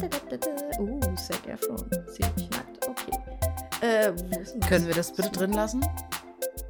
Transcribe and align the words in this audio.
Uh, 0.00 1.00
Zac 1.16 1.46
Efron. 1.46 1.90
Ziemlich 2.06 2.50
nackt. 2.50 2.88
Okay. 2.88 3.10
Äh? 3.80 4.12
Können 4.68 4.86
wir 4.86 4.94
das 4.94 5.12
bitte 5.12 5.30
drin 5.30 5.52
lassen? 5.52 5.84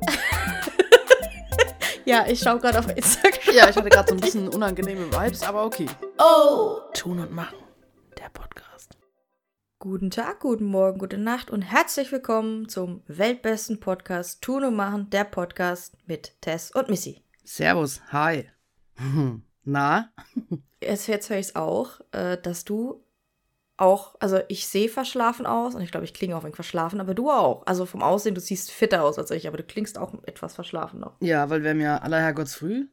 Ja, 2.08 2.26
ich 2.26 2.40
schaue 2.40 2.58
gerade 2.58 2.78
auf 2.78 2.88
Instagram. 2.88 3.54
Ja, 3.54 3.68
ich 3.68 3.76
hatte 3.76 3.90
gerade 3.90 4.08
so 4.08 4.14
ein 4.14 4.20
bisschen 4.22 4.48
unangenehme 4.48 5.12
Vibes, 5.12 5.42
aber 5.42 5.66
okay. 5.66 5.84
Oh! 6.16 6.78
Tun 6.94 7.18
und 7.18 7.32
machen. 7.32 7.58
Der 8.16 8.30
Podcast. 8.30 8.96
Guten 9.78 10.10
Tag, 10.10 10.40
guten 10.40 10.64
Morgen, 10.64 10.98
gute 10.98 11.18
Nacht 11.18 11.50
und 11.50 11.60
herzlich 11.60 12.10
willkommen 12.10 12.66
zum 12.66 13.02
weltbesten 13.08 13.78
Podcast 13.78 14.40
Tun 14.40 14.64
und 14.64 14.74
Machen, 14.74 15.10
der 15.10 15.24
Podcast 15.24 15.98
mit 16.06 16.40
Tess 16.40 16.70
und 16.70 16.88
Missy. 16.88 17.22
Servus, 17.44 18.00
hi. 18.10 18.48
Na? 19.64 20.10
Jetzt, 20.80 21.08
jetzt 21.08 21.28
höre 21.28 21.40
ich 21.40 21.48
es 21.48 21.56
auch, 21.56 22.00
äh, 22.12 22.38
dass 22.38 22.64
du 22.64 23.04
auch, 23.78 24.16
also 24.20 24.40
ich 24.48 24.66
sehe 24.66 24.88
verschlafen 24.88 25.46
aus 25.46 25.74
und 25.74 25.80
ich 25.82 25.90
glaube, 25.90 26.04
ich 26.04 26.12
klinge 26.12 26.36
auch 26.36 26.44
ein 26.44 26.52
verschlafen, 26.52 27.00
aber 27.00 27.14
du 27.14 27.30
auch. 27.30 27.66
Also 27.66 27.86
vom 27.86 28.02
Aussehen, 28.02 28.34
du 28.34 28.40
siehst 28.40 28.70
fitter 28.70 29.04
aus 29.04 29.18
als 29.18 29.30
ich, 29.30 29.46
aber 29.48 29.56
du 29.56 29.62
klingst 29.62 29.98
auch 29.98 30.12
etwas 30.24 30.54
verschlafen 30.54 31.00
noch. 31.00 31.14
Ja, 31.20 31.48
weil 31.48 31.62
wir 31.62 31.70
haben 31.70 31.80
ja 31.80 31.98
aller 31.98 32.20
Herrgottsfrüh 32.20 32.86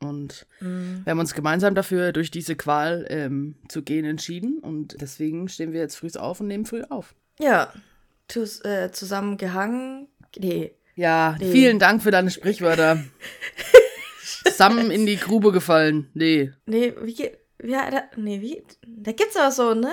und 0.00 0.46
wir 0.60 1.10
haben 1.10 1.18
uns 1.20 1.34
gemeinsam 1.34 1.74
dafür, 1.74 2.12
durch 2.12 2.30
diese 2.30 2.56
Qual 2.56 3.06
ähm, 3.08 3.56
zu 3.68 3.82
gehen, 3.82 4.04
entschieden 4.04 4.58
und 4.58 5.00
deswegen 5.00 5.48
stehen 5.48 5.72
wir 5.72 5.80
jetzt 5.80 5.96
früh 5.96 6.08
auf 6.18 6.40
und 6.40 6.48
nehmen 6.48 6.64
früh 6.66 6.82
auf. 6.88 7.14
Ja, 7.38 7.72
tus, 8.26 8.64
äh, 8.64 8.90
zusammengehangen. 8.90 10.08
Nee. 10.38 10.72
Ja, 10.96 11.36
Nee. 11.38 11.52
vielen 11.52 11.78
Dank 11.78 12.02
für 12.02 12.10
deine 12.10 12.30
Sprichwörter. 12.30 13.04
Zusammen 14.44 14.90
in 14.90 15.06
die 15.06 15.16
Grube 15.16 15.52
gefallen. 15.52 16.10
Nee. 16.14 16.52
Nee, 16.66 16.94
wie 17.02 17.14
geht. 17.14 17.38
Ja, 17.62 17.90
da, 17.90 18.02
nee, 18.16 18.40
wie? 18.40 18.62
Da 18.86 19.12
gibt's 19.12 19.36
aber 19.36 19.50
so, 19.52 19.74
ne? 19.74 19.92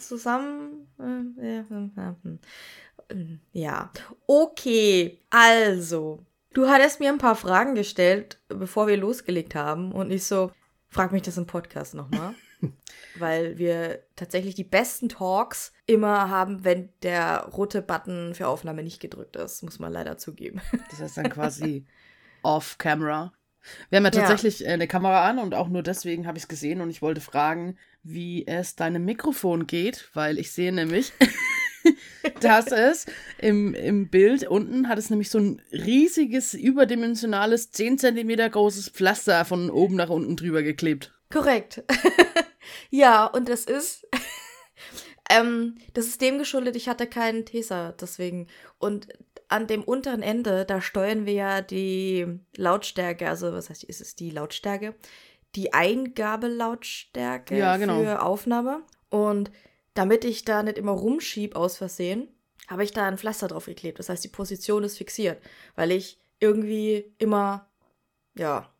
Zusammen. 0.00 0.88
äh, 0.98 1.60
äh, 1.60 1.64
äh, 1.70 3.16
äh, 3.16 3.38
Ja. 3.52 3.92
Okay, 4.26 5.20
also. 5.30 6.24
Du 6.52 6.68
hattest 6.68 7.00
mir 7.00 7.10
ein 7.10 7.18
paar 7.18 7.36
Fragen 7.36 7.74
gestellt, 7.74 8.38
bevor 8.48 8.86
wir 8.86 8.96
losgelegt 8.96 9.54
haben. 9.54 9.92
Und 9.92 10.10
ich 10.10 10.24
so, 10.24 10.52
frag 10.88 11.12
mich 11.12 11.22
das 11.22 11.36
im 11.36 11.46
Podcast 11.46 11.94
nochmal. 11.94 12.34
Weil 13.18 13.58
wir 13.58 14.02
tatsächlich 14.16 14.54
die 14.54 14.64
besten 14.64 15.08
Talks 15.08 15.72
immer 15.86 16.30
haben, 16.30 16.64
wenn 16.64 16.90
der 17.02 17.48
rote 17.52 17.82
Button 17.82 18.34
für 18.34 18.48
Aufnahme 18.48 18.82
nicht 18.82 19.00
gedrückt 19.00 19.36
ist. 19.36 19.62
Muss 19.62 19.78
man 19.78 19.92
leider 19.92 20.18
zugeben. 20.18 20.60
Das 20.90 21.00
heißt 21.00 21.16
dann 21.16 21.30
quasi 21.30 21.86
off-camera. 22.42 23.32
Wir 23.90 23.96
haben 23.98 24.04
ja 24.04 24.10
Ja. 24.12 24.20
tatsächlich 24.20 24.64
äh, 24.66 24.70
eine 24.70 24.86
Kamera 24.88 25.28
an 25.28 25.38
und 25.38 25.54
auch 25.54 25.68
nur 25.68 25.82
deswegen 25.82 26.26
habe 26.26 26.38
ich 26.38 26.44
es 26.44 26.48
gesehen 26.48 26.80
und 26.80 26.90
ich 26.90 27.02
wollte 27.02 27.20
fragen, 27.20 27.76
wie 28.02 28.46
es 28.46 28.76
deinem 28.76 29.04
Mikrofon 29.04 29.66
geht, 29.66 30.08
weil 30.14 30.38
ich 30.38 30.52
sehe 30.52 30.72
nämlich, 30.72 31.12
dass 32.40 32.66
es 32.72 33.06
im, 33.38 33.74
im 33.74 34.08
Bild 34.08 34.46
unten 34.46 34.88
hat 34.88 34.98
es 34.98 35.10
nämlich 35.10 35.30
so 35.30 35.38
ein 35.38 35.62
riesiges, 35.72 36.54
überdimensionales, 36.54 37.70
10 37.70 37.98
Zentimeter 37.98 38.48
großes 38.48 38.90
Pflaster 38.90 39.44
von 39.44 39.70
oben 39.70 39.96
nach 39.96 40.10
unten 40.10 40.36
drüber 40.36 40.62
geklebt. 40.62 41.12
Korrekt. 41.32 41.82
ja, 42.90 43.24
und 43.26 43.48
das 43.48 43.64
ist. 43.64 44.06
ähm, 45.30 45.76
das 45.94 46.06
ist 46.06 46.20
dem 46.20 46.38
geschuldet, 46.38 46.76
ich 46.76 46.88
hatte 46.88 47.06
keinen 47.06 47.44
Tesa, 47.44 47.92
deswegen. 47.92 48.46
Und 48.78 49.08
an 49.48 49.66
dem 49.66 49.82
unteren 49.82 50.22
Ende, 50.22 50.64
da 50.64 50.80
steuern 50.80 51.26
wir 51.26 51.32
ja 51.32 51.60
die 51.60 52.40
Lautstärke, 52.56 53.28
also 53.28 53.52
was 53.52 53.70
heißt, 53.70 53.84
ist 53.84 54.00
es 54.00 54.14
die 54.16 54.30
Lautstärke? 54.30 54.94
Die 55.54 55.72
Eingabelautstärke 55.72 57.56
Ja, 57.56 57.76
genau. 57.76 58.00
für 58.00 58.22
Aufnahme. 58.22 58.82
Und 59.10 59.50
damit 59.94 60.24
ich 60.24 60.44
da 60.44 60.62
nicht 60.62 60.78
immer 60.78 60.92
rumschieb 60.92 61.54
aus 61.56 61.76
Versehen, 61.76 62.28
habe 62.66 62.84
ich 62.84 62.92
da 62.92 63.06
ein 63.06 63.18
Pflaster 63.18 63.48
drauf 63.48 63.66
geklebt. 63.66 63.98
Das 63.98 64.08
heißt, 64.08 64.24
die 64.24 64.28
Position 64.28 64.84
ist 64.84 64.98
fixiert, 64.98 65.40
weil 65.76 65.92
ich 65.92 66.18
irgendwie 66.40 67.14
immer, 67.18 67.70
ja, 68.34 68.70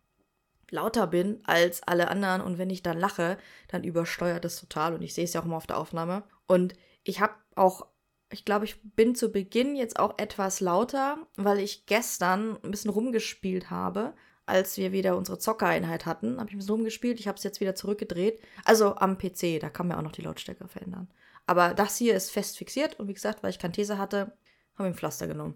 lauter 0.71 1.07
bin 1.07 1.41
als 1.45 1.83
alle 1.83 2.09
anderen 2.09 2.41
und 2.41 2.59
wenn 2.59 2.71
ich 2.71 2.83
dann 2.83 2.99
lache, 2.99 3.39
dann 3.69 3.85
übersteuert 3.85 4.45
es 4.45 4.59
total 4.59 4.95
und 4.95 5.03
ich 5.03 5.15
sehe 5.15 5.25
es 5.25 5.33
ja 5.33 5.41
auch 5.41 5.45
immer 5.45 5.57
auf 5.57 5.67
der 5.67 5.79
Aufnahme. 5.79 6.25
Und 6.47 6.75
ich 7.05 7.21
habe 7.21 7.35
auch, 7.55 7.87
ich 8.35 8.45
glaube, 8.45 8.65
ich 8.65 8.83
bin 8.83 9.15
zu 9.15 9.31
Beginn 9.31 9.77
jetzt 9.77 9.99
auch 9.99 10.19
etwas 10.19 10.61
lauter, 10.61 11.19
weil 11.37 11.61
ich 11.61 11.87
gestern 11.87 12.59
ein 12.63 12.71
bisschen 12.73 12.91
rumgespielt 12.91 13.71
habe. 13.71 14.13
Als 14.45 14.77
wir 14.77 14.93
wieder 14.93 15.17
unsere 15.17 15.39
Zockereinheit 15.39 16.05
hatten, 16.05 16.39
habe 16.39 16.49
ich 16.51 16.55
ein 16.55 16.59
bisschen 16.59 16.75
rumgespielt. 16.75 17.21
Ich 17.21 17.29
habe 17.29 17.39
es 17.39 17.45
jetzt 17.45 17.61
wieder 17.61 17.77
zurückgedreht. 17.77 18.43
Also 18.65 18.97
am 18.97 19.17
PC, 19.17 19.61
da 19.61 19.71
kann 19.71 19.87
man 19.87 19.97
auch 19.97 20.03
noch 20.03 20.13
die 20.13 20.23
Lautstärke 20.23 20.67
verändern. 20.67 21.09
Aber 21.47 21.75
das 21.75 21.97
hier 21.97 22.17
ist 22.17 22.31
fest 22.31 22.59
fixiert 22.59 22.99
und 22.99 23.07
wie 23.07 23.15
gesagt, 23.15 23.43
weil 23.43 23.51
ich 23.51 23.59
kein 23.59 23.73
These 23.73 23.99
hatte, 23.99 24.37
habe 24.77 24.89
ich 24.89 24.95
ein 24.95 24.95
Pflaster 24.95 25.29
genommen. 25.29 25.55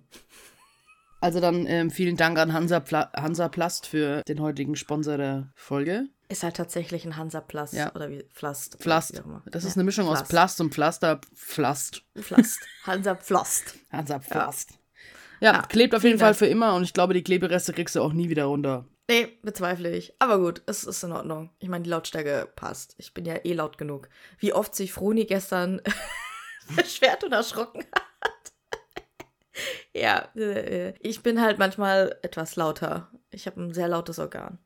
Also 1.20 1.40
dann 1.40 1.66
ähm, 1.66 1.90
vielen 1.90 2.16
Dank 2.16 2.38
an 2.38 2.52
Hansa, 2.52 2.78
Pla 2.78 3.10
Hansa 3.12 3.48
Plast 3.48 3.86
für 3.86 4.22
den 4.28 4.40
heutigen 4.40 4.76
Sponsor 4.76 5.16
der 5.16 5.52
Folge. 5.56 6.06
Ist 6.30 6.42
halt 6.42 6.56
tatsächlich 6.56 7.04
ein 7.06 7.16
Hansa-Plast 7.16 7.72
Ja. 7.74 7.94
oder 7.94 8.10
wie 8.10 8.22
Pflast. 8.34 8.74
immer. 9.14 9.42
Das 9.46 9.64
ist 9.64 9.70
Ja, 9.70 9.76
eine 9.76 9.84
Mischung 9.84 10.06
aus 10.08 10.18
Pflast. 10.18 10.30
Plast 10.30 10.60
und 10.60 10.74
Pflaster. 10.74 11.20
Pflast. 11.34 12.02
Pflast. 12.20 12.60
Hansa 12.84 13.14
Pflast. 13.14 13.74
Hansa 13.90 14.18
Pflast. 14.20 14.70
Ja, 15.40 15.52
Ja, 15.54 15.62
klebt 15.62 15.94
auf 15.94 16.02
jeden 16.04 16.18
Fall 16.18 16.34
für 16.34 16.46
immer 16.46 16.74
und 16.74 16.82
ich 16.82 16.92
glaube, 16.92 17.14
die 17.14 17.22
Klebereste 17.22 17.72
kriegst 17.72 17.94
du 17.96 18.02
auch 18.02 18.12
nie 18.12 18.28
wieder 18.28 18.44
runter. 18.44 18.84
Nee, 19.10 19.38
bezweifle 19.42 19.90
ich. 19.96 20.12
Aber 20.18 20.38
gut, 20.38 20.60
es 20.66 20.84
ist 20.84 21.02
in 21.02 21.12
Ordnung. 21.12 21.48
Ich 21.60 21.68
meine, 21.70 21.84
die 21.84 21.88
Lautstärke 21.90 22.46
passt. 22.56 22.94
Ich 22.98 23.14
bin 23.14 23.24
ja 23.24 23.36
eh 23.36 23.54
laut 23.54 23.78
genug. 23.78 24.10
Wie 24.38 24.52
oft 24.52 24.74
sich 24.74 24.92
Froni 24.92 25.24
gestern 25.24 25.80
beschwert 26.76 27.24
und 27.24 27.32
erschrocken 27.32 27.86
hat. 27.94 28.52
ja, 29.94 30.28
äh, 30.36 30.92
ich 31.00 31.22
bin 31.22 31.40
halt 31.40 31.58
manchmal 31.58 32.18
etwas 32.20 32.56
lauter. 32.56 33.10
Ich 33.30 33.46
habe 33.46 33.62
ein 33.62 33.72
sehr 33.72 33.88
lautes 33.88 34.18
Organ. 34.18 34.58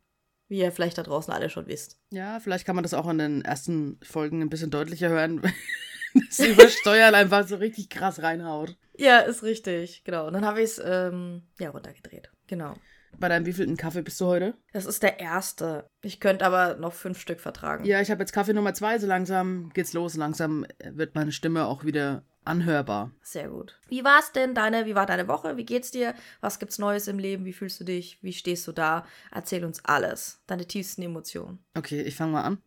Wie 0.52 0.58
ihr 0.58 0.70
vielleicht 0.70 0.98
da 0.98 1.02
draußen 1.02 1.32
alle 1.32 1.48
schon 1.48 1.66
wisst. 1.66 1.98
Ja, 2.10 2.38
vielleicht 2.38 2.66
kann 2.66 2.76
man 2.76 2.82
das 2.82 2.92
auch 2.92 3.08
in 3.08 3.16
den 3.16 3.42
ersten 3.42 3.98
Folgen 4.02 4.42
ein 4.42 4.50
bisschen 4.50 4.70
deutlicher 4.70 5.08
hören, 5.08 5.40
dass 6.14 6.36
sie 6.36 6.50
übersteuern 6.50 7.14
einfach 7.14 7.48
so 7.48 7.56
richtig 7.56 7.88
krass 7.88 8.22
reinhaut. 8.22 8.76
Ja, 8.98 9.20
ist 9.20 9.42
richtig. 9.42 10.04
Genau. 10.04 10.26
Und 10.26 10.34
dann 10.34 10.44
habe 10.44 10.60
ich 10.60 10.72
es 10.72 10.82
ähm, 10.84 11.44
ja, 11.58 11.70
runtergedreht. 11.70 12.30
Genau. 12.48 12.74
Bei 13.18 13.30
deinem 13.30 13.46
wievielten 13.46 13.78
Kaffee 13.78 14.02
bist 14.02 14.20
du 14.20 14.26
heute? 14.26 14.52
Das 14.74 14.84
ist 14.84 15.02
der 15.02 15.20
erste. 15.20 15.88
Ich 16.02 16.20
könnte 16.20 16.44
aber 16.44 16.74
noch 16.74 16.92
fünf 16.92 17.18
Stück 17.18 17.40
vertragen. 17.40 17.86
Ja, 17.86 18.02
ich 18.02 18.10
habe 18.10 18.20
jetzt 18.20 18.34
Kaffee 18.34 18.52
Nummer 18.52 18.74
zwei, 18.74 18.98
so 18.98 19.06
langsam 19.06 19.70
geht's 19.72 19.94
los. 19.94 20.16
Langsam 20.16 20.66
wird 20.84 21.14
meine 21.14 21.32
Stimme 21.32 21.64
auch 21.64 21.86
wieder 21.86 22.26
anhörbar. 22.44 23.10
Sehr 23.22 23.48
gut. 23.48 23.78
Wie 23.88 24.04
war's 24.04 24.32
denn 24.32 24.54
deine, 24.54 24.86
wie 24.86 24.94
war 24.94 25.06
deine 25.06 25.28
Woche? 25.28 25.56
Wie 25.56 25.64
geht's 25.64 25.90
dir? 25.90 26.14
Was 26.40 26.58
gibt's 26.58 26.78
Neues 26.78 27.08
im 27.08 27.18
Leben? 27.18 27.44
Wie 27.44 27.52
fühlst 27.52 27.80
du 27.80 27.84
dich? 27.84 28.18
Wie 28.22 28.32
stehst 28.32 28.66
du 28.66 28.72
da? 28.72 29.06
Erzähl 29.30 29.64
uns 29.64 29.84
alles. 29.84 30.40
Deine 30.46 30.66
tiefsten 30.66 31.02
Emotionen. 31.02 31.64
Okay, 31.74 32.02
ich 32.02 32.16
fange 32.16 32.32
mal 32.32 32.42
an. 32.42 32.58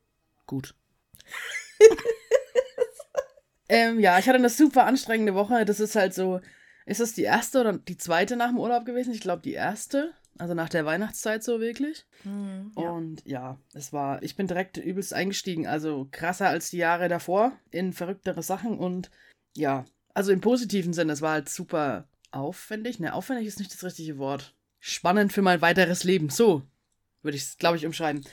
Gut. 0.45 0.75
ähm, 3.69 3.99
ja, 3.99 4.19
ich 4.19 4.27
hatte 4.27 4.37
eine 4.37 4.49
super 4.49 4.85
anstrengende 4.85 5.33
Woche. 5.33 5.65
Das 5.65 5.79
ist 5.79 5.95
halt 5.95 6.13
so. 6.13 6.39
Ist 6.85 6.99
das 6.99 7.13
die 7.13 7.23
erste 7.23 7.61
oder 7.61 7.73
die 7.73 7.97
zweite 7.97 8.35
nach 8.35 8.49
dem 8.49 8.59
Urlaub 8.59 8.85
gewesen? 8.85 9.13
Ich 9.13 9.21
glaube, 9.21 9.41
die 9.41 9.53
erste. 9.53 10.13
Also 10.37 10.53
nach 10.53 10.69
der 10.69 10.85
Weihnachtszeit 10.85 11.43
so 11.43 11.61
wirklich. 11.61 12.05
Ja. 12.25 12.89
Und 12.89 13.25
ja, 13.25 13.57
es 13.73 13.93
war, 13.93 14.21
ich 14.21 14.35
bin 14.35 14.47
direkt 14.47 14.77
übelst 14.77 15.13
eingestiegen. 15.13 15.65
Also 15.65 16.07
krasser 16.11 16.49
als 16.49 16.69
die 16.69 16.77
Jahre 16.77 17.07
davor 17.07 17.53
in 17.71 17.93
verrücktere 17.93 18.43
Sachen. 18.43 18.77
Und 18.77 19.09
ja, 19.55 19.85
also 20.13 20.31
im 20.31 20.41
positiven 20.41 20.93
Sinne, 20.93 21.13
es 21.13 21.21
war 21.21 21.33
halt 21.33 21.49
super 21.49 22.07
aufwendig. 22.31 22.99
Ne, 22.99 23.13
aufwendig 23.13 23.47
ist 23.47 23.59
nicht 23.59 23.73
das 23.73 23.83
richtige 23.83 24.17
Wort. 24.17 24.55
Spannend 24.79 25.33
für 25.33 25.41
mein 25.41 25.61
weiteres 25.61 26.03
Leben. 26.03 26.29
So 26.29 26.63
würde 27.21 27.37
ich 27.37 27.43
es, 27.43 27.57
glaube 27.57 27.77
ich, 27.77 27.85
umschreiben. 27.85 28.23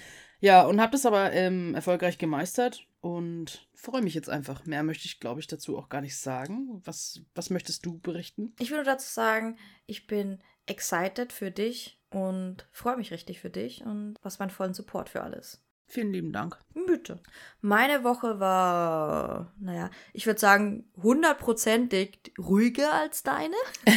Ja, 0.41 0.62
und 0.62 0.81
habe 0.81 0.93
das 0.93 1.06
aber 1.06 1.32
ähm, 1.32 1.75
erfolgreich 1.75 2.19
gemeistert 2.19 2.87
und 3.00 3.69
freue 3.75 4.02
mich 4.02 4.14
jetzt 4.14 4.29
einfach. 4.29 4.67
Mehr 4.67 4.82
möchte 4.82 5.06
ich, 5.06 5.20
glaube 5.20 5.41
ich, 5.41 5.47
dazu 5.47 5.79
auch 5.79 5.88
gar 5.88 6.00
nicht 6.00 6.17
sagen. 6.17 6.81
Was, 6.85 7.20
was 7.35 7.50
möchtest 7.50 7.87
du 7.87 7.99
berichten? 8.00 8.55
Ich 8.58 8.70
nur 8.70 8.85
dazu 8.85 9.08
sagen, 9.08 9.56
ich 9.87 10.06
bin 10.06 10.43
excited 10.67 11.32
für 11.32 11.50
dich 11.50 12.00
und 12.11 12.67
freue 12.70 12.97
mich 12.97 13.12
richtig 13.12 13.41
für 13.41 13.50
dich 13.50 13.85
und 13.85 14.17
was 14.23 14.38
meinen 14.38 14.50
vollen 14.50 14.75
Support 14.75 15.08
für 15.08 15.23
alles. 15.23 15.62
Vielen 15.93 16.11
lieben 16.11 16.33
Dank. 16.33 16.56
Bitte. 16.87 17.19
Meine 17.61 18.03
Woche 18.03 18.41
war, 18.41 19.53
naja, 19.61 19.91
ich 20.15 20.25
würde 20.25 20.41
sagen, 20.41 20.89
hundertprozentig 21.03 22.33
ruhiger 22.39 22.94
als 22.94 23.23
deine. 23.23 23.55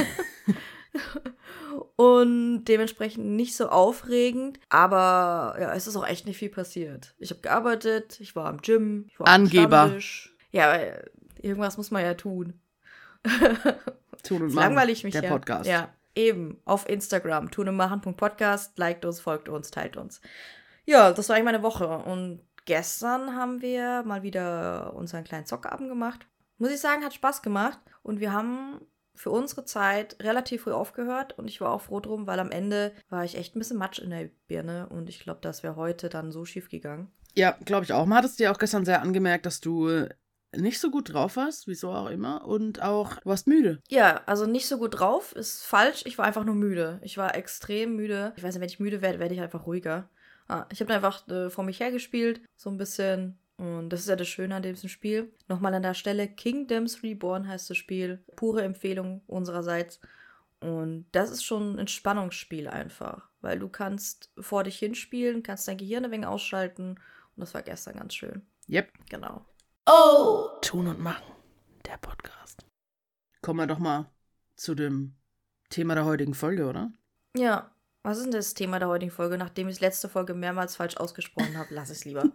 Und 1.95 2.65
dementsprechend 2.65 3.27
nicht 3.27 3.55
so 3.55 3.69
aufregend. 3.69 4.59
Aber 4.67 5.55
ja, 5.57 5.73
es 5.73 5.87
ist 5.87 5.95
auch 5.95 6.05
echt 6.05 6.27
nicht 6.27 6.35
viel 6.35 6.49
passiert. 6.49 7.15
Ich 7.17 7.29
habe 7.29 7.39
gearbeitet, 7.39 8.19
ich 8.19 8.35
war 8.35 8.47
am 8.47 8.57
Gym, 8.57 9.05
ich 9.07 9.17
war 9.17 9.29
Angeber. 9.29 9.79
am 9.79 9.87
Stammtisch. 9.87 10.35
Ja, 10.51 10.73
weil 10.73 11.09
irgendwas 11.41 11.77
muss 11.77 11.91
man 11.91 12.03
ja 12.03 12.15
tun. 12.15 12.59
Tun 14.23 14.41
und 14.41 14.53
machen. 14.53 14.67
langweile 14.67 14.91
ich 14.91 15.05
mich 15.05 15.13
Der 15.13 15.23
ja. 15.23 15.29
Podcast. 15.29 15.69
Ja, 15.69 15.93
eben. 16.13 16.59
Auf 16.65 16.89
Instagram. 16.89 17.51
tunemachen.podcast. 17.51 18.77
Liked 18.77 19.05
uns, 19.05 19.21
folgt 19.21 19.47
uns, 19.47 19.71
teilt 19.71 19.95
uns. 19.95 20.19
Ja, 20.85 21.11
das 21.11 21.29
war 21.29 21.35
eigentlich 21.35 21.45
meine 21.45 21.63
Woche. 21.63 21.87
Und 21.87 22.41
gestern 22.65 23.35
haben 23.35 23.61
wir 23.61 24.03
mal 24.03 24.23
wieder 24.23 24.93
unseren 24.95 25.23
kleinen 25.23 25.45
Zockabend 25.45 25.89
gemacht. 25.89 26.27
Muss 26.57 26.71
ich 26.71 26.79
sagen, 26.79 27.03
hat 27.03 27.13
Spaß 27.13 27.41
gemacht. 27.41 27.79
Und 28.03 28.19
wir 28.19 28.31
haben 28.31 28.79
für 29.15 29.31
unsere 29.31 29.65
Zeit 29.65 30.17
relativ 30.21 30.63
früh 30.63 30.73
aufgehört 30.73 31.37
und 31.37 31.47
ich 31.47 31.61
war 31.61 31.71
auch 31.71 31.81
froh 31.81 31.99
drum, 32.01 32.27
weil 32.27 32.39
am 32.39 32.51
Ende 32.51 32.91
war 33.09 33.23
ich 33.23 33.37
echt 33.37 33.55
ein 33.55 33.59
bisschen 33.59 33.77
Matsch 33.77 33.99
in 33.99 34.09
der 34.09 34.29
Birne 34.47 34.87
und 34.89 35.09
ich 35.09 35.19
glaube, 35.19 35.39
das 35.41 35.63
wäre 35.63 35.77
heute 35.77 36.09
dann 36.09 36.31
so 36.31 36.45
schief 36.45 36.69
gegangen. 36.69 37.11
Ja, 37.33 37.57
glaube 37.63 37.85
ich 37.85 37.93
auch. 37.93 38.05
Man 38.05 38.17
hat 38.17 38.25
es 38.25 38.35
dir 38.35 38.51
auch 38.51 38.57
gestern 38.57 38.85
sehr 38.85 39.01
angemerkt, 39.01 39.45
dass 39.45 39.61
du 39.61 39.87
äh, 39.87 40.09
nicht 40.55 40.79
so 40.79 40.89
gut 40.91 41.13
drauf 41.13 41.35
warst, 41.37 41.67
wieso 41.67 41.91
auch 41.91 42.09
immer, 42.09 42.45
und 42.45 42.81
auch 42.81 43.15
du 43.17 43.29
warst 43.29 43.47
müde. 43.47 43.81
Ja, 43.89 44.21
also 44.25 44.45
nicht 44.45 44.67
so 44.67 44.77
gut 44.77 44.99
drauf 44.99 45.33
ist 45.33 45.63
falsch. 45.65 46.03
Ich 46.05 46.17
war 46.17 46.25
einfach 46.25 46.45
nur 46.45 46.55
müde. 46.55 46.99
Ich 47.03 47.17
war 47.17 47.35
extrem 47.35 47.95
müde. 47.95 48.33
Ich 48.37 48.43
weiß 48.43 48.53
nicht, 48.53 48.61
wenn 48.61 48.69
ich 48.69 48.79
müde 48.79 49.01
werde, 49.01 49.19
werde 49.19 49.33
ich 49.33 49.41
einfach 49.41 49.65
ruhiger. 49.65 50.09
Ah, 50.47 50.65
ich 50.71 50.79
habe 50.79 50.93
einfach 50.93 51.27
äh, 51.27 51.49
vor 51.49 51.63
mich 51.63 51.79
hergespielt, 51.79 52.41
so 52.55 52.69
ein 52.69 52.77
bisschen 52.77 53.37
und 53.57 53.89
das 53.89 54.01
ist 54.01 54.09
ja 54.09 54.15
das 54.15 54.27
Schöne 54.27 54.55
an 54.55 54.63
diesem 54.63 54.89
Spiel. 54.89 55.33
Nochmal 55.47 55.73
an 55.73 55.83
der 55.83 55.93
Stelle, 55.93 56.27
Kingdoms 56.27 57.03
Reborn 57.03 57.47
heißt 57.47 57.69
das 57.69 57.77
Spiel. 57.77 58.23
Pure 58.35 58.63
Empfehlung 58.63 59.21
unsererseits. 59.27 59.99
Und 60.59 61.05
das 61.11 61.31
ist 61.31 61.43
schon 61.43 61.75
ein 61.75 61.79
Entspannungsspiel 61.79 62.67
einfach. 62.67 63.29
Weil 63.41 63.59
du 63.59 63.69
kannst 63.69 64.31
vor 64.39 64.63
dich 64.63 64.77
hinspielen, 64.77 65.43
kannst 65.43 65.67
dein 65.67 65.77
Gehirn 65.77 66.05
ein 66.05 66.11
wenig 66.11 66.27
ausschalten. 66.27 66.91
Und 67.35 67.41
das 67.41 67.53
war 67.53 67.61
gestern 67.61 67.95
ganz 67.95 68.13
schön. 68.13 68.45
Yep. 68.67 68.91
Genau. 69.09 69.45
Oh! 69.85 70.49
Tun 70.61 70.87
und 70.87 70.99
machen. 70.99 71.31
Der 71.85 71.97
Podcast. 71.97 72.65
Kommen 73.41 73.59
wir 73.59 73.67
doch 73.67 73.79
mal 73.79 74.09
zu 74.55 74.75
dem 74.75 75.15
Thema 75.69 75.95
der 75.95 76.05
heutigen 76.05 76.33
Folge, 76.33 76.67
oder? 76.67 76.91
Ja, 77.37 77.71
was 78.05 78.17
ist 78.17 78.25
denn 78.25 78.31
das 78.33 78.53
Thema 78.53 78.77
der 78.77 78.87
heutigen 78.87 79.11
Folge? 79.11 79.37
Nachdem 79.37 79.67
ich 79.67 79.79
letzte 79.79 80.07
Folge 80.07 80.35
mehrmals 80.35 80.75
falsch 80.75 80.95
ausgesprochen 80.97 81.57
habe, 81.57 81.73
lass 81.73 81.89
es 81.89 82.05
lieber. 82.05 82.31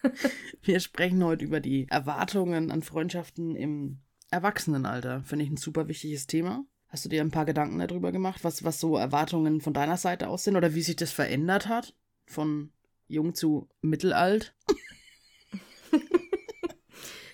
Wir 0.62 0.80
sprechen 0.80 1.22
heute 1.22 1.44
über 1.44 1.60
die 1.60 1.86
Erwartungen 1.90 2.70
an 2.70 2.82
Freundschaften 2.82 3.54
im 3.54 4.00
Erwachsenenalter. 4.30 5.22
Finde 5.24 5.44
ich 5.44 5.50
ein 5.50 5.58
super 5.58 5.86
wichtiges 5.86 6.26
Thema. 6.26 6.64
Hast 6.88 7.04
du 7.04 7.10
dir 7.10 7.20
ein 7.20 7.30
paar 7.30 7.44
Gedanken 7.44 7.78
darüber 7.78 8.10
gemacht, 8.10 8.42
was, 8.42 8.64
was 8.64 8.80
so 8.80 8.96
Erwartungen 8.96 9.60
von 9.60 9.74
deiner 9.74 9.98
Seite 9.98 10.28
aus 10.28 10.44
sind 10.44 10.56
oder 10.56 10.74
wie 10.74 10.82
sich 10.82 10.96
das 10.96 11.12
verändert 11.12 11.68
hat? 11.68 11.94
Von 12.26 12.72
jung 13.06 13.34
zu 13.34 13.68
mittelalt? 13.82 14.54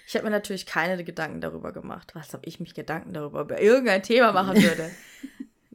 ich 0.06 0.14
habe 0.16 0.24
mir 0.24 0.30
natürlich 0.30 0.66
keine 0.66 1.04
Gedanken 1.04 1.40
darüber 1.40 1.72
gemacht. 1.72 2.16
Was 2.16 2.34
habe 2.34 2.44
ich 2.46 2.58
mich 2.58 2.74
Gedanken 2.74 3.12
darüber 3.12 3.42
über 3.42 3.60
irgendein 3.60 4.02
Thema 4.02 4.32
machen 4.32 4.60
würde? 4.60 4.90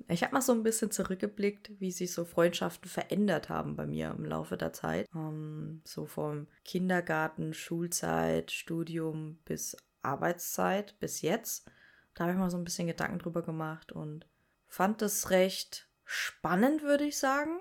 Ich 0.07 0.23
habe 0.23 0.33
mal 0.33 0.41
so 0.41 0.51
ein 0.51 0.63
bisschen 0.63 0.91
zurückgeblickt, 0.91 1.71
wie 1.79 1.91
sich 1.91 2.11
so 2.13 2.25
Freundschaften 2.25 2.89
verändert 2.89 3.49
haben 3.49 3.75
bei 3.75 3.85
mir 3.85 4.13
im 4.17 4.25
Laufe 4.25 4.57
der 4.57 4.73
Zeit. 4.73 5.07
Ähm, 5.15 5.81
so 5.85 6.05
vom 6.05 6.47
Kindergarten, 6.65 7.53
Schulzeit, 7.53 8.51
Studium 8.51 9.39
bis 9.45 9.77
Arbeitszeit 10.01 10.99
bis 10.99 11.21
jetzt. 11.21 11.69
Da 12.13 12.23
habe 12.23 12.33
ich 12.33 12.39
mal 12.39 12.49
so 12.49 12.57
ein 12.57 12.63
bisschen 12.63 12.87
Gedanken 12.87 13.19
drüber 13.19 13.41
gemacht 13.41 13.91
und 13.91 14.27
fand 14.67 15.01
das 15.01 15.29
recht 15.29 15.89
spannend, 16.05 16.83
würde 16.83 17.05
ich 17.05 17.17
sagen. 17.17 17.59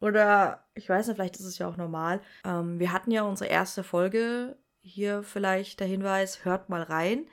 Oder 0.00 0.66
ich 0.74 0.88
weiß 0.88 1.06
nicht, 1.06 1.16
vielleicht 1.16 1.36
ist 1.36 1.46
es 1.46 1.58
ja 1.58 1.68
auch 1.68 1.76
normal. 1.76 2.20
Ähm, 2.44 2.78
wir 2.78 2.92
hatten 2.92 3.10
ja 3.10 3.22
unsere 3.22 3.50
erste 3.50 3.82
Folge. 3.82 4.56
Hier 4.80 5.22
vielleicht 5.22 5.80
der 5.80 5.86
Hinweis, 5.86 6.44
hört 6.44 6.68
mal 6.68 6.82
rein. 6.82 7.26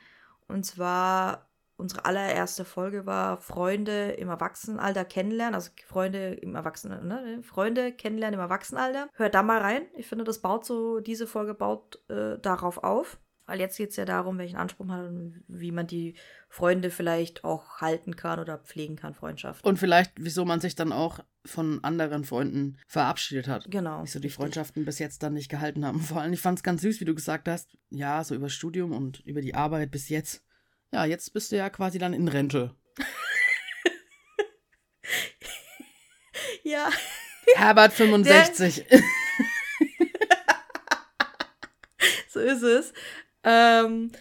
Und 0.48 0.66
zwar 0.66 1.51
unsere 1.82 2.06
allererste 2.06 2.64
Folge 2.64 3.06
war 3.06 3.38
Freunde 3.42 4.12
im 4.12 4.30
Erwachsenenalter 4.30 5.04
kennenlernen, 5.04 5.56
also 5.56 5.72
Freunde 5.86 6.36
im 6.36 6.56
Erwachsenen, 6.56 7.08
ne? 7.08 7.42
Freunde 7.44 7.92
kennenlernen 7.92 8.40
im 8.40 8.44
Erwachsenenalter. 8.44 9.10
Hört 9.14 9.36
da 9.36 9.44
mal 9.44 9.60
rein. 9.60 9.84
Ich 9.98 10.08
finde, 10.08 10.24
das 10.24 10.40
baut 10.40 10.66
so, 10.66 11.00
diese 11.00 11.28
Folge 11.28 11.54
baut 11.54 12.00
äh, 12.10 12.38
darauf 12.40 12.84
auf. 12.84 13.20
Weil 13.48 13.60
jetzt 13.60 13.76
geht 13.76 13.90
es 13.90 13.98
ja 13.98 14.06
darum, 14.06 14.38
welchen 14.38 14.56
Anspruch 14.56 14.86
man 14.86 14.98
hat 14.98 15.10
und 15.10 15.44
wie 15.48 15.74
man 15.74 15.86
die 15.86 16.16
Freunde 16.48 16.90
vielleicht 16.90 17.44
auch 17.44 17.82
halten 17.82 18.16
kann 18.16 18.40
oder 18.40 18.60
pflegen 18.60 18.96
kann, 18.96 19.14
Freundschaft. 19.14 19.66
Und 19.66 19.78
vielleicht, 19.78 20.14
wieso 20.16 20.46
man 20.46 20.62
sich 20.62 20.76
dann 20.76 20.94
auch 20.94 21.20
von 21.44 21.84
anderen 21.84 22.24
Freunden 22.24 22.78
verabschiedet 22.88 23.50
hat. 23.50 23.70
Genau. 23.70 24.04
Wieso 24.04 24.20
die 24.20 24.30
Freundschaften 24.30 24.86
bis 24.86 25.00
jetzt 25.00 25.24
dann 25.24 25.34
nicht 25.34 25.50
gehalten 25.50 25.84
haben. 25.86 26.00
Vor 26.00 26.22
allem, 26.22 26.32
ich 26.32 26.40
fand 26.40 26.60
es 26.60 26.64
ganz 26.64 26.82
süß, 26.82 27.02
wie 27.02 27.06
du 27.06 27.16
gesagt 27.16 27.50
hast, 27.50 27.76
ja, 27.90 28.24
so 28.24 28.36
über 28.36 28.48
Studium 28.48 28.94
und 28.94 29.20
über 29.22 29.42
die 29.42 29.56
Arbeit 29.56 29.92
bis 29.92 30.08
jetzt 30.08 30.46
ja, 30.92 31.06
jetzt 31.06 31.34
bist 31.34 31.52
du 31.52 31.58
ja 31.58 31.70
quasi 31.70 31.98
dann 31.98 32.14
in 32.14 32.28
Rente. 32.28 32.76
ja. 36.64 36.90
Herbert 37.56 37.94
65. 37.94 38.86
so 42.30 42.40
ist 42.40 42.64
es. 42.64 42.94
Ähm, 43.44 44.12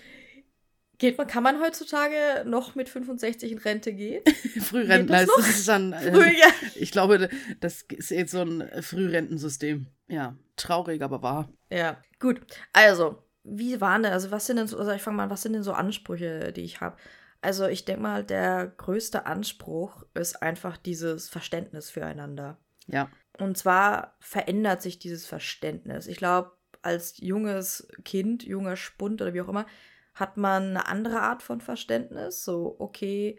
geht 0.98 1.18
man, 1.18 1.26
kann 1.26 1.42
man 1.42 1.60
heutzutage 1.60 2.44
noch 2.46 2.74
mit 2.74 2.88
65 2.88 3.52
in 3.52 3.58
Rente 3.58 3.92
gehen? 3.92 4.22
Frührentner 4.60 5.26
das, 5.26 5.36
das 5.36 5.48
ist 5.48 5.68
dann. 5.68 5.92
Äh, 5.92 6.12
Früh, 6.12 6.38
ja. 6.38 6.48
Ich 6.76 6.92
glaube, 6.92 7.28
das 7.60 7.82
ist 7.82 8.10
jetzt 8.10 8.32
so 8.32 8.42
ein 8.42 8.68
Frührentensystem. 8.82 9.88
Ja, 10.08 10.36
traurig, 10.56 11.02
aber 11.02 11.22
wahr. 11.22 11.52
Ja, 11.70 12.02
gut. 12.18 12.40
Also, 12.72 13.22
wie 13.44 13.80
waren 13.80 14.02
denn, 14.02 14.12
also 14.12 14.30
was 14.30 14.46
sind 14.46 14.56
denn 14.56 14.66
so, 14.66 14.78
also 14.78 14.90
ich 14.92 15.02
fange 15.02 15.16
mal 15.16 15.24
an, 15.24 15.30
was 15.30 15.42
sind 15.42 15.52
denn 15.52 15.62
so 15.62 15.72
Ansprüche, 15.72 16.52
die 16.52 16.62
ich 16.62 16.80
habe? 16.80 16.96
Also 17.42 17.66
ich 17.66 17.84
denke 17.84 18.02
mal, 18.02 18.22
der 18.24 18.66
größte 18.76 19.26
Anspruch 19.26 20.04
ist 20.14 20.42
einfach 20.42 20.76
dieses 20.76 21.28
Verständnis 21.28 21.90
füreinander. 21.90 22.58
Ja. 22.86 23.08
Und 23.38 23.56
zwar 23.56 24.16
verändert 24.20 24.82
sich 24.82 24.98
dieses 24.98 25.26
Verständnis. 25.26 26.06
Ich 26.06 26.18
glaube, 26.18 26.52
als 26.82 27.18
junges 27.18 27.88
Kind, 28.04 28.42
junger 28.42 28.76
Spund 28.76 29.22
oder 29.22 29.32
wie 29.32 29.40
auch 29.40 29.48
immer, 29.48 29.66
hat 30.14 30.36
man 30.36 30.70
eine 30.70 30.86
andere 30.86 31.20
Art 31.20 31.42
von 31.42 31.60
Verständnis. 31.60 32.44
So, 32.44 32.76
okay, 32.78 33.38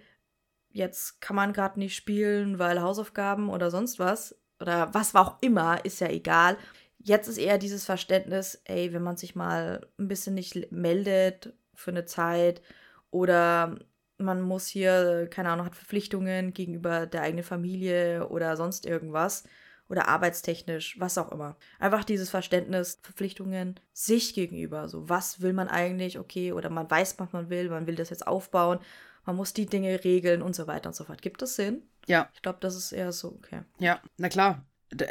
jetzt 0.71 1.21
kann 1.21 1.36
man 1.36 1.53
gerade 1.53 1.80
nicht 1.80 1.95
spielen, 1.95 2.57
weil 2.57 2.81
Hausaufgaben 2.81 3.50
oder 3.50 3.69
sonst 3.69 4.00
was 4.00 4.36
oder 4.59 4.94
was 4.94 5.15
auch 5.15 5.38
immer, 5.42 5.83
ist 5.86 6.01
ja 6.01 6.07
egal. 6.07 6.57
Jetzt 7.03 7.27
ist 7.27 7.38
eher 7.38 7.57
dieses 7.57 7.86
Verständnis, 7.86 8.62
ey, 8.65 8.94
wenn 8.94 9.03
man 9.03 9.18
sich 9.18 9.36
mal 9.36 9.88
ein 9.98 10.07
bisschen 10.07 10.36
nicht 10.36 10.71
meldet 10.71 11.53
für 11.74 11.92
eine 11.92 12.06
Zeit 12.06 12.62
oder 13.09 13.80
man 14.18 14.42
muss 14.42 14.68
hier, 14.68 15.27
keine 15.31 15.50
Ahnung, 15.50 15.65
hat 15.65 15.75
Verpflichtungen 15.75 16.53
gegenüber 16.53 17.07
der 17.07 17.24
eigenen 17.24 17.44
Familie 17.44 18.27
oder 18.30 18.56
sonst 18.56 18.86
irgendwas 18.86 19.44
oder 19.89 20.07
arbeitstechnisch, 20.07 21.00
was 21.00 21.18
auch 21.18 21.31
immer. 21.31 21.57
Einfach 21.80 22.03
dieses 22.03 22.30
Verständnis, 22.30 23.00
Verpflichtungen 23.01 23.80
sich 23.94 24.33
gegenüber. 24.33 24.88
So, 24.88 25.09
was 25.09 25.42
will 25.42 25.53
man 25.53 25.68
eigentlich, 25.68 26.19
okay, 26.19 26.53
oder 26.53 26.70
man 26.70 26.89
weiß, 26.89 27.20
was 27.20 27.34
man 27.34 27.50
will, 27.50 27.70
man 27.70 27.88
will 27.88 27.96
das 27.96 28.10
jetzt 28.10 28.27
aufbauen, 28.27 28.79
man 29.25 29.36
muss 29.36 29.53
die 29.53 29.65
Dinge 29.65 30.03
regeln 30.03 30.41
und 30.41 30.55
so 30.55 30.67
weiter 30.67 30.89
und 30.89 30.96
so 30.96 31.03
fort. 31.03 31.22
Gibt 31.22 31.41
es 31.41 31.55
Sinn? 31.55 31.84
Ja. 32.08 32.29
Ich 32.34 32.41
glaube, 32.41 32.60
das 32.62 32.75
ist 32.75 32.91
eher 32.91 33.12
so, 33.12 33.29
okay. 33.29 33.62
Ja, 33.79 34.01
na 34.17 34.29
klar 34.29 34.65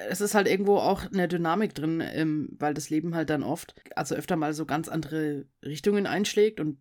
es 0.09 0.21
ist 0.21 0.35
halt 0.35 0.47
irgendwo 0.47 0.77
auch 0.77 1.11
eine 1.11 1.29
Dynamik 1.29 1.75
drin, 1.75 2.03
ähm, 2.05 2.51
weil 2.59 2.75
das 2.75 2.91
Leben 2.91 3.15
halt 3.15 3.31
dann 3.31 3.43
oft, 3.43 3.75
also 3.97 4.15
öfter 4.15 4.37
mal 4.37 4.53
so 4.53 4.67
ganz 4.67 4.89
andere 4.89 5.47
Richtungen 5.65 6.07
einschlägt 6.07 6.61
und 6.61 6.79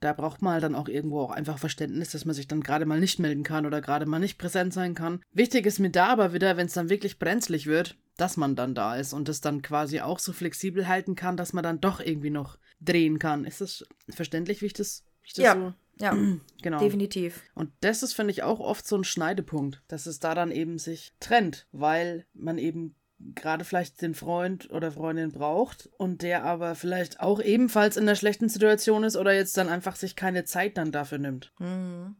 da 0.00 0.12
braucht 0.12 0.42
man 0.42 0.54
halt 0.54 0.62
dann 0.62 0.74
auch 0.74 0.88
irgendwo 0.88 1.20
auch 1.20 1.30
einfach 1.30 1.58
Verständnis, 1.58 2.10
dass 2.10 2.24
man 2.24 2.34
sich 2.34 2.46
dann 2.46 2.60
gerade 2.60 2.86
mal 2.86 3.00
nicht 3.00 3.18
melden 3.18 3.42
kann 3.42 3.66
oder 3.66 3.80
gerade 3.80 4.06
mal 4.06 4.20
nicht 4.20 4.38
präsent 4.38 4.72
sein 4.72 4.94
kann. 4.94 5.22
Wichtig 5.32 5.66
ist 5.66 5.80
mir 5.80 5.90
da 5.90 6.06
aber 6.06 6.32
wieder, 6.32 6.56
wenn 6.56 6.66
es 6.66 6.74
dann 6.74 6.88
wirklich 6.88 7.18
brenzlig 7.18 7.66
wird, 7.66 7.96
dass 8.16 8.36
man 8.36 8.54
dann 8.54 8.74
da 8.74 8.96
ist 8.96 9.12
und 9.12 9.28
es 9.28 9.40
dann 9.40 9.62
quasi 9.62 10.00
auch 10.00 10.18
so 10.18 10.32
flexibel 10.32 10.86
halten 10.86 11.16
kann, 11.16 11.36
dass 11.36 11.52
man 11.52 11.64
dann 11.64 11.80
doch 11.80 12.00
irgendwie 12.00 12.30
noch 12.30 12.58
drehen 12.80 13.18
kann. 13.18 13.44
Ist 13.44 13.60
das 13.60 13.84
verständlich, 14.08 14.62
wie 14.62 14.66
ich 14.66 14.72
das, 14.72 15.04
wie 15.22 15.28
ich 15.28 15.34
das 15.34 15.44
ja. 15.44 15.54
so 15.54 15.74
ja, 16.00 16.16
genau. 16.62 16.78
Definitiv. 16.78 17.42
Und 17.54 17.70
das 17.80 18.02
ist, 18.02 18.14
finde 18.14 18.32
ich, 18.32 18.42
auch 18.42 18.60
oft 18.60 18.86
so 18.86 18.96
ein 18.96 19.04
Schneidepunkt, 19.04 19.82
dass 19.88 20.06
es 20.06 20.18
da 20.18 20.34
dann 20.34 20.50
eben 20.50 20.78
sich 20.78 21.14
trennt, 21.20 21.66
weil 21.72 22.26
man 22.34 22.58
eben 22.58 22.94
gerade 23.34 23.64
vielleicht 23.64 24.02
den 24.02 24.14
Freund 24.14 24.70
oder 24.70 24.90
Freundin 24.90 25.30
braucht 25.30 25.88
und 25.96 26.22
der 26.22 26.44
aber 26.44 26.74
vielleicht 26.74 27.20
auch 27.20 27.40
ebenfalls 27.40 27.96
in 27.96 28.02
einer 28.02 28.16
schlechten 28.16 28.48
Situation 28.48 29.04
ist 29.04 29.16
oder 29.16 29.32
jetzt 29.32 29.56
dann 29.56 29.68
einfach 29.68 29.96
sich 29.96 30.16
keine 30.16 30.44
Zeit 30.44 30.76
dann 30.76 30.90
dafür 30.92 31.18
nimmt. 31.18 31.52
Mhm. 31.58 32.16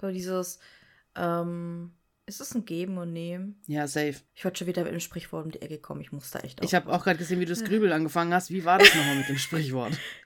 So 0.00 0.10
dieses, 0.10 0.58
ähm, 1.16 1.92
ist 2.26 2.40
es 2.40 2.54
ein 2.54 2.64
Geben 2.64 2.98
und 2.98 3.12
Nehmen? 3.12 3.60
Ja, 3.66 3.86
safe. 3.86 4.16
Ich 4.34 4.44
wollte 4.44 4.58
schon 4.58 4.68
wieder 4.68 4.84
mit 4.84 4.92
dem 4.92 5.00
Sprichwort 5.00 5.44
um 5.44 5.50
die 5.50 5.60
Ecke 5.60 5.78
kommen. 5.78 6.00
Ich 6.00 6.12
muss 6.12 6.30
da 6.30 6.38
echt 6.40 6.60
auf. 6.60 6.64
Ich 6.64 6.74
habe 6.74 6.92
auch 6.92 7.02
gerade 7.02 7.18
gesehen, 7.18 7.40
wie 7.40 7.44
du 7.44 7.50
das 7.50 7.64
Grübel 7.64 7.92
angefangen 7.92 8.32
hast. 8.32 8.50
Wie 8.50 8.64
war 8.64 8.78
das 8.78 8.94
nochmal 8.94 9.16
mit 9.16 9.28
dem 9.28 9.38
Sprichwort? 9.38 9.98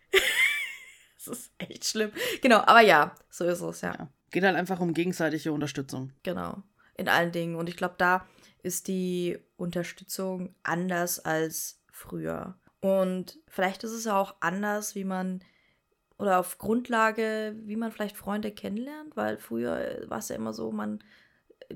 Das 1.26 1.38
ist 1.38 1.52
echt 1.58 1.84
schlimm. 1.84 2.12
Genau, 2.42 2.58
aber 2.58 2.80
ja, 2.80 3.14
so 3.30 3.44
ist 3.44 3.60
es, 3.60 3.80
ja. 3.80 3.94
ja. 3.94 4.08
Geht 4.30 4.44
halt 4.44 4.56
einfach 4.56 4.80
um 4.80 4.94
gegenseitige 4.94 5.52
Unterstützung. 5.52 6.12
Genau, 6.22 6.62
in 6.96 7.08
allen 7.08 7.32
Dingen. 7.32 7.56
Und 7.56 7.68
ich 7.68 7.76
glaube, 7.76 7.94
da 7.98 8.26
ist 8.62 8.88
die 8.88 9.38
Unterstützung 9.56 10.54
anders 10.62 11.20
als 11.20 11.80
früher. 11.90 12.56
Und 12.80 13.38
vielleicht 13.48 13.84
ist 13.84 13.92
es 13.92 14.04
ja 14.04 14.18
auch 14.18 14.36
anders, 14.40 14.94
wie 14.94 15.04
man 15.04 15.40
oder 16.18 16.38
auf 16.38 16.58
Grundlage, 16.58 17.54
wie 17.64 17.76
man 17.76 17.92
vielleicht 17.92 18.16
Freunde 18.16 18.50
kennenlernt, 18.50 19.16
weil 19.16 19.36
früher 19.36 20.04
war 20.08 20.18
es 20.18 20.28
ja 20.28 20.36
immer 20.36 20.52
so, 20.52 20.72
man 20.72 21.02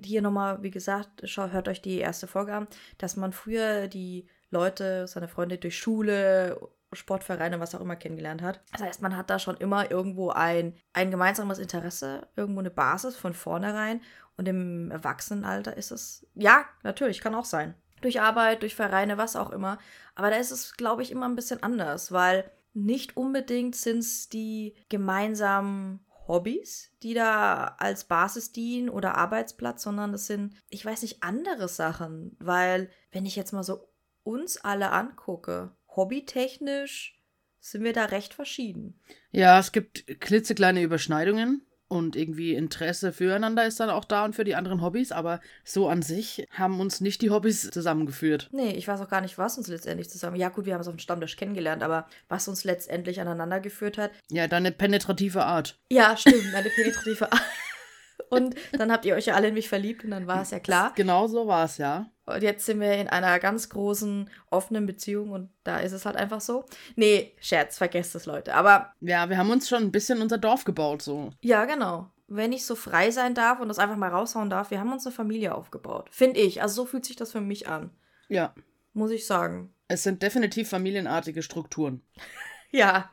hier 0.02 0.22
nochmal, 0.22 0.62
wie 0.62 0.70
gesagt, 0.70 1.22
schau, 1.24 1.48
hört 1.48 1.68
euch 1.68 1.82
die 1.82 1.98
erste 1.98 2.26
Folge 2.26 2.54
an, 2.54 2.68
dass 2.98 3.16
man 3.16 3.32
früher 3.32 3.88
die 3.88 4.26
Leute, 4.50 5.06
seine 5.06 5.28
Freunde 5.28 5.58
durch 5.58 5.78
Schule, 5.78 6.60
Sportvereine, 6.92 7.60
was 7.60 7.74
auch 7.74 7.80
immer 7.80 7.96
kennengelernt 7.96 8.42
hat. 8.42 8.60
Das 8.72 8.82
heißt, 8.82 9.02
man 9.02 9.16
hat 9.16 9.30
da 9.30 9.38
schon 9.38 9.56
immer 9.56 9.90
irgendwo 9.90 10.30
ein, 10.30 10.74
ein 10.92 11.10
gemeinsames 11.10 11.58
Interesse, 11.58 12.26
irgendwo 12.36 12.60
eine 12.60 12.70
Basis 12.70 13.16
von 13.16 13.32
vornherein. 13.32 14.00
Und 14.36 14.48
im 14.48 14.90
Erwachsenenalter 14.90 15.76
ist 15.76 15.90
es, 15.90 16.26
ja, 16.34 16.64
natürlich, 16.82 17.20
kann 17.20 17.34
auch 17.34 17.44
sein. 17.44 17.74
Durch 18.00 18.20
Arbeit, 18.20 18.62
durch 18.62 18.74
Vereine, 18.74 19.18
was 19.18 19.36
auch 19.36 19.50
immer. 19.50 19.78
Aber 20.14 20.30
da 20.30 20.36
ist 20.36 20.50
es, 20.50 20.74
glaube 20.76 21.02
ich, 21.02 21.10
immer 21.10 21.28
ein 21.28 21.36
bisschen 21.36 21.62
anders, 21.62 22.10
weil 22.10 22.50
nicht 22.72 23.16
unbedingt 23.16 23.76
sind 23.76 23.98
es 23.98 24.28
die 24.28 24.74
gemeinsamen 24.88 26.00
Hobbys, 26.26 26.92
die 27.02 27.14
da 27.14 27.76
als 27.78 28.04
Basis 28.04 28.52
dienen 28.52 28.88
oder 28.88 29.16
Arbeitsplatz, 29.16 29.82
sondern 29.82 30.12
das 30.12 30.26
sind, 30.26 30.54
ich 30.68 30.84
weiß 30.84 31.02
nicht, 31.02 31.22
andere 31.22 31.68
Sachen. 31.68 32.36
Weil, 32.38 32.88
wenn 33.12 33.26
ich 33.26 33.36
jetzt 33.36 33.52
mal 33.52 33.64
so 33.64 33.88
uns 34.22 34.56
alle 34.58 34.92
angucke, 34.92 35.72
hobbytechnisch 35.96 37.16
sind 37.60 37.84
wir 37.84 37.92
da 37.92 38.06
recht 38.06 38.34
verschieden. 38.34 38.98
Ja, 39.32 39.58
es 39.58 39.72
gibt 39.72 40.20
klitzekleine 40.20 40.82
Überschneidungen 40.82 41.66
und 41.90 42.14
irgendwie 42.14 42.54
Interesse 42.54 43.12
füreinander 43.12 43.66
ist 43.66 43.80
dann 43.80 43.90
auch 43.90 44.04
da 44.04 44.24
und 44.24 44.34
für 44.34 44.44
die 44.44 44.54
anderen 44.54 44.80
Hobbys, 44.80 45.10
aber 45.10 45.40
so 45.64 45.88
an 45.88 46.02
sich 46.02 46.46
haben 46.52 46.80
uns 46.80 47.00
nicht 47.00 47.20
die 47.20 47.30
Hobbys 47.30 47.70
zusammengeführt. 47.70 48.48
Nee, 48.52 48.70
ich 48.70 48.86
weiß 48.86 49.00
auch 49.00 49.08
gar 49.08 49.20
nicht, 49.20 49.38
was 49.38 49.58
uns 49.58 49.66
letztendlich 49.66 50.08
zusammen. 50.08 50.36
Ja, 50.36 50.48
gut, 50.50 50.66
wir 50.66 50.74
haben 50.74 50.80
es 50.80 50.86
auf 50.86 50.94
dem 50.94 51.00
Stammtisch 51.00 51.36
kennengelernt, 51.36 51.82
aber 51.82 52.06
was 52.28 52.46
uns 52.46 52.62
letztendlich 52.62 53.20
aneinander 53.20 53.58
geführt 53.58 53.98
hat. 53.98 54.12
Ja, 54.30 54.46
deine 54.46 54.70
penetrative 54.70 55.44
Art. 55.44 55.80
Ja, 55.90 56.16
stimmt, 56.16 56.52
meine 56.52 56.70
penetrative 56.70 57.32
Art. 57.32 57.42
Und 58.30 58.54
dann 58.70 58.92
habt 58.92 59.04
ihr 59.04 59.16
euch 59.16 59.26
ja 59.26 59.34
alle 59.34 59.48
in 59.48 59.54
mich 59.54 59.68
verliebt 59.68 60.04
und 60.04 60.12
dann 60.12 60.28
war 60.28 60.42
es 60.42 60.52
ja 60.52 60.60
klar. 60.60 60.92
Genau 60.94 61.26
so 61.26 61.48
war 61.48 61.64
es, 61.64 61.78
ja. 61.78 62.12
Und 62.30 62.42
jetzt 62.42 62.66
sind 62.66 62.80
wir 62.80 62.94
in 62.94 63.08
einer 63.08 63.38
ganz 63.38 63.68
großen, 63.68 64.30
offenen 64.50 64.86
Beziehung 64.86 65.30
und 65.30 65.50
da 65.64 65.78
ist 65.78 65.92
es 65.92 66.06
halt 66.06 66.16
einfach 66.16 66.40
so. 66.40 66.64
Nee, 66.96 67.34
Scherz, 67.40 67.78
vergesst 67.78 68.14
es, 68.14 68.26
Leute. 68.26 68.54
Aber. 68.54 68.92
Ja, 69.00 69.28
wir 69.28 69.36
haben 69.38 69.50
uns 69.50 69.68
schon 69.68 69.82
ein 69.82 69.92
bisschen 69.92 70.20
unser 70.22 70.38
Dorf 70.38 70.64
gebaut, 70.64 71.02
so. 71.02 71.30
Ja, 71.40 71.64
genau. 71.64 72.10
Wenn 72.28 72.52
ich 72.52 72.64
so 72.64 72.76
frei 72.76 73.10
sein 73.10 73.34
darf 73.34 73.60
und 73.60 73.68
das 73.68 73.78
einfach 73.78 73.96
mal 73.96 74.10
raushauen 74.10 74.50
darf, 74.50 74.70
wir 74.70 74.78
haben 74.78 74.92
uns 74.92 75.04
eine 75.04 75.14
Familie 75.14 75.54
aufgebaut. 75.54 76.08
Finde 76.12 76.40
ich. 76.40 76.62
Also 76.62 76.82
so 76.82 76.86
fühlt 76.86 77.04
sich 77.04 77.16
das 77.16 77.32
für 77.32 77.40
mich 77.40 77.68
an. 77.68 77.90
Ja. 78.28 78.54
Muss 78.92 79.10
ich 79.10 79.26
sagen. 79.26 79.74
Es 79.88 80.04
sind 80.04 80.22
definitiv 80.22 80.68
familienartige 80.68 81.42
Strukturen. 81.42 82.02
ja. 82.70 83.10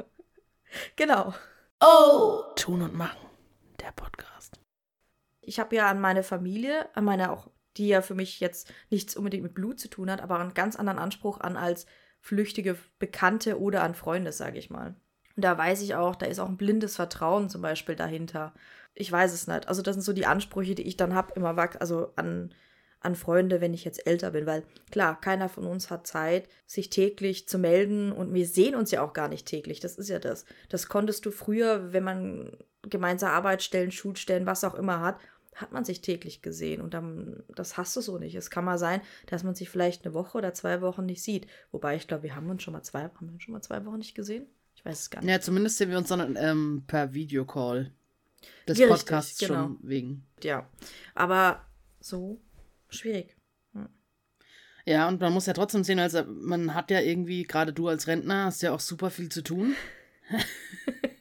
Genau. 0.96 1.34
Oh! 1.80 2.44
Tun 2.56 2.82
und 2.84 2.94
machen. 2.94 3.18
Der 3.80 3.92
Podcast. 3.92 4.60
Ich 5.42 5.60
habe 5.60 5.76
ja 5.76 5.90
an 5.90 6.00
meine 6.00 6.24
Familie, 6.24 6.94
an 6.96 7.06
meine 7.06 7.32
auch 7.32 7.50
die 7.78 7.88
ja 7.88 8.02
für 8.02 8.16
mich 8.16 8.40
jetzt 8.40 8.72
nichts 8.90 9.16
unbedingt 9.16 9.44
mit 9.44 9.54
Blut 9.54 9.80
zu 9.80 9.90
tun 9.90 10.12
hat, 10.12 10.22
aber 10.22 10.40
einen 10.40 10.54
ganz 10.54 10.76
anderen 10.76 11.00
Anspruch 11.00 11.40
an 11.40 11.58
als 11.58 11.86
flüchtige 12.20 12.78
Bekannte 13.00 13.60
oder 13.60 13.84
an 13.84 13.96
Freunde, 13.96 14.32
sage 14.32 14.60
ich 14.60 14.70
mal. 14.70 14.96
Und 15.36 15.44
da 15.44 15.58
weiß 15.58 15.82
ich 15.82 15.96
auch, 15.96 16.16
da 16.16 16.26
ist 16.26 16.40
auch 16.40 16.50
ein 16.50 16.58
blindes 16.58 16.96
Vertrauen 16.96 17.50
zum 17.50 17.62
Beispiel 17.62 17.96
dahinter. 17.96 18.54
Ich 18.96 19.12
weiß 19.12 19.34
es 19.34 19.48
nicht. 19.48 19.68
Also 19.68 19.84
das 19.84 19.96
sind 19.96 20.02
so 20.02 20.14
die 20.14 20.26
Ansprüche, 20.26 20.74
die 20.74 20.88
ich 20.88 20.98
dann 20.98 21.14
habe, 21.14 21.34
immer 21.36 21.56
also 21.80 22.12
an, 22.16 22.54
an 23.00 23.16
Freunde, 23.16 23.62
wenn 23.62 23.76
ich 23.76 23.86
jetzt 23.86 24.08
älter 24.08 24.32
bin. 24.32 24.48
Weil 24.48 24.64
klar, 24.90 25.22
keiner 25.22 25.48
von 25.48 25.68
uns 25.68 25.92
hat 25.92 26.08
Zeit, 26.08 26.50
sich 26.66 26.90
täglich 26.90 27.48
zu 27.48 27.60
melden 27.60 28.12
und 28.12 28.34
wir 28.34 28.48
sehen 28.48 28.74
uns 28.74 28.90
ja 28.90 29.04
auch 29.04 29.14
gar 29.14 29.28
nicht 29.28 29.46
täglich. 29.46 29.80
Das 29.80 29.98
ist 30.00 30.10
ja 30.10 30.18
das. 30.18 30.46
Das 30.70 30.88
konntest 30.90 31.26
du 31.28 31.32
früher, 31.32 31.94
wenn 31.94 32.04
man 32.04 32.58
gemeinsame 32.82 33.34
Arbeitsstellen, 33.34 33.92
Schulstellen, 33.92 34.48
was 34.48 34.64
auch 34.64 34.76
immer 34.76 35.02
hat, 35.02 35.20
hat 35.58 35.72
man 35.72 35.84
sich 35.84 36.02
täglich 36.02 36.42
gesehen 36.42 36.82
und 36.82 36.94
dann, 36.94 37.44
das 37.56 37.78
hast 37.78 37.96
du 37.96 38.02
so 38.02 38.18
nicht. 38.18 38.36
Es 38.36 38.50
kann 38.50 38.64
mal 38.66 38.78
sein, 38.78 39.02
dass 39.26 39.44
man 39.44 39.56
sich 39.56 39.70
vielleicht 39.70 40.06
eine 40.06 40.14
Woche 40.14 40.38
oder 40.38 40.54
zwei 40.54 40.82
Wochen 40.82 41.06
nicht 41.06 41.22
sieht. 41.24 41.48
Wobei 41.72 41.96
ich 41.96 42.08
glaube, 42.08 42.24
wir 42.24 42.36
haben 42.36 42.50
uns 42.50 42.64
schon 42.64 42.74
mal 42.74 42.84
zwei, 42.84 43.04
haben 43.04 43.32
wir 43.32 43.42
schon 43.42 43.54
mal 43.54 43.62
zwei 43.62 43.84
Wochen 43.86 43.98
nicht 43.98 44.16
gesehen. 44.16 44.48
Ich 44.76 44.86
weiß 44.86 45.00
es 45.00 45.10
gar 45.10 45.22
nicht. 45.22 45.30
Ja, 45.30 45.42
zumindest 45.42 45.78
sehen 45.78 45.90
wir 45.90 45.98
uns 45.98 46.10
dann 46.10 46.36
ähm, 46.40 46.84
per 46.88 47.14
Videocall. 47.14 47.92
Des 48.68 48.78
Ja, 48.78 48.88
Podcasts 48.88 49.32
richtig, 49.32 49.48
genau. 49.48 49.62
schon 49.64 49.80
wegen. 49.82 50.26
Ja, 50.44 50.70
aber 51.16 51.66
so 52.00 52.40
schwierig. 52.90 53.36
Ja, 54.86 55.10
und 55.10 55.20
man 55.20 55.34
muss 55.34 55.48
ja 55.48 55.52
trotzdem 55.54 55.84
sehen, 55.84 56.00
also 56.00 56.24
man 56.24 56.74
hat 56.74 56.92
ja 56.92 57.02
irgendwie, 57.02 57.44
gerade 57.44 57.74
du 57.74 57.90
als 57.90 58.08
Rentner, 58.08 58.46
hast 58.46 58.62
ja 58.62 58.72
auch 58.72 58.80
super 58.80 59.10
viel 59.10 59.28
zu 59.28 59.42
tun. 59.42 59.76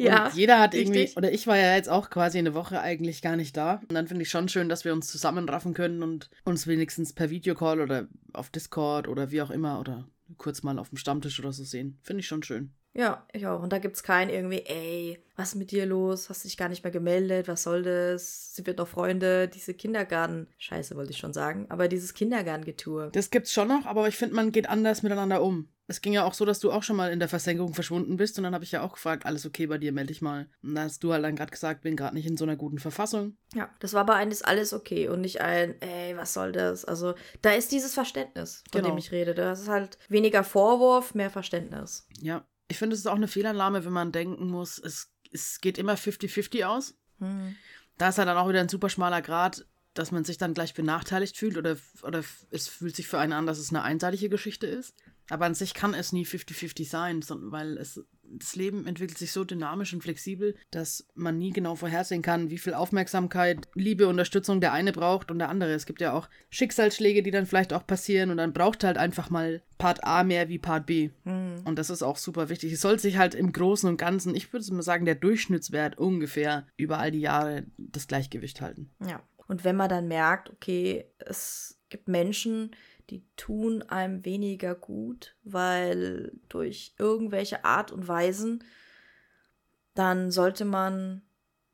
Ja, 0.00 0.26
und 0.26 0.34
jeder 0.34 0.58
hat 0.58 0.74
richtig. 0.74 0.96
irgendwie, 0.96 1.16
oder 1.16 1.32
ich 1.32 1.46
war 1.46 1.56
ja 1.56 1.74
jetzt 1.74 1.88
auch 1.88 2.10
quasi 2.10 2.38
eine 2.38 2.54
Woche 2.54 2.80
eigentlich 2.80 3.22
gar 3.22 3.36
nicht 3.36 3.56
da. 3.56 3.80
Und 3.88 3.94
dann 3.94 4.08
finde 4.08 4.22
ich 4.22 4.30
schon 4.30 4.48
schön, 4.48 4.68
dass 4.68 4.84
wir 4.84 4.92
uns 4.92 5.06
zusammenraffen 5.08 5.74
können 5.74 6.02
und 6.02 6.30
uns 6.44 6.66
wenigstens 6.66 7.12
per 7.12 7.30
Videocall 7.30 7.80
oder 7.80 8.08
auf 8.32 8.50
Discord 8.50 9.08
oder 9.08 9.30
wie 9.30 9.42
auch 9.42 9.50
immer 9.50 9.80
oder 9.80 10.08
kurz 10.38 10.62
mal 10.62 10.78
auf 10.78 10.88
dem 10.88 10.98
Stammtisch 10.98 11.38
oder 11.40 11.52
so 11.52 11.64
sehen. 11.64 11.98
Finde 12.02 12.20
ich 12.20 12.26
schon 12.26 12.42
schön. 12.42 12.72
Ja, 12.92 13.24
ich 13.32 13.46
auch. 13.46 13.62
Und 13.62 13.72
da 13.72 13.78
gibt 13.78 13.96
es 13.96 14.02
keinen 14.02 14.30
irgendwie, 14.30 14.62
ey, 14.66 15.22
was 15.36 15.50
ist 15.50 15.54
mit 15.54 15.70
dir 15.70 15.86
los? 15.86 16.28
Hast 16.28 16.44
du 16.44 16.48
dich 16.48 16.56
gar 16.56 16.68
nicht 16.68 16.82
mehr 16.82 16.90
gemeldet? 16.90 17.46
Was 17.46 17.62
soll 17.62 17.82
das? 17.82 18.54
Sind 18.54 18.66
wir 18.66 18.74
noch 18.74 18.88
Freunde? 18.88 19.46
Diese 19.48 19.74
Kindergarten. 19.74 20.48
Scheiße, 20.58 20.96
wollte 20.96 21.12
ich 21.12 21.18
schon 21.18 21.32
sagen. 21.32 21.66
Aber 21.68 21.86
dieses 21.86 22.14
Kindergartengetue. 22.14 23.10
Das 23.12 23.30
gibt's 23.30 23.52
schon 23.52 23.68
noch, 23.68 23.86
aber 23.86 24.08
ich 24.08 24.16
finde, 24.16 24.34
man 24.34 24.50
geht 24.50 24.68
anders 24.68 25.02
miteinander 25.02 25.42
um. 25.42 25.68
Es 25.86 26.00
ging 26.02 26.12
ja 26.12 26.24
auch 26.24 26.34
so, 26.34 26.44
dass 26.44 26.60
du 26.60 26.70
auch 26.70 26.84
schon 26.84 26.94
mal 26.94 27.10
in 27.10 27.18
der 27.18 27.28
Versenkung 27.28 27.74
verschwunden 27.74 28.16
bist 28.16 28.38
und 28.38 28.44
dann 28.44 28.54
habe 28.54 28.62
ich 28.62 28.70
ja 28.70 28.82
auch 28.82 28.92
gefragt, 28.92 29.26
alles 29.26 29.44
okay 29.44 29.66
bei 29.66 29.76
dir, 29.76 29.90
melde 29.90 30.08
dich 30.12 30.22
mal. 30.22 30.48
Und 30.62 30.76
da 30.76 30.82
hast 30.82 31.02
du 31.02 31.12
halt 31.12 31.24
dann 31.24 31.34
gerade 31.34 31.50
gesagt, 31.50 31.82
bin 31.82 31.96
gerade 31.96 32.14
nicht 32.14 32.26
in 32.28 32.36
so 32.36 32.44
einer 32.44 32.54
guten 32.54 32.78
Verfassung. 32.78 33.36
Ja, 33.54 33.70
das 33.80 33.92
war 33.92 34.06
bei 34.06 34.14
eines 34.14 34.42
alles 34.42 34.72
okay 34.72 35.08
und 35.08 35.20
nicht 35.20 35.40
ein, 35.40 35.80
ey, 35.80 36.16
was 36.16 36.32
soll 36.32 36.52
das? 36.52 36.84
Also, 36.84 37.14
da 37.42 37.50
ist 37.52 37.72
dieses 37.72 37.94
Verständnis, 37.94 38.62
von 38.70 38.82
Genau. 38.82 38.94
dem 38.94 38.98
ich 38.98 39.10
rede. 39.10 39.34
Das 39.34 39.60
ist 39.62 39.68
halt 39.68 39.98
weniger 40.08 40.44
Vorwurf, 40.44 41.14
mehr 41.16 41.30
Verständnis. 41.30 42.06
Ja, 42.20 42.44
ich 42.70 42.78
finde, 42.78 42.94
es 42.94 43.00
ist 43.00 43.06
auch 43.06 43.16
eine 43.16 43.28
Fehlannahme, 43.28 43.84
wenn 43.84 43.92
man 43.92 44.12
denken 44.12 44.48
muss, 44.48 44.78
es, 44.78 45.12
es 45.32 45.60
geht 45.60 45.76
immer 45.76 45.94
50-50 45.94 46.64
aus. 46.64 46.94
Hm. 47.18 47.56
Da 47.98 48.08
ist 48.08 48.18
ja 48.18 48.24
dann 48.24 48.36
auch 48.36 48.48
wieder 48.48 48.60
ein 48.60 48.68
super 48.68 48.88
schmaler 48.88 49.22
Grad, 49.22 49.66
dass 49.94 50.12
man 50.12 50.24
sich 50.24 50.38
dann 50.38 50.54
gleich 50.54 50.72
benachteiligt 50.72 51.36
fühlt 51.36 51.58
oder, 51.58 51.76
oder 52.02 52.22
es 52.50 52.68
fühlt 52.68 52.94
sich 52.94 53.08
für 53.08 53.18
einen 53.18 53.32
an, 53.32 53.46
dass 53.46 53.58
es 53.58 53.70
eine 53.70 53.82
einseitige 53.82 54.28
Geschichte 54.28 54.66
ist. 54.66 54.94
Aber 55.28 55.46
an 55.46 55.54
sich 55.54 55.74
kann 55.74 55.94
es 55.94 56.12
nie 56.12 56.24
50-50 56.24 56.88
sein, 56.88 57.22
weil 57.28 57.76
es, 57.76 58.00
das 58.30 58.56
Leben 58.56 58.86
entwickelt 58.86 59.18
sich 59.18 59.32
so 59.32 59.44
dynamisch 59.44 59.92
und 59.92 60.02
flexibel, 60.02 60.54
dass 60.70 61.06
man 61.14 61.38
nie 61.38 61.50
genau 61.50 61.74
vorhersehen 61.74 62.22
kann, 62.22 62.50
wie 62.50 62.58
viel 62.58 62.74
Aufmerksamkeit, 62.74 63.68
Liebe, 63.74 64.08
Unterstützung 64.08 64.60
der 64.60 64.72
eine 64.72 64.92
braucht 64.92 65.30
und 65.30 65.38
der 65.38 65.48
andere. 65.48 65.72
Es 65.72 65.86
gibt 65.86 66.00
ja 66.00 66.12
auch 66.12 66.28
Schicksalsschläge, 66.50 67.22
die 67.22 67.30
dann 67.30 67.46
vielleicht 67.46 67.72
auch 67.72 67.86
passieren 67.86 68.30
und 68.30 68.36
dann 68.36 68.52
braucht 68.52 68.84
halt 68.84 68.98
einfach 68.98 69.30
mal 69.30 69.62
Part 69.78 70.04
A 70.04 70.22
mehr 70.24 70.48
wie 70.48 70.58
Part 70.58 70.86
B. 70.86 71.10
Hm. 71.24 71.62
Und 71.64 71.78
das 71.78 71.90
ist 71.90 72.02
auch 72.02 72.16
super 72.16 72.48
wichtig. 72.48 72.72
Es 72.72 72.80
soll 72.80 72.98
sich 72.98 73.16
halt 73.16 73.34
im 73.34 73.52
Großen 73.52 73.88
und 73.88 73.96
Ganzen, 73.96 74.34
ich 74.34 74.52
würde 74.52 74.72
mal 74.74 74.82
sagen, 74.82 75.04
der 75.04 75.14
Durchschnittswert 75.14 75.98
ungefähr 75.98 76.66
über 76.76 76.98
all 76.98 77.10
die 77.10 77.20
Jahre 77.20 77.64
das 77.78 78.06
Gleichgewicht 78.06 78.60
halten. 78.60 78.90
Ja. 79.04 79.22
Und 79.48 79.64
wenn 79.64 79.74
man 79.74 79.88
dann 79.88 80.06
merkt, 80.06 80.48
okay, 80.50 81.06
es 81.18 81.80
gibt 81.88 82.06
Menschen, 82.06 82.70
die 83.10 83.24
tun 83.36 83.82
einem 83.82 84.24
weniger 84.24 84.74
gut, 84.74 85.36
weil 85.42 86.32
durch 86.48 86.94
irgendwelche 86.98 87.64
Art 87.64 87.92
und 87.92 88.06
Weisen, 88.06 88.64
dann 89.94 90.30
sollte 90.30 90.64
man 90.64 91.22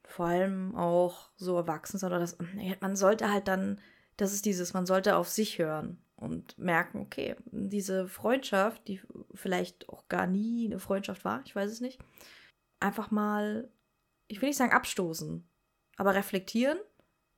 vor 0.02 0.26
allem 0.26 0.74
auch 0.74 1.30
so 1.36 1.56
erwachsen 1.56 1.98
sein 1.98 2.10
oder 2.10 2.20
das, 2.20 2.38
man 2.80 2.96
sollte 2.96 3.30
halt 3.30 3.48
dann, 3.48 3.80
das 4.16 4.32
ist 4.32 4.46
dieses, 4.46 4.72
man 4.72 4.86
sollte 4.86 5.16
auf 5.16 5.28
sich 5.28 5.58
hören 5.58 5.98
und 6.16 6.56
merken, 6.58 7.00
okay, 7.00 7.36
diese 7.50 8.08
Freundschaft, 8.08 8.88
die 8.88 9.00
vielleicht 9.34 9.88
auch 9.88 10.08
gar 10.08 10.26
nie 10.26 10.66
eine 10.66 10.78
Freundschaft 10.78 11.24
war, 11.24 11.42
ich 11.44 11.54
weiß 11.54 11.70
es 11.70 11.80
nicht, 11.80 12.00
einfach 12.80 13.10
mal, 13.10 13.68
ich 14.28 14.40
will 14.40 14.48
nicht 14.48 14.56
sagen 14.56 14.72
abstoßen, 14.72 15.46
aber 15.96 16.14
reflektieren, 16.14 16.78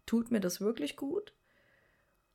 tut 0.06 0.30
mir 0.30 0.40
das 0.40 0.60
wirklich 0.60 0.96
gut? 0.96 1.34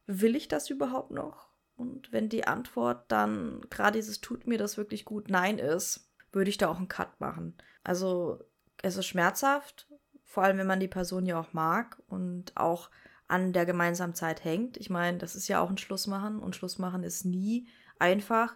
Will 0.06 0.36
ich 0.36 0.48
das 0.48 0.70
überhaupt 0.70 1.12
noch? 1.12 1.53
Und 1.76 2.12
wenn 2.12 2.30
die 2.30 2.46
Antwort 2.46 3.06
dann 3.12 3.62
gerade 3.70 3.98
dieses 3.98 4.22
tut 4.22 4.48
mir 4.48 4.58
das 4.58 4.78
wirklich 4.78 5.06
gut 5.06 5.30
Nein 5.30 5.58
ist, 5.58 6.10
würde 6.32 6.50
ich 6.50 6.58
da 6.58 6.70
auch 6.70 6.78
einen 6.78 6.88
Cut 6.88 7.20
machen. 7.20 7.56
Also 7.84 8.40
es 8.82 8.98
ist 8.98 9.06
schmerzhaft, 9.06 9.88
vor 10.24 10.44
allem 10.44 10.58
wenn 10.58 10.68
man 10.68 10.80
die 10.80 10.88
Person 10.88 11.26
ja 11.26 11.40
auch 11.40 11.54
mag 11.54 12.02
und 12.08 12.56
auch 12.56 12.90
an 13.28 13.54
der 13.54 13.66
gemeinsamen 13.66 14.14
Zeit 14.14 14.44
hängt. 14.44 14.78
Ich 14.78 14.90
meine, 14.90 15.18
das 15.18 15.36
ist 15.36 15.48
ja 15.48 15.60
auch 15.60 15.70
ein 15.70 15.78
Schlussmachen 15.78 16.40
und 16.40 16.56
Schlussmachen 16.56 17.04
ist 17.04 17.26
nie 17.26 17.68
einfach, 17.98 18.56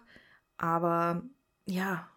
aber 0.56 1.22
ja, 1.66 2.08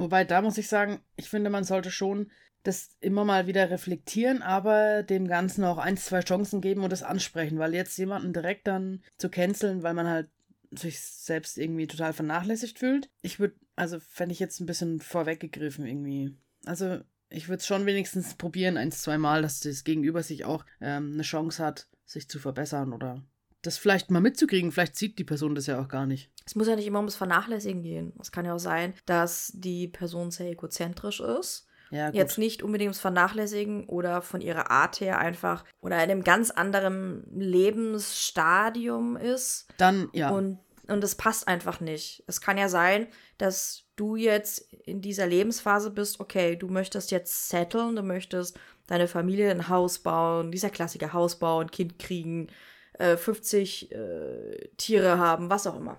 Wobei, 0.00 0.24
da 0.24 0.40
muss 0.40 0.56
ich 0.56 0.66
sagen, 0.66 1.00
ich 1.16 1.28
finde, 1.28 1.50
man 1.50 1.64
sollte 1.64 1.90
schon 1.90 2.30
das 2.62 2.96
immer 3.00 3.26
mal 3.26 3.46
wieder 3.46 3.68
reflektieren, 3.68 4.40
aber 4.40 5.02
dem 5.02 5.28
Ganzen 5.28 5.62
auch 5.62 5.76
ein, 5.76 5.98
zwei 5.98 6.20
Chancen 6.20 6.62
geben 6.62 6.82
und 6.84 6.90
das 6.90 7.02
ansprechen, 7.02 7.58
weil 7.58 7.74
jetzt 7.74 7.98
jemanden 7.98 8.32
direkt 8.32 8.66
dann 8.66 9.02
zu 9.18 9.28
canceln, 9.28 9.82
weil 9.82 9.92
man 9.92 10.08
halt 10.08 10.30
sich 10.70 11.00
selbst 11.00 11.58
irgendwie 11.58 11.86
total 11.86 12.12
vernachlässigt 12.12 12.78
fühlt. 12.78 13.10
Ich 13.22 13.40
würde, 13.40 13.54
also 13.76 13.98
fände 14.00 14.32
ich 14.32 14.40
jetzt 14.40 14.60
ein 14.60 14.66
bisschen 14.66 15.00
vorweggegriffen 15.00 15.86
irgendwie. 15.86 16.36
Also 16.64 17.00
ich 17.28 17.48
würde 17.48 17.60
es 17.60 17.66
schon 17.66 17.86
wenigstens 17.86 18.34
probieren, 18.34 18.76
ein, 18.76 18.92
zwei 18.92 19.18
Mal, 19.18 19.42
dass 19.42 19.60
das 19.60 19.84
Gegenüber 19.84 20.22
sich 20.22 20.44
auch 20.44 20.64
ähm, 20.80 21.12
eine 21.14 21.22
Chance 21.22 21.64
hat, 21.64 21.88
sich 22.04 22.28
zu 22.28 22.38
verbessern 22.38 22.92
oder 22.92 23.24
das 23.62 23.78
vielleicht 23.78 24.10
mal 24.10 24.20
mitzukriegen. 24.20 24.72
Vielleicht 24.72 24.96
sieht 24.96 25.18
die 25.18 25.24
Person 25.24 25.54
das 25.54 25.66
ja 25.66 25.80
auch 25.80 25.88
gar 25.88 26.06
nicht. 26.06 26.30
Es 26.46 26.54
muss 26.54 26.66
ja 26.66 26.76
nicht 26.76 26.86
immer 26.86 26.98
ums 26.98 27.16
Vernachlässigen 27.16 27.82
gehen. 27.82 28.12
Es 28.20 28.32
kann 28.32 28.46
ja 28.46 28.54
auch 28.54 28.60
sein, 28.60 28.94
dass 29.06 29.52
die 29.54 29.88
Person 29.88 30.30
sehr 30.30 30.50
egozentrisch 30.50 31.20
ist. 31.20 31.66
Ja, 31.90 32.10
Jetzt 32.10 32.38
nicht 32.38 32.62
unbedingt 32.62 32.88
ums 32.88 33.00
Vernachlässigen 33.00 33.86
oder 33.86 34.22
von 34.22 34.40
ihrer 34.40 34.70
Art 34.70 35.00
her 35.00 35.18
einfach 35.18 35.64
oder 35.80 35.96
in 35.96 36.02
einem 36.02 36.24
ganz 36.24 36.50
anderen 36.50 37.24
Lebensstadium 37.34 39.16
ist. 39.16 39.66
Dann, 39.76 40.08
ja. 40.12 40.30
Und, 40.30 40.58
und 40.86 41.00
das 41.00 41.16
passt 41.16 41.48
einfach 41.48 41.80
nicht. 41.80 42.22
Es 42.26 42.40
kann 42.40 42.58
ja 42.58 42.68
sein, 42.68 43.08
dass 43.38 43.84
du 43.96 44.16
jetzt 44.16 44.72
in 44.84 45.00
dieser 45.00 45.26
Lebensphase 45.26 45.90
bist, 45.90 46.20
okay, 46.20 46.56
du 46.56 46.68
möchtest 46.68 47.10
jetzt 47.10 47.48
settlen, 47.48 47.96
du 47.96 48.02
möchtest 48.02 48.58
deine 48.86 49.08
Familie 49.08 49.50
ein 49.50 49.68
Haus 49.68 49.98
bauen, 49.98 50.52
dieser 50.52 50.70
Klassiker 50.70 51.12
Haus 51.12 51.38
bauen, 51.38 51.70
Kind 51.70 51.98
kriegen, 51.98 52.48
äh, 52.94 53.16
50 53.16 53.92
äh, 53.92 54.68
Tiere 54.76 55.18
haben, 55.18 55.50
was 55.50 55.66
auch 55.66 55.76
immer. 55.76 55.96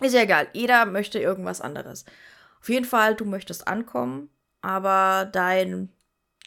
Ist 0.00 0.14
ja 0.14 0.22
egal, 0.22 0.48
jeder 0.52 0.86
möchte 0.86 1.18
irgendwas 1.18 1.60
anderes. 1.60 2.04
Auf 2.60 2.68
jeden 2.68 2.84
Fall, 2.84 3.14
du 3.14 3.24
möchtest 3.24 3.68
ankommen, 3.68 4.30
aber 4.64 5.26
dein 5.30 5.90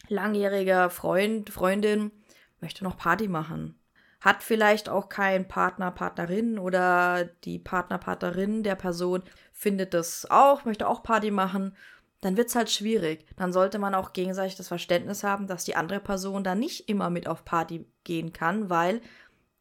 langjähriger 0.09 0.89
Freund, 0.89 1.51
Freundin 1.51 2.11
möchte 2.59 2.83
noch 2.83 2.97
Party 2.97 3.27
machen. 3.27 3.79
Hat 4.21 4.41
vielleicht 4.41 4.89
auch 4.89 5.09
keinen 5.09 5.47
Partner, 5.47 5.91
Partnerin 5.91 6.57
oder 6.57 7.25
die 7.43 7.59
Partner, 7.59 7.99
Partnerin 7.99 8.63
der 8.63 8.75
Person 8.75 9.21
findet 9.53 9.93
das 9.93 10.25
auch, 10.29 10.65
möchte 10.65 10.87
auch 10.87 11.03
Party 11.03 11.29
machen. 11.29 11.75
Dann 12.21 12.35
wird 12.35 12.47
es 12.47 12.55
halt 12.55 12.71
schwierig. 12.71 13.27
Dann 13.35 13.53
sollte 13.53 13.77
man 13.77 13.93
auch 13.93 14.13
gegenseitig 14.13 14.55
das 14.55 14.67
Verständnis 14.67 15.23
haben, 15.23 15.45
dass 15.45 15.65
die 15.65 15.75
andere 15.75 15.99
Person 15.99 16.43
da 16.43 16.55
nicht 16.55 16.89
immer 16.89 17.11
mit 17.11 17.27
auf 17.27 17.45
Party 17.45 17.85
gehen 18.03 18.33
kann, 18.33 18.71
weil 18.71 19.01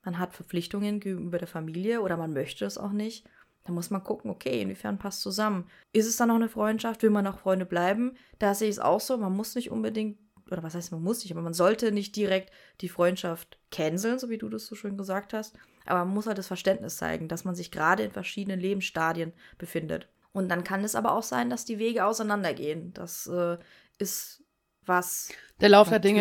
man 0.02 0.18
hat 0.18 0.32
Verpflichtungen 0.32 1.00
gegenüber 1.00 1.36
der 1.36 1.48
Familie 1.48 2.00
oder 2.00 2.16
man 2.16 2.32
möchte 2.32 2.64
es 2.64 2.78
auch 2.78 2.92
nicht. 2.92 3.26
Da 3.66 3.72
muss 3.72 3.90
man 3.90 4.04
gucken, 4.04 4.30
okay, 4.30 4.62
inwiefern 4.62 4.98
passt 4.98 5.22
zusammen. 5.22 5.68
Ist 5.92 6.06
es 6.06 6.16
dann 6.16 6.28
noch 6.28 6.36
eine 6.36 6.48
Freundschaft? 6.48 7.02
Will 7.02 7.10
man 7.10 7.24
noch 7.24 7.40
Freunde 7.40 7.66
bleiben? 7.66 8.16
Da 8.38 8.54
sehe 8.54 8.68
ich 8.68 8.76
es 8.76 8.78
auch 8.80 9.00
so. 9.00 9.16
Man 9.16 9.34
muss 9.34 9.56
nicht 9.56 9.72
unbedingt, 9.72 10.18
oder 10.50 10.62
was 10.62 10.76
heißt 10.76 10.92
man 10.92 11.02
muss 11.02 11.24
nicht, 11.24 11.32
aber 11.32 11.42
man 11.42 11.54
sollte 11.54 11.90
nicht 11.90 12.14
direkt 12.14 12.52
die 12.80 12.88
Freundschaft 12.88 13.58
canceln, 13.72 14.20
so 14.20 14.30
wie 14.30 14.38
du 14.38 14.48
das 14.48 14.66
so 14.66 14.76
schön 14.76 14.96
gesagt 14.96 15.32
hast. 15.32 15.56
Aber 15.84 16.04
man 16.04 16.14
muss 16.14 16.26
halt 16.26 16.38
das 16.38 16.46
Verständnis 16.46 16.96
zeigen, 16.96 17.26
dass 17.26 17.44
man 17.44 17.56
sich 17.56 17.72
gerade 17.72 18.04
in 18.04 18.12
verschiedenen 18.12 18.60
Lebensstadien 18.60 19.32
befindet. 19.58 20.08
Und 20.32 20.48
dann 20.48 20.64
kann 20.64 20.84
es 20.84 20.94
aber 20.94 21.12
auch 21.12 21.22
sein, 21.24 21.50
dass 21.50 21.64
die 21.64 21.78
Wege 21.78 22.04
auseinandergehen. 22.04 22.92
Das 22.92 23.26
äh, 23.26 23.58
ist 23.98 24.44
was. 24.84 25.30
Der 25.60 25.70
Lauf 25.70 25.88
der 25.88 25.98
Dinge. 25.98 26.20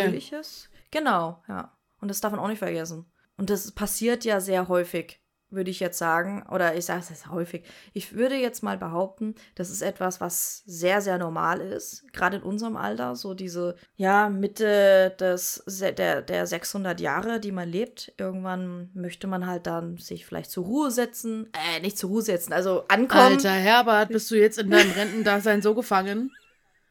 Genau, 0.90 1.44
ja. 1.48 1.78
Und 2.00 2.08
das 2.08 2.22
darf 2.22 2.32
man 2.32 2.40
auch 2.40 2.48
nicht 2.48 2.60
vergessen. 2.60 3.06
Und 3.38 3.50
das 3.50 3.72
passiert 3.72 4.24
ja 4.26 4.40
sehr 4.40 4.68
häufig, 4.68 5.20
würde 5.50 5.72
ich 5.72 5.80
jetzt 5.80 5.98
sagen. 5.98 6.46
Oder 6.52 6.76
ich 6.76 6.86
sage 6.86 7.02
es 7.02 7.10
jetzt 7.10 7.30
häufig. 7.30 7.64
Ich 7.94 8.14
würde 8.14 8.36
jetzt 8.36 8.64
mal 8.64 8.78
behaupten, 8.78 9.36
das 9.56 9.70
ist 9.70 9.82
etwas, 9.82 10.22
was 10.22 10.64
sehr, 10.66 11.02
sehr 11.02 11.18
normal 11.18 11.62
ist. 11.62 12.12
Gerade 12.14 12.38
in 12.38 12.44
unserem 12.44 12.76
Alter. 12.76 13.16
So 13.16 13.34
diese, 13.34 13.76
ja, 13.96 14.30
Mitte 14.30 15.16
des, 15.20 15.64
der, 15.98 16.22
der 16.22 16.48
600 16.48 17.00
Jahre, 17.00 17.40
die 17.40 17.52
man 17.52 17.70
lebt. 17.70 18.14
Irgendwann 18.18 18.90
möchte 18.94 19.28
man 19.28 19.48
halt 19.48 19.68
dann 19.68 19.98
sich 19.98 20.26
vielleicht 20.26 20.52
zur 20.52 20.66
Ruhe 20.66 20.92
setzen. 20.92 21.50
Äh, 21.54 21.82
nicht 21.82 21.98
zur 21.98 22.10
Ruhe 22.10 22.22
setzen, 22.22 22.54
also 22.54 22.86
ankommen. 22.88 23.34
Alter 23.34 23.52
Herbert, 23.52 24.10
bist 24.10 24.30
du 24.32 24.36
jetzt 24.36 24.60
in 24.60 24.70
deinem 24.70 24.92
Rentendasein 24.92 25.62
so 25.62 25.74
gefangen? 25.74 26.32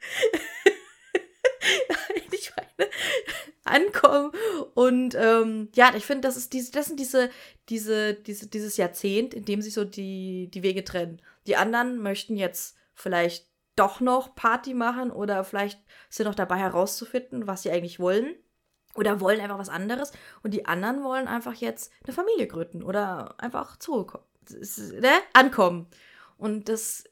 ich 2.62 2.78
meine, 2.78 2.90
ankommen. 3.64 4.32
Und 4.74 5.14
ähm, 5.14 5.68
ja, 5.74 5.92
ich 5.94 6.04
finde, 6.04 6.28
das 6.28 6.36
ist 6.36 6.52
diese, 6.52 6.72
das 6.72 6.86
sind 6.86 7.00
diese, 7.00 7.30
diese, 7.68 8.14
diese, 8.14 8.48
dieses 8.48 8.76
Jahrzehnt, 8.76 9.34
in 9.34 9.44
dem 9.44 9.62
sich 9.62 9.74
so 9.74 9.84
die, 9.84 10.50
die 10.52 10.62
Wege 10.62 10.84
trennen. 10.84 11.20
Die 11.46 11.56
anderen 11.56 11.98
möchten 11.98 12.36
jetzt 12.36 12.76
vielleicht 12.94 13.48
doch 13.76 14.00
noch 14.00 14.34
Party 14.34 14.74
machen 14.74 15.10
oder 15.10 15.44
vielleicht 15.44 15.80
sind 16.08 16.26
noch 16.26 16.34
dabei 16.34 16.58
herauszufinden, 16.58 17.46
was 17.46 17.62
sie 17.62 17.70
eigentlich 17.70 17.98
wollen. 17.98 18.34
Oder 18.96 19.20
wollen 19.20 19.40
einfach 19.40 19.58
was 19.58 19.68
anderes. 19.68 20.12
Und 20.44 20.54
die 20.54 20.66
anderen 20.66 21.02
wollen 21.02 21.26
einfach 21.26 21.54
jetzt 21.54 21.92
eine 22.04 22.12
Familie 22.12 22.46
gründen 22.46 22.84
oder 22.84 23.34
einfach 23.38 23.76
zurückkommen. 23.78 24.24
Ne? 25.00 25.10
Ankommen. 25.32 25.88
Und 26.36 26.68
das 26.68 27.04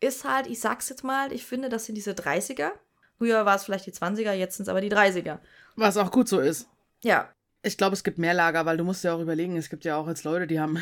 ist 0.00 0.24
halt, 0.24 0.46
ich 0.46 0.60
sag's 0.60 0.88
jetzt 0.88 1.02
mal, 1.02 1.32
ich 1.32 1.44
finde, 1.44 1.68
das 1.68 1.86
sind 1.86 1.96
diese 1.96 2.12
30er. 2.12 2.70
Früher 3.18 3.44
war 3.44 3.56
es 3.56 3.64
vielleicht 3.64 3.86
die 3.86 3.92
20er, 3.92 4.32
jetzt 4.32 4.56
sind 4.56 4.64
es 4.64 4.68
aber 4.68 4.80
die 4.80 4.90
30er. 4.90 5.38
Was 5.76 5.96
auch 5.96 6.10
gut 6.10 6.28
so 6.28 6.40
ist. 6.40 6.68
Ja. 7.02 7.28
Ich 7.62 7.76
glaube, 7.76 7.94
es 7.94 8.04
gibt 8.04 8.18
mehr 8.18 8.34
Lager, 8.34 8.64
weil 8.64 8.76
du 8.76 8.84
musst 8.84 9.02
ja 9.04 9.12
auch 9.12 9.20
überlegen, 9.20 9.56
es 9.56 9.68
gibt 9.68 9.84
ja 9.84 9.96
auch 9.96 10.06
jetzt 10.08 10.24
Leute, 10.24 10.46
die 10.46 10.60
haben 10.60 10.78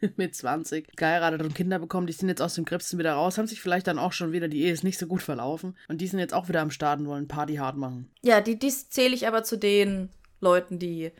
mit 0.16 0.34
20 0.34 0.96
geheiratet 0.96 1.42
und 1.42 1.54
Kinder 1.54 1.78
bekommen, 1.78 2.06
die 2.06 2.12
sind 2.12 2.28
jetzt 2.28 2.42
aus 2.42 2.54
dem 2.54 2.64
Gripsen 2.64 2.98
wieder 2.98 3.14
raus, 3.14 3.38
haben 3.38 3.46
sich 3.46 3.62
vielleicht 3.62 3.86
dann 3.86 3.98
auch 3.98 4.12
schon 4.12 4.32
wieder, 4.32 4.48
die 4.48 4.62
Ehe 4.62 4.72
ist 4.72 4.84
nicht 4.84 4.98
so 4.98 5.06
gut 5.06 5.22
verlaufen 5.22 5.76
und 5.88 6.00
die 6.00 6.08
sind 6.08 6.18
jetzt 6.18 6.34
auch 6.34 6.48
wieder 6.48 6.60
am 6.60 6.70
Start 6.70 7.00
und 7.00 7.06
wollen 7.06 7.28
Party 7.28 7.56
hart 7.56 7.76
machen. 7.76 8.10
Ja, 8.22 8.40
die, 8.40 8.58
dies 8.58 8.90
zähle 8.90 9.14
ich 9.14 9.28
aber 9.28 9.44
zu 9.44 9.56
den 9.56 10.10
Leuten, 10.40 10.78
die 10.78 11.12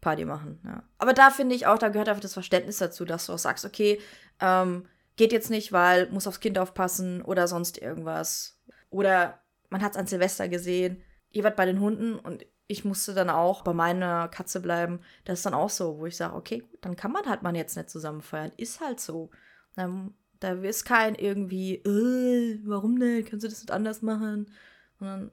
Party 0.00 0.24
machen, 0.24 0.60
ja. 0.64 0.82
Aber 0.98 1.12
da 1.12 1.30
finde 1.30 1.54
ich 1.54 1.66
auch, 1.66 1.78
da 1.78 1.88
gehört 1.88 2.08
einfach 2.08 2.22
das 2.22 2.34
Verständnis 2.34 2.78
dazu, 2.78 3.04
dass 3.04 3.26
du 3.26 3.32
auch 3.32 3.38
sagst, 3.38 3.64
okay, 3.64 4.00
ähm, 4.40 4.86
geht 5.16 5.32
jetzt 5.32 5.50
nicht, 5.50 5.72
weil 5.72 6.08
muss 6.10 6.26
aufs 6.26 6.40
Kind 6.40 6.58
aufpassen 6.58 7.22
oder 7.22 7.48
sonst 7.48 7.78
irgendwas. 7.78 8.58
Oder 8.90 9.40
man 9.70 9.82
hat 9.82 9.92
es 9.92 9.98
an 9.98 10.06
Silvester 10.06 10.48
gesehen, 10.48 11.02
ihr 11.30 11.44
wart 11.44 11.56
bei 11.56 11.66
den 11.66 11.80
Hunden 11.80 12.18
und 12.18 12.44
ich 12.68 12.84
musste 12.84 13.14
dann 13.14 13.30
auch 13.30 13.62
bei 13.62 13.72
meiner 13.72 14.28
Katze 14.28 14.60
bleiben. 14.60 15.00
Das 15.24 15.38
ist 15.38 15.46
dann 15.46 15.54
auch 15.54 15.70
so, 15.70 15.98
wo 15.98 16.06
ich 16.06 16.16
sage, 16.16 16.34
okay, 16.34 16.62
dann 16.82 16.96
kann 16.96 17.12
man 17.12 17.24
halt 17.26 17.42
mal 17.42 17.56
jetzt 17.56 17.76
nicht 17.76 17.88
zusammen 17.88 18.20
feiern. 18.20 18.52
Ist 18.58 18.80
halt 18.80 19.00
so. 19.00 19.30
Dann, 19.74 20.14
da 20.38 20.52
ist 20.52 20.84
kein 20.84 21.14
irgendwie, 21.14 21.76
äh, 21.76 22.60
warum 22.64 22.94
nicht? 22.94 23.30
Kannst 23.30 23.44
du 23.44 23.48
das 23.48 23.60
nicht 23.60 23.70
anders 23.70 24.02
machen? 24.02 24.50
Sondern 24.98 25.30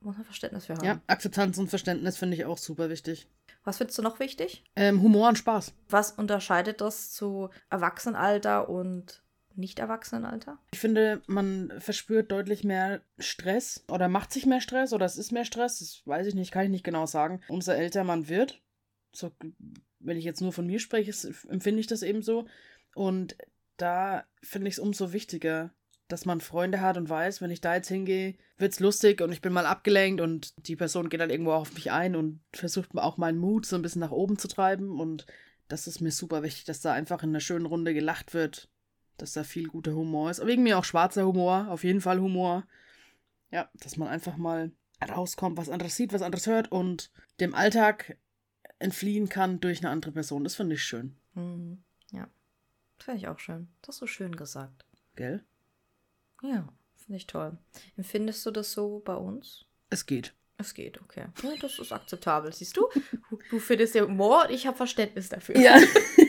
muss 0.00 0.16
man 0.16 0.24
Verständnis 0.24 0.66
für 0.66 0.74
haben. 0.74 0.84
Ja, 0.84 1.00
Akzeptanz 1.06 1.56
und 1.58 1.68
Verständnis 1.68 2.16
finde 2.16 2.36
ich 2.36 2.44
auch 2.44 2.58
super 2.58 2.90
wichtig. 2.90 3.28
Was 3.64 3.78
findest 3.78 3.98
du 3.98 4.02
noch 4.02 4.18
wichtig? 4.18 4.64
Ähm, 4.74 5.02
Humor 5.02 5.28
und 5.28 5.38
Spaß. 5.38 5.72
Was 5.88 6.10
unterscheidet 6.10 6.80
das 6.80 7.12
zu 7.12 7.50
Erwachsenenalter 7.70 8.68
und 8.68 9.21
nicht-Erwachsenenalter? 9.56 10.58
Ich 10.72 10.80
finde, 10.80 11.22
man 11.26 11.72
verspürt 11.78 12.30
deutlich 12.30 12.64
mehr 12.64 13.00
Stress 13.18 13.84
oder 13.88 14.08
macht 14.08 14.32
sich 14.32 14.46
mehr 14.46 14.60
Stress 14.60 14.92
oder 14.92 15.06
es 15.06 15.18
ist 15.18 15.32
mehr 15.32 15.44
Stress. 15.44 15.78
Das 15.78 16.02
weiß 16.06 16.26
ich 16.26 16.34
nicht, 16.34 16.52
kann 16.52 16.64
ich 16.64 16.70
nicht 16.70 16.84
genau 16.84 17.06
sagen. 17.06 17.40
Umso 17.48 17.72
älter 17.72 18.04
man 18.04 18.28
wird, 18.28 18.60
so, 19.12 19.30
wenn 20.00 20.16
ich 20.16 20.24
jetzt 20.24 20.40
nur 20.40 20.52
von 20.52 20.66
mir 20.66 20.78
spreche, 20.78 21.12
empfinde 21.48 21.80
ich 21.80 21.86
das 21.86 22.02
eben 22.02 22.22
so. 22.22 22.46
Und 22.94 23.36
da 23.76 24.24
finde 24.42 24.68
ich 24.68 24.74
es 24.74 24.78
umso 24.78 25.12
wichtiger, 25.12 25.72
dass 26.08 26.26
man 26.26 26.40
Freunde 26.40 26.80
hat 26.80 26.96
und 26.96 27.08
weiß, 27.08 27.40
wenn 27.40 27.50
ich 27.50 27.60
da 27.60 27.74
jetzt 27.74 27.88
hingehe, 27.88 28.34
wird 28.58 28.72
es 28.72 28.80
lustig 28.80 29.22
und 29.22 29.32
ich 29.32 29.40
bin 29.40 29.52
mal 29.52 29.66
abgelenkt 29.66 30.20
und 30.20 30.52
die 30.68 30.76
Person 30.76 31.08
geht 31.08 31.20
dann 31.20 31.30
irgendwo 31.30 31.52
auf 31.52 31.72
mich 31.74 31.90
ein 31.90 32.14
und 32.16 32.40
versucht 32.52 32.94
auch 32.96 33.16
meinen 33.16 33.38
Mut 33.38 33.66
so 33.66 33.76
ein 33.76 33.82
bisschen 33.82 34.00
nach 34.00 34.10
oben 34.10 34.38
zu 34.38 34.46
treiben. 34.46 35.00
Und 35.00 35.26
das 35.68 35.86
ist 35.86 36.00
mir 36.00 36.10
super 36.10 36.42
wichtig, 36.42 36.64
dass 36.64 36.80
da 36.80 36.92
einfach 36.92 37.22
in 37.22 37.30
einer 37.30 37.40
schönen 37.40 37.66
Runde 37.66 37.94
gelacht 37.94 38.34
wird 38.34 38.68
dass 39.22 39.34
da 39.34 39.44
viel 39.44 39.68
guter 39.68 39.94
Humor 39.94 40.32
ist. 40.32 40.40
Aber 40.40 40.50
irgendwie 40.50 40.74
auch 40.74 40.82
schwarzer 40.82 41.24
Humor, 41.24 41.68
auf 41.70 41.84
jeden 41.84 42.00
Fall 42.00 42.20
Humor. 42.20 42.66
Ja, 43.52 43.70
dass 43.74 43.96
man 43.96 44.08
einfach 44.08 44.36
mal 44.36 44.72
rauskommt, 45.00 45.56
was 45.56 45.68
anderes 45.68 45.94
sieht, 45.94 46.12
was 46.12 46.22
anderes 46.22 46.48
hört 46.48 46.72
und 46.72 47.12
dem 47.38 47.54
Alltag 47.54 48.16
entfliehen 48.80 49.28
kann 49.28 49.60
durch 49.60 49.78
eine 49.78 49.90
andere 49.90 50.10
Person. 50.10 50.42
Das 50.42 50.56
finde 50.56 50.74
ich 50.74 50.82
schön. 50.82 51.14
Mhm. 51.34 51.84
Ja, 52.10 52.28
das 52.96 53.04
finde 53.04 53.18
ich 53.18 53.28
auch 53.28 53.38
schön. 53.38 53.68
Das 53.82 53.94
ist 53.94 54.00
so 54.00 54.08
schön 54.08 54.34
gesagt. 54.34 54.84
Gell? 55.14 55.44
Ja, 56.42 56.68
finde 56.96 57.16
ich 57.18 57.28
toll. 57.28 57.56
Empfindest 57.96 58.44
du 58.44 58.50
das 58.50 58.72
so 58.72 59.02
bei 59.04 59.14
uns? 59.14 59.66
Es 59.88 60.04
geht. 60.04 60.34
Es 60.58 60.74
geht, 60.74 61.00
okay. 61.00 61.26
Ja, 61.44 61.52
das 61.60 61.78
ist 61.78 61.92
akzeptabel. 61.92 62.52
Siehst 62.52 62.76
du? 62.76 62.88
Du 63.50 63.60
findest 63.60 63.94
ja 63.94 64.02
Humor 64.02 64.46
und 64.46 64.50
ich 64.50 64.66
habe 64.66 64.76
Verständnis 64.76 65.28
dafür. 65.28 65.56
Ja. 65.58 65.78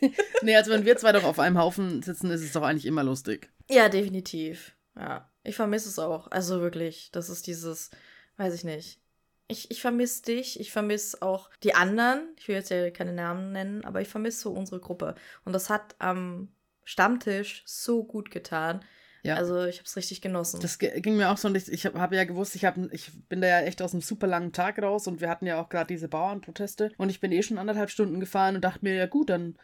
nee, 0.42 0.56
also 0.56 0.70
wenn 0.70 0.84
wir 0.84 0.96
zwei 0.96 1.12
doch 1.12 1.24
auf 1.24 1.38
einem 1.38 1.58
Haufen 1.58 2.02
sitzen, 2.02 2.30
ist 2.30 2.42
es 2.42 2.52
doch 2.52 2.62
eigentlich 2.62 2.86
immer 2.86 3.04
lustig. 3.04 3.50
Ja, 3.68 3.88
definitiv. 3.88 4.74
Ja, 4.96 5.30
ich 5.44 5.56
vermisse 5.56 5.88
es 5.88 5.98
auch. 5.98 6.30
Also 6.30 6.60
wirklich, 6.60 7.10
das 7.12 7.28
ist 7.28 7.46
dieses, 7.46 7.90
weiß 8.36 8.54
ich 8.54 8.64
nicht. 8.64 9.00
Ich, 9.46 9.70
ich 9.70 9.80
vermisse 9.80 10.22
dich, 10.22 10.60
ich 10.60 10.72
vermisse 10.72 11.22
auch 11.22 11.50
die 11.62 11.74
anderen. 11.74 12.28
Ich 12.38 12.48
will 12.48 12.56
jetzt 12.56 12.70
ja 12.70 12.90
keine 12.90 13.12
Namen 13.12 13.52
nennen, 13.52 13.84
aber 13.84 14.00
ich 14.00 14.08
vermisse 14.08 14.42
so 14.42 14.52
unsere 14.52 14.80
Gruppe. 14.80 15.14
Und 15.44 15.52
das 15.52 15.70
hat 15.70 15.96
am 15.98 16.48
Stammtisch 16.84 17.62
so 17.66 18.04
gut 18.04 18.30
getan. 18.30 18.80
Ja. 19.22 19.34
Also 19.34 19.64
ich 19.64 19.76
habe 19.76 19.86
es 19.86 19.96
richtig 19.96 20.20
genossen. 20.20 20.60
Das 20.60 20.78
ging 20.78 21.16
mir 21.16 21.30
auch 21.30 21.36
so 21.36 21.48
und 21.48 21.56
ich, 21.56 21.70
ich 21.70 21.84
habe 21.86 22.00
hab 22.00 22.12
ja 22.12 22.24
gewusst, 22.24 22.54
ich, 22.54 22.64
hab, 22.64 22.76
ich 22.92 23.10
bin 23.28 23.40
da 23.40 23.48
ja 23.48 23.60
echt 23.60 23.82
aus 23.82 23.92
einem 23.92 24.00
super 24.00 24.26
langen 24.26 24.52
Tag 24.52 24.80
raus 24.80 25.06
und 25.06 25.20
wir 25.20 25.28
hatten 25.28 25.46
ja 25.46 25.60
auch 25.60 25.68
gerade 25.68 25.88
diese 25.88 26.08
Bauernproteste 26.08 26.92
und 26.96 27.10
ich 27.10 27.20
bin 27.20 27.32
eh 27.32 27.42
schon 27.42 27.58
anderthalb 27.58 27.90
Stunden 27.90 28.20
gefahren 28.20 28.54
und 28.54 28.62
dachte 28.62 28.80
mir, 28.82 28.94
ja 28.94 29.06
gut, 29.06 29.28
dann 29.30 29.58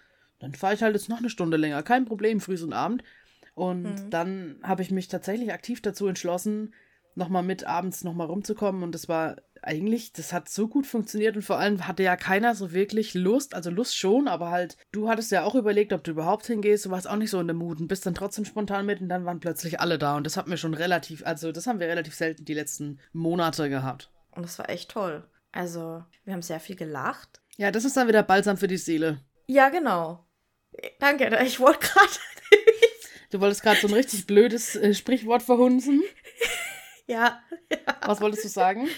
dann 0.44 0.54
fahre 0.54 0.74
ich 0.74 0.82
halt 0.82 0.94
jetzt 0.94 1.08
noch 1.08 1.18
eine 1.18 1.30
Stunde 1.30 1.56
länger. 1.56 1.82
Kein 1.82 2.04
Problem, 2.04 2.40
früh 2.40 2.62
und 2.62 2.72
Abend. 2.72 3.02
Und 3.54 3.82
mhm. 3.82 4.10
dann 4.10 4.56
habe 4.62 4.82
ich 4.82 4.90
mich 4.90 5.08
tatsächlich 5.08 5.52
aktiv 5.52 5.80
dazu 5.80 6.06
entschlossen, 6.06 6.74
nochmal 7.14 7.42
mit 7.42 7.64
abends 7.64 8.04
nochmal 8.04 8.26
rumzukommen. 8.26 8.82
Und 8.82 8.94
das 8.94 9.08
war 9.08 9.36
eigentlich, 9.62 10.12
das 10.12 10.32
hat 10.32 10.48
so 10.48 10.68
gut 10.68 10.86
funktioniert 10.86 11.36
und 11.36 11.42
vor 11.42 11.58
allem 11.58 11.86
hatte 11.86 12.02
ja 12.02 12.16
keiner 12.16 12.54
so 12.54 12.72
wirklich 12.72 13.14
Lust, 13.14 13.54
also 13.54 13.70
Lust 13.70 13.96
schon, 13.96 14.28
aber 14.28 14.50
halt, 14.50 14.76
du 14.92 15.08
hattest 15.08 15.32
ja 15.32 15.44
auch 15.44 15.54
überlegt, 15.54 15.94
ob 15.94 16.04
du 16.04 16.10
überhaupt 16.10 16.46
hingehst, 16.46 16.84
du 16.84 16.90
warst 16.90 17.08
auch 17.08 17.16
nicht 17.16 17.30
so 17.30 17.40
in 17.40 17.46
der 17.46 17.56
Mut 17.56 17.80
und 17.80 17.88
bist 17.88 18.04
dann 18.04 18.14
trotzdem 18.14 18.44
spontan 18.44 18.84
mit 18.84 19.00
und 19.00 19.08
dann 19.08 19.24
waren 19.24 19.40
plötzlich 19.40 19.80
alle 19.80 19.96
da 19.96 20.16
und 20.16 20.26
das 20.26 20.36
hat 20.36 20.48
mir 20.48 20.58
schon 20.58 20.74
relativ, 20.74 21.24
also 21.24 21.50
das 21.50 21.66
haben 21.66 21.80
wir 21.80 21.88
relativ 21.88 22.14
selten 22.14 22.44
die 22.44 22.52
letzten 22.52 22.98
Monate 23.14 23.70
gehabt. 23.70 24.10
Und 24.32 24.42
das 24.44 24.58
war 24.58 24.68
echt 24.68 24.90
toll. 24.90 25.24
Also, 25.52 26.04
wir 26.24 26.34
haben 26.34 26.42
sehr 26.42 26.60
viel 26.60 26.76
gelacht. 26.76 27.40
Ja, 27.56 27.70
das 27.70 27.84
ist 27.84 27.96
dann 27.96 28.08
wieder 28.08 28.22
Balsam 28.22 28.56
für 28.56 28.68
die 28.68 28.76
Seele. 28.76 29.20
Ja, 29.46 29.68
genau. 29.68 30.23
Danke, 30.98 31.38
ich 31.44 31.60
wollte 31.60 31.80
gerade. 31.80 32.12
du 33.30 33.40
wolltest 33.40 33.62
gerade 33.62 33.80
so 33.80 33.88
ein 33.88 33.94
richtig 33.94 34.26
blödes 34.26 34.76
äh, 34.76 34.94
Sprichwort 34.94 35.42
verhunzen. 35.42 36.02
Ja, 37.06 37.42
ja. 37.70 37.78
Was 38.06 38.20
wolltest 38.20 38.44
du 38.44 38.48
sagen? 38.48 38.88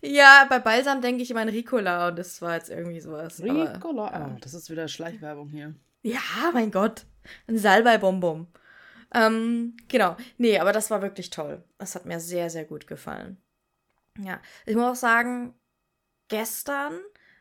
Ja, 0.00 0.46
bei 0.48 0.60
Balsam 0.60 1.00
denke 1.00 1.22
ich 1.22 1.30
immer 1.30 1.40
an 1.40 1.48
Ricola 1.48 2.08
und 2.08 2.18
das 2.18 2.40
war 2.40 2.54
jetzt 2.54 2.70
irgendwie 2.70 3.00
sowas. 3.00 3.42
Ricola? 3.42 4.08
Aber, 4.08 4.34
oh, 4.34 4.38
das 4.40 4.54
ist 4.54 4.70
wieder 4.70 4.86
Schleichwerbung 4.86 5.48
hier. 5.48 5.74
Ja, 6.02 6.20
mein 6.52 6.70
Gott. 6.70 7.04
Ein 7.48 7.58
Salbei-Bonbon. 7.58 8.46
Ähm, 9.14 9.76
genau. 9.88 10.16
Nee, 10.36 10.58
aber 10.58 10.72
das 10.72 10.90
war 10.90 11.02
wirklich 11.02 11.30
toll. 11.30 11.64
Das 11.78 11.94
hat 11.94 12.06
mir 12.06 12.20
sehr, 12.20 12.50
sehr 12.50 12.64
gut 12.64 12.86
gefallen. 12.86 13.38
Ja, 14.18 14.40
ich 14.66 14.76
muss 14.76 14.84
auch 14.84 14.94
sagen, 14.94 15.54
gestern 16.28 16.98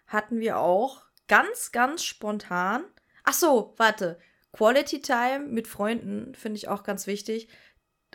hatten 0.07 0.39
wir 0.39 0.57
auch 0.57 1.03
ganz, 1.27 1.71
ganz 1.71 2.03
spontan. 2.03 2.83
Ach 3.29 3.33
so, 3.33 3.73
warte. 3.75 4.17
Quality 4.53 5.01
Time 5.01 5.39
mit 5.49 5.67
Freunden 5.67 6.33
finde 6.33 6.55
ich 6.55 6.69
auch 6.69 6.83
ganz 6.83 7.07
wichtig. 7.07 7.49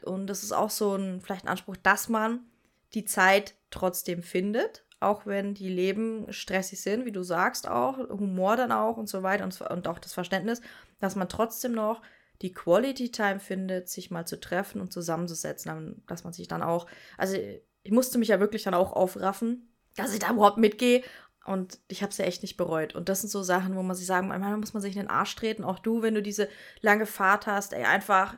Und 0.02 0.26
das 0.26 0.42
ist 0.42 0.52
auch 0.52 0.70
so 0.70 0.96
ein, 0.96 1.20
vielleicht 1.20 1.44
ein 1.44 1.50
Anspruch, 1.50 1.76
dass 1.76 2.08
man 2.08 2.46
die 2.94 3.04
Zeit 3.04 3.54
trotzdem 3.70 4.22
findet, 4.22 4.86
auch 5.00 5.26
wenn 5.26 5.52
die 5.52 5.68
Leben 5.68 6.32
stressig 6.32 6.80
sind, 6.80 7.04
wie 7.04 7.12
du 7.12 7.22
sagst 7.22 7.68
auch, 7.68 7.98
Humor 7.98 8.56
dann 8.56 8.72
auch 8.72 8.96
und 8.96 9.06
so 9.06 9.22
weiter 9.22 9.44
und, 9.44 9.60
und 9.60 9.86
auch 9.86 9.98
das 9.98 10.14
Verständnis, 10.14 10.62
dass 10.98 11.14
man 11.14 11.28
trotzdem 11.28 11.72
noch 11.72 12.00
die 12.40 12.54
Quality 12.54 13.12
Time 13.12 13.38
findet, 13.38 13.90
sich 13.90 14.10
mal 14.10 14.26
zu 14.26 14.40
treffen 14.40 14.80
und 14.80 14.94
zusammenzusetzen, 14.94 16.02
dass 16.06 16.24
man 16.24 16.32
sich 16.32 16.48
dann 16.48 16.62
auch, 16.62 16.86
also 17.18 17.36
ich 17.36 17.92
musste 17.92 18.16
mich 18.16 18.28
ja 18.28 18.40
wirklich 18.40 18.62
dann 18.62 18.72
auch 18.72 18.94
aufraffen, 18.94 19.68
dass 19.94 20.14
ich 20.14 20.20
da 20.20 20.30
überhaupt 20.30 20.56
mitgehe 20.56 21.02
und 21.44 21.78
ich 21.88 22.02
habe 22.02 22.10
es 22.10 22.18
ja 22.18 22.24
echt 22.24 22.42
nicht 22.42 22.56
bereut. 22.56 22.94
Und 22.94 23.08
das 23.08 23.20
sind 23.20 23.30
so 23.30 23.42
Sachen, 23.42 23.76
wo 23.76 23.82
man 23.82 23.96
sich 23.96 24.06
sagen, 24.06 24.28
manchmal 24.28 24.56
muss 24.56 24.74
man 24.74 24.82
sich 24.82 24.94
in 24.94 25.02
den 25.02 25.10
Arsch 25.10 25.34
treten. 25.34 25.64
Auch 25.64 25.78
du, 25.78 26.02
wenn 26.02 26.14
du 26.14 26.22
diese 26.22 26.48
lange 26.80 27.06
Fahrt 27.06 27.46
hast, 27.46 27.72
ey, 27.72 27.84
einfach 27.84 28.36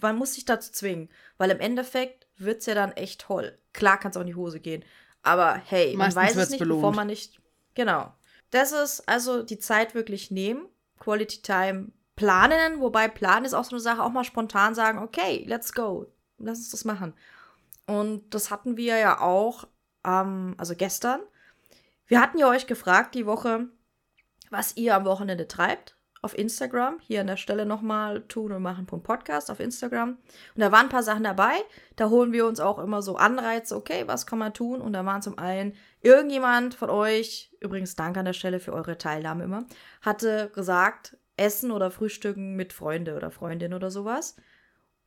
man 0.00 0.16
muss 0.16 0.34
sich 0.34 0.44
dazu 0.44 0.72
zwingen, 0.72 1.08
weil 1.38 1.50
im 1.50 1.60
Endeffekt 1.60 2.26
wird 2.36 2.60
es 2.60 2.66
ja 2.66 2.74
dann 2.74 2.92
echt 2.92 3.20
toll. 3.22 3.58
Klar 3.72 3.98
kann 3.98 4.10
es 4.10 4.16
auch 4.16 4.22
in 4.22 4.26
die 4.26 4.34
Hose 4.34 4.60
gehen, 4.60 4.84
aber 5.22 5.54
hey, 5.54 5.94
man 5.96 6.14
weiß 6.14 6.36
es 6.36 6.50
nicht, 6.50 6.58
belohnt. 6.58 6.80
bevor 6.80 6.94
man 6.94 7.06
nicht. 7.06 7.40
Genau. 7.74 8.12
Das 8.50 8.72
ist 8.72 9.08
also 9.08 9.42
die 9.42 9.58
Zeit 9.58 9.94
wirklich 9.94 10.30
nehmen, 10.30 10.68
Quality 10.98 11.42
Time 11.42 11.92
planen, 12.14 12.80
wobei 12.80 13.08
planen 13.08 13.44
ist 13.44 13.54
auch 13.54 13.64
so 13.64 13.72
eine 13.72 13.80
Sache, 13.80 14.02
auch 14.02 14.10
mal 14.10 14.24
spontan 14.24 14.74
sagen, 14.74 14.98
okay, 14.98 15.44
let's 15.46 15.72
go, 15.72 16.06
lass 16.38 16.58
uns 16.58 16.70
das 16.70 16.84
machen. 16.84 17.14
Und 17.86 18.34
das 18.34 18.50
hatten 18.50 18.76
wir 18.76 18.96
ja 18.96 19.20
auch, 19.20 19.68
ähm, 20.04 20.54
also 20.58 20.74
gestern. 20.74 21.20
Wir 22.06 22.20
hatten 22.20 22.38
ja 22.38 22.48
euch 22.48 22.66
gefragt 22.66 23.14
die 23.14 23.26
Woche, 23.26 23.68
was 24.50 24.76
ihr 24.76 24.94
am 24.94 25.04
Wochenende 25.04 25.48
treibt 25.48 25.96
auf 26.22 26.38
Instagram. 26.38 26.98
Hier 27.00 27.20
an 27.20 27.26
der 27.26 27.36
Stelle 27.36 27.66
nochmal 27.66 28.22
tun 28.22 28.52
und 28.52 28.62
machen 28.62 28.86
Podcast 28.86 29.50
auf 29.50 29.60
Instagram. 29.60 30.10
Und 30.10 30.60
da 30.60 30.70
waren 30.70 30.86
ein 30.86 30.88
paar 30.88 31.02
Sachen 31.02 31.24
dabei. 31.24 31.54
Da 31.96 32.08
holen 32.08 32.32
wir 32.32 32.46
uns 32.46 32.60
auch 32.60 32.78
immer 32.78 33.02
so 33.02 33.16
Anreize, 33.16 33.76
okay, 33.76 34.04
was 34.06 34.26
kann 34.26 34.38
man 34.38 34.54
tun? 34.54 34.80
Und 34.80 34.92
da 34.92 35.04
waren 35.04 35.22
zum 35.22 35.38
einen 35.38 35.74
irgendjemand 36.00 36.74
von 36.74 36.90
euch, 36.90 37.52
übrigens 37.60 37.96
danke 37.96 38.20
an 38.20 38.26
der 38.26 38.32
Stelle 38.34 38.60
für 38.60 38.72
eure 38.72 38.98
Teilnahme 38.98 39.44
immer, 39.44 39.66
hatte 40.00 40.50
gesagt, 40.54 41.16
Essen 41.36 41.70
oder 41.70 41.90
Frühstücken 41.90 42.54
mit 42.54 42.72
Freunde 42.72 43.16
oder 43.16 43.30
Freundin 43.30 43.74
oder 43.74 43.90
sowas. 43.90 44.36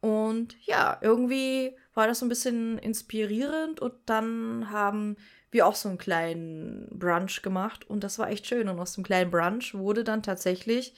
Und 0.01 0.55
ja, 0.65 0.97
irgendwie 1.01 1.75
war 1.93 2.07
das 2.07 2.19
so 2.19 2.25
ein 2.25 2.29
bisschen 2.29 2.77
inspirierend 2.77 3.81
und 3.81 3.93
dann 4.05 4.69
haben 4.69 5.17
wir 5.51 5.65
auch 5.65 5.75
so 5.75 5.89
einen 5.89 5.97
kleinen 5.97 6.87
Brunch 6.91 7.41
gemacht 7.41 7.89
und 7.89 8.03
das 8.03 8.19
war 8.19 8.29
echt 8.29 8.47
schön. 8.47 8.69
Und 8.69 8.79
aus 8.79 8.93
dem 8.93 9.03
kleinen 9.03 9.31
Brunch 9.31 9.73
wurde 9.73 10.03
dann 10.03 10.23
tatsächlich 10.23 10.93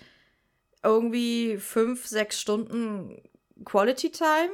irgendwie 0.84 1.58
fünf, 1.58 2.08
sechs 2.08 2.40
Stunden 2.40 3.22
Quality 3.66 4.12
Time. 4.12 4.52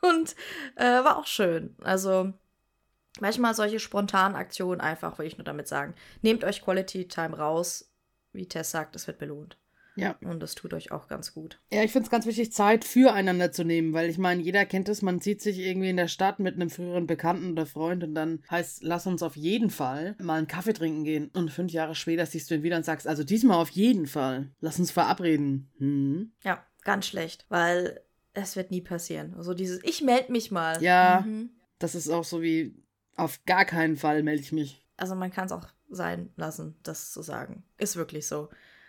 und 0.02 0.34
äh, 0.76 1.04
war 1.04 1.18
auch 1.18 1.26
schön. 1.26 1.76
Also 1.80 2.32
manchmal 3.20 3.54
solche 3.54 3.80
spontanen 3.80 4.36
Aktionen 4.36 4.80
einfach, 4.80 5.18
will 5.18 5.26
ich 5.26 5.38
nur 5.38 5.44
damit 5.44 5.68
sagen. 5.68 5.94
Nehmt 6.22 6.44
euch 6.44 6.62
Quality 6.62 7.08
Time 7.08 7.36
raus. 7.36 7.90
Wie 8.32 8.46
Tess 8.46 8.70
sagt, 8.70 8.96
es 8.96 9.06
wird 9.06 9.18
belohnt. 9.18 9.56
Ja. 10.00 10.16
Und 10.20 10.40
das 10.40 10.54
tut 10.54 10.72
euch 10.74 10.92
auch 10.92 11.08
ganz 11.08 11.34
gut. 11.34 11.60
Ja, 11.70 11.82
ich 11.82 11.92
finde 11.92 12.06
es 12.06 12.10
ganz 12.10 12.26
wichtig, 12.26 12.52
Zeit 12.52 12.84
füreinander 12.84 13.52
zu 13.52 13.64
nehmen, 13.64 13.92
weil 13.92 14.08
ich 14.08 14.18
meine, 14.18 14.42
jeder 14.42 14.64
kennt 14.64 14.88
es, 14.88 15.02
man 15.02 15.20
sieht 15.20 15.40
sich 15.42 15.58
irgendwie 15.58 15.90
in 15.90 15.96
der 15.96 16.08
Stadt 16.08 16.38
mit 16.38 16.54
einem 16.54 16.70
früheren 16.70 17.06
Bekannten 17.06 17.52
oder 17.52 17.66
Freund 17.66 18.04
und 18.04 18.14
dann 18.14 18.42
heißt, 18.50 18.82
lass 18.82 19.06
uns 19.06 19.22
auf 19.22 19.36
jeden 19.36 19.70
Fall 19.70 20.16
mal 20.20 20.38
einen 20.38 20.46
Kaffee 20.46 20.72
trinken 20.72 21.04
gehen. 21.04 21.30
Und 21.34 21.50
fünf 21.50 21.72
Jahre 21.72 21.94
später 21.94 22.26
siehst 22.26 22.50
du 22.50 22.54
ihn 22.54 22.62
wieder 22.62 22.76
und 22.76 22.84
sagst, 22.84 23.06
also 23.06 23.24
diesmal 23.24 23.60
auf 23.60 23.70
jeden 23.70 24.06
Fall, 24.06 24.50
lass 24.60 24.78
uns 24.78 24.90
verabreden. 24.90 25.70
Hm. 25.78 26.32
Ja, 26.42 26.64
ganz 26.84 27.06
schlecht, 27.06 27.46
weil 27.48 28.00
es 28.34 28.56
wird 28.56 28.70
nie 28.70 28.80
passieren. 28.80 29.34
Also 29.36 29.54
dieses, 29.54 29.82
ich 29.82 30.02
melde 30.02 30.32
mich 30.32 30.50
mal. 30.50 30.82
Ja, 30.82 31.24
mhm. 31.26 31.50
das 31.78 31.94
ist 31.94 32.08
auch 32.08 32.24
so 32.24 32.42
wie, 32.42 32.74
auf 33.16 33.44
gar 33.46 33.64
keinen 33.64 33.96
Fall 33.96 34.22
melde 34.22 34.42
ich 34.42 34.52
mich. 34.52 34.84
Also 34.96 35.14
man 35.14 35.30
kann 35.30 35.46
es 35.46 35.52
auch 35.52 35.66
sein 35.90 36.30
lassen, 36.36 36.76
das 36.82 37.12
zu 37.12 37.22
sagen. 37.22 37.64
Ist 37.78 37.96
wirklich 37.96 38.26
so. 38.26 38.48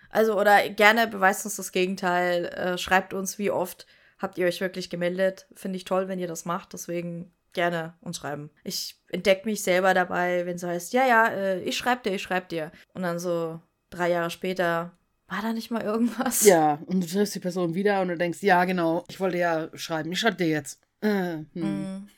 Also, 0.10 0.40
oder 0.40 0.70
gerne 0.70 1.08
beweist 1.08 1.46
uns 1.46 1.56
das 1.56 1.72
Gegenteil. 1.72 2.46
Äh, 2.46 2.78
schreibt 2.78 3.14
uns, 3.14 3.38
wie 3.38 3.52
oft 3.52 3.86
habt 4.18 4.38
ihr 4.38 4.48
euch 4.48 4.62
wirklich 4.62 4.90
gemeldet. 4.90 5.48
Finde 5.54 5.78
ich 5.78 5.86
toll, 5.86 6.08
wenn 6.08 6.20
ihr 6.20 6.28
das 6.28 6.46
macht. 6.46 6.74
Deswegen 6.74 7.32
gerne 7.54 7.94
uns 8.02 8.18
schreiben. 8.18 8.50
Ich 8.64 9.00
entdecke 9.10 9.46
mich 9.46 9.64
selber 9.64 9.94
dabei, 9.94 10.46
wenn 10.46 10.56
es 10.56 10.64
heißt, 10.64 10.94
ja, 10.94 11.06
ja, 11.06 11.28
äh, 11.28 11.62
ich 11.62 11.78
schreibe 11.78 12.04
dir, 12.04 12.16
ich 12.16 12.22
schreibe 12.22 12.48
dir. 12.48 12.72
Und 12.94 13.02
dann 13.02 13.20
so 13.20 13.60
drei 13.90 14.10
Jahre 14.10 14.30
später, 14.30 14.92
war 15.28 15.42
da 15.42 15.54
nicht 15.54 15.72
mal 15.72 15.84
irgendwas? 15.84 16.44
Ja, 16.44 16.80
und 16.86 17.04
du 17.04 17.08
triffst 17.08 17.36
die 17.36 17.40
Person 17.40 17.76
wieder 17.76 18.02
und 18.02 18.10
du 18.10 18.18
denkst, 18.18 18.42
ja, 18.42 18.66
genau, 18.66 19.04
ich 19.10 19.20
wollte 19.20 19.38
ja 19.38 19.70
schreiben, 19.76 20.12
ich 20.12 20.20
schreibe 20.20 20.38
dir 20.38 20.48
jetzt. 20.48 20.82
Äh, 21.02 21.10
hm. 21.10 21.48
mm, 21.54 22.10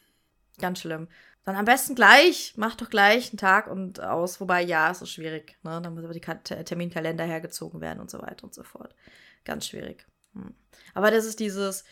ganz 0.60 0.80
schlimm. 0.80 1.08
Dann 1.44 1.56
am 1.56 1.66
besten 1.66 1.96
gleich, 1.96 2.54
mach 2.56 2.76
doch 2.76 2.90
gleich 2.90 3.32
einen 3.32 3.38
Tag 3.38 3.68
und 3.68 4.00
aus. 4.00 4.40
Wobei, 4.40 4.62
ja, 4.62 4.92
es 4.92 5.02
ist 5.02 5.10
schwierig. 5.10 5.58
Ne? 5.64 5.82
Dann 5.82 5.94
muss 5.96 6.04
aber 6.04 6.14
die 6.14 6.22
Terminkalender 6.22 7.24
hergezogen 7.24 7.82
werden 7.82 8.00
und 8.00 8.12
so 8.12 8.22
weiter 8.22 8.44
und 8.44 8.54
so 8.54 8.64
fort. 8.64 8.96
Ganz 9.44 9.68
schwierig. 9.68 10.06
Hm. 10.34 10.54
Aber 10.94 11.10
das 11.10 11.26
ist 11.26 11.40
dieses, 11.40 11.84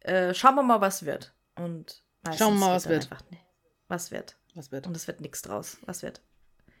äh, 0.00 0.34
schauen 0.34 0.54
wir 0.54 0.62
mal, 0.62 0.80
was 0.80 1.06
wird. 1.06 1.34
Und 1.56 2.02
schauen 2.36 2.54
wir 2.54 2.66
mal, 2.66 2.74
was 2.74 2.88
wird. 2.88 3.04
Einfach, 3.04 3.22
nee, 3.30 3.40
was 3.88 4.10
wird. 4.10 4.36
Was 4.54 4.70
wird. 4.70 4.86
Und 4.86 4.96
es 4.96 5.06
wird 5.06 5.20
nichts 5.20 5.42
draus. 5.42 5.78
Was 5.86 6.02
wird. 6.02 6.20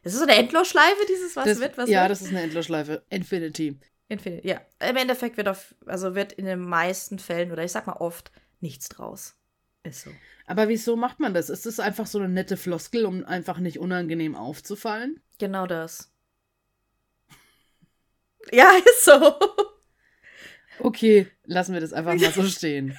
Es 0.02 0.12
ist 0.12 0.18
so 0.18 0.26
eine 0.26 0.36
Endlosschleife, 0.36 1.06
dieses 1.08 1.36
Was 1.36 1.44
das, 1.44 1.60
wird, 1.60 1.78
was 1.78 1.88
Ja, 1.88 2.02
wird? 2.02 2.10
das 2.10 2.22
ist 2.22 2.28
eine 2.28 2.42
Endlosschleife. 2.42 3.02
Infinity. 3.10 3.78
Infinity, 4.08 4.48
ja. 4.48 4.60
Im 4.80 4.96
Endeffekt 4.96 5.36
wird 5.36 5.48
auf, 5.48 5.74
also 5.86 6.14
wird 6.14 6.32
in 6.32 6.46
den 6.46 6.60
meisten 6.60 7.18
Fällen, 7.18 7.52
oder 7.52 7.64
ich 7.64 7.72
sag 7.72 7.86
mal 7.86 7.94
oft, 7.94 8.32
nichts 8.60 8.88
draus. 8.88 9.36
Ist 9.82 10.02
so. 10.02 10.10
Aber 10.46 10.68
wieso 10.68 10.96
macht 10.96 11.20
man 11.20 11.32
das? 11.32 11.48
Ist 11.48 11.64
das 11.66 11.80
einfach 11.80 12.06
so 12.06 12.18
eine 12.18 12.28
nette 12.28 12.56
Floskel, 12.56 13.06
um 13.06 13.24
einfach 13.24 13.58
nicht 13.58 13.78
unangenehm 13.78 14.34
aufzufallen? 14.34 15.20
Genau 15.38 15.66
das. 15.66 16.12
Ja, 18.52 18.72
ist 18.78 19.04
so. 19.04 19.34
Okay, 20.78 21.26
lassen 21.44 21.74
wir 21.74 21.80
das 21.80 21.92
einfach 21.92 22.14
mal 22.14 22.32
so 22.32 22.42
stehen. 22.46 22.96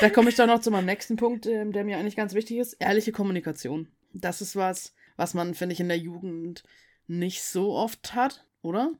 da 0.00 0.10
komme 0.10 0.28
ich 0.28 0.36
doch 0.36 0.46
noch 0.46 0.60
zu 0.60 0.70
meinem 0.70 0.84
nächsten 0.84 1.16
Punkt, 1.16 1.46
ähm, 1.46 1.72
der 1.72 1.82
mir 1.82 1.96
eigentlich 1.96 2.14
ganz 2.14 2.34
wichtig 2.34 2.58
ist. 2.58 2.74
Ehrliche 2.74 3.10
Kommunikation. 3.10 3.88
Das 4.12 4.42
ist 4.42 4.54
was, 4.54 4.94
was 5.16 5.32
man, 5.32 5.54
finde 5.54 5.72
ich, 5.72 5.80
in 5.80 5.88
der 5.88 5.98
Jugend 5.98 6.62
nicht 7.06 7.42
so 7.42 7.72
oft 7.72 8.14
hat, 8.14 8.46
oder? 8.60 8.92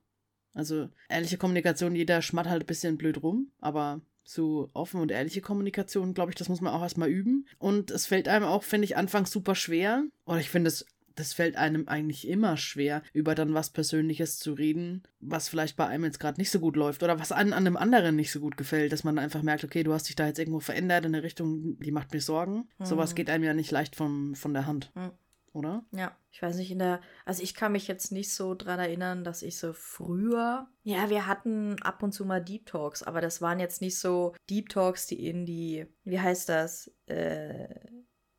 Also 0.55 0.88
ehrliche 1.09 1.37
Kommunikation, 1.37 1.94
jeder 1.94 2.23
schmatt 2.23 2.49
halt 2.49 2.62
ein 2.62 2.66
bisschen 2.66 2.97
blöd 2.97 3.23
rum, 3.23 3.53
aber 3.61 4.01
so 4.24 4.70
offen 4.72 5.00
und 5.00 5.10
ehrliche 5.10 5.40
Kommunikation, 5.40 6.14
glaube 6.14 6.30
ich, 6.30 6.37
das 6.37 6.48
muss 6.48 6.60
man 6.60 6.72
auch 6.72 6.82
erstmal 6.82 7.10
üben. 7.10 7.46
Und 7.58 7.90
es 7.90 8.06
fällt 8.06 8.28
einem 8.28 8.46
auch, 8.46 8.62
finde 8.62 8.87
ich, 8.87 8.96
anfangs 8.96 9.30
super 9.30 9.54
schwer. 9.54 10.04
Oder 10.24 10.40
ich 10.40 10.50
finde 10.50 10.68
es 10.68 10.87
das 11.14 11.32
fällt 11.32 11.56
einem 11.56 11.88
eigentlich 11.88 12.28
immer 12.28 12.56
schwer, 12.56 13.02
über 13.12 13.34
dann 13.34 13.54
was 13.54 13.70
Persönliches 13.70 14.38
zu 14.38 14.52
reden, 14.52 15.02
was 15.20 15.48
vielleicht 15.48 15.76
bei 15.76 15.87
einem 15.87 16.04
jetzt 16.04 16.20
gerade 16.20 16.40
nicht 16.40 16.50
so 16.50 16.60
gut 16.60 16.76
läuft 16.76 17.02
oder 17.02 17.18
was 17.20 17.32
an, 17.32 17.52
an 17.52 17.66
einem 17.66 17.76
anderen 17.76 18.16
nicht 18.16 18.32
so 18.32 18.40
gut 18.40 18.56
gefällt, 18.56 18.92
dass 18.92 19.04
man 19.04 19.18
einfach 19.18 19.42
merkt, 19.42 19.64
okay, 19.64 19.82
du 19.82 19.92
hast 19.92 20.08
dich 20.08 20.16
da 20.16 20.26
jetzt 20.26 20.38
irgendwo 20.38 20.60
verändert 20.60 21.04
in 21.04 21.14
eine 21.14 21.22
Richtung, 21.22 21.78
die 21.78 21.92
macht 21.92 22.12
mir 22.12 22.20
Sorgen. 22.20 22.68
Mhm. 22.78 22.84
Sowas 22.84 23.14
geht 23.14 23.30
einem 23.30 23.44
ja 23.44 23.54
nicht 23.54 23.70
leicht 23.70 23.96
vom, 23.96 24.34
von 24.34 24.54
der 24.54 24.66
Hand. 24.66 24.90
Mhm 24.94 25.12
oder? 25.55 25.85
Ja, 25.93 26.17
ich 26.31 26.43
weiß 26.43 26.57
nicht, 26.57 26.71
in 26.71 26.81
der, 26.81 27.01
also 27.25 27.43
ich 27.43 27.55
kann 27.55 27.73
mich 27.73 27.87
jetzt 27.87 28.12
nicht 28.12 28.35
so 28.35 28.55
dran 28.55 28.81
erinnern, 28.81 29.25
dass 29.25 29.43
ich 29.43 29.59
so 29.59 29.73
früher, 29.73 30.69
ja, 30.83 31.09
wir 31.11 31.27
hatten 31.27 31.81
ab 31.83 32.03
und 32.03 32.12
zu 32.12 32.25
mal 32.25 32.43
Deep 32.43 32.67
Talks, 32.67 33.03
aber 33.03 33.21
das 33.21 33.40
waren 33.40 33.61
jetzt 33.61 33.81
nicht 33.81 33.99
so 33.99 34.35
Deep 34.51 34.69
Talks, 34.69 35.07
die 35.07 35.27
in 35.27 35.47
die, 35.47 35.87
wie 36.05 36.21
heißt 36.21 36.49
das, 36.49 36.90
äh, 37.07 37.69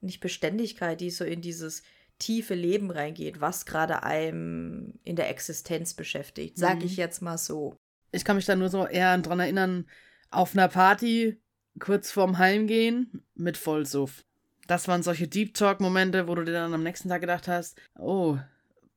nicht 0.02 0.20
Beständigkeit, 0.20 1.02
die 1.02 1.10
so 1.10 1.24
in 1.24 1.42
dieses 1.42 1.84
tiefe 2.20 2.54
Leben 2.54 2.92
reingeht, 2.92 3.42
was 3.42 3.66
gerade 3.66 4.04
einem 4.04 5.00
in 5.04 5.16
der 5.16 5.30
Existenz 5.30 5.94
beschäftigt, 5.94 6.58
sag 6.58 6.80
mhm. 6.80 6.86
ich 6.86 6.98
jetzt 6.98 7.22
mal 7.22 7.38
so. 7.38 7.76
Ich 8.12 8.24
kann 8.24 8.36
mich 8.36 8.46
da 8.46 8.56
nur 8.56 8.70
so 8.70 8.86
eher 8.86 9.18
dran 9.18 9.40
erinnern, 9.40 9.90
auf 10.30 10.54
einer 10.54 10.68
Party 10.68 11.42
kurz 11.80 12.12
vorm 12.12 12.38
Heimgehen 12.38 13.26
mit 13.36 13.58
Vollsuff. 13.58 14.26
Das 14.68 14.88
waren 14.88 15.04
solche 15.04 15.28
Deep 15.28 15.54
Talk-Momente, 15.54 16.28
wo 16.28 16.36
du 16.36 16.44
dir 16.44 16.54
dann 16.54 16.74
am 16.74 16.84
nächsten 16.84 17.10
Tag 17.10 17.22
gedacht 17.22 17.48
hast, 17.48 17.80
oh, 17.98 18.38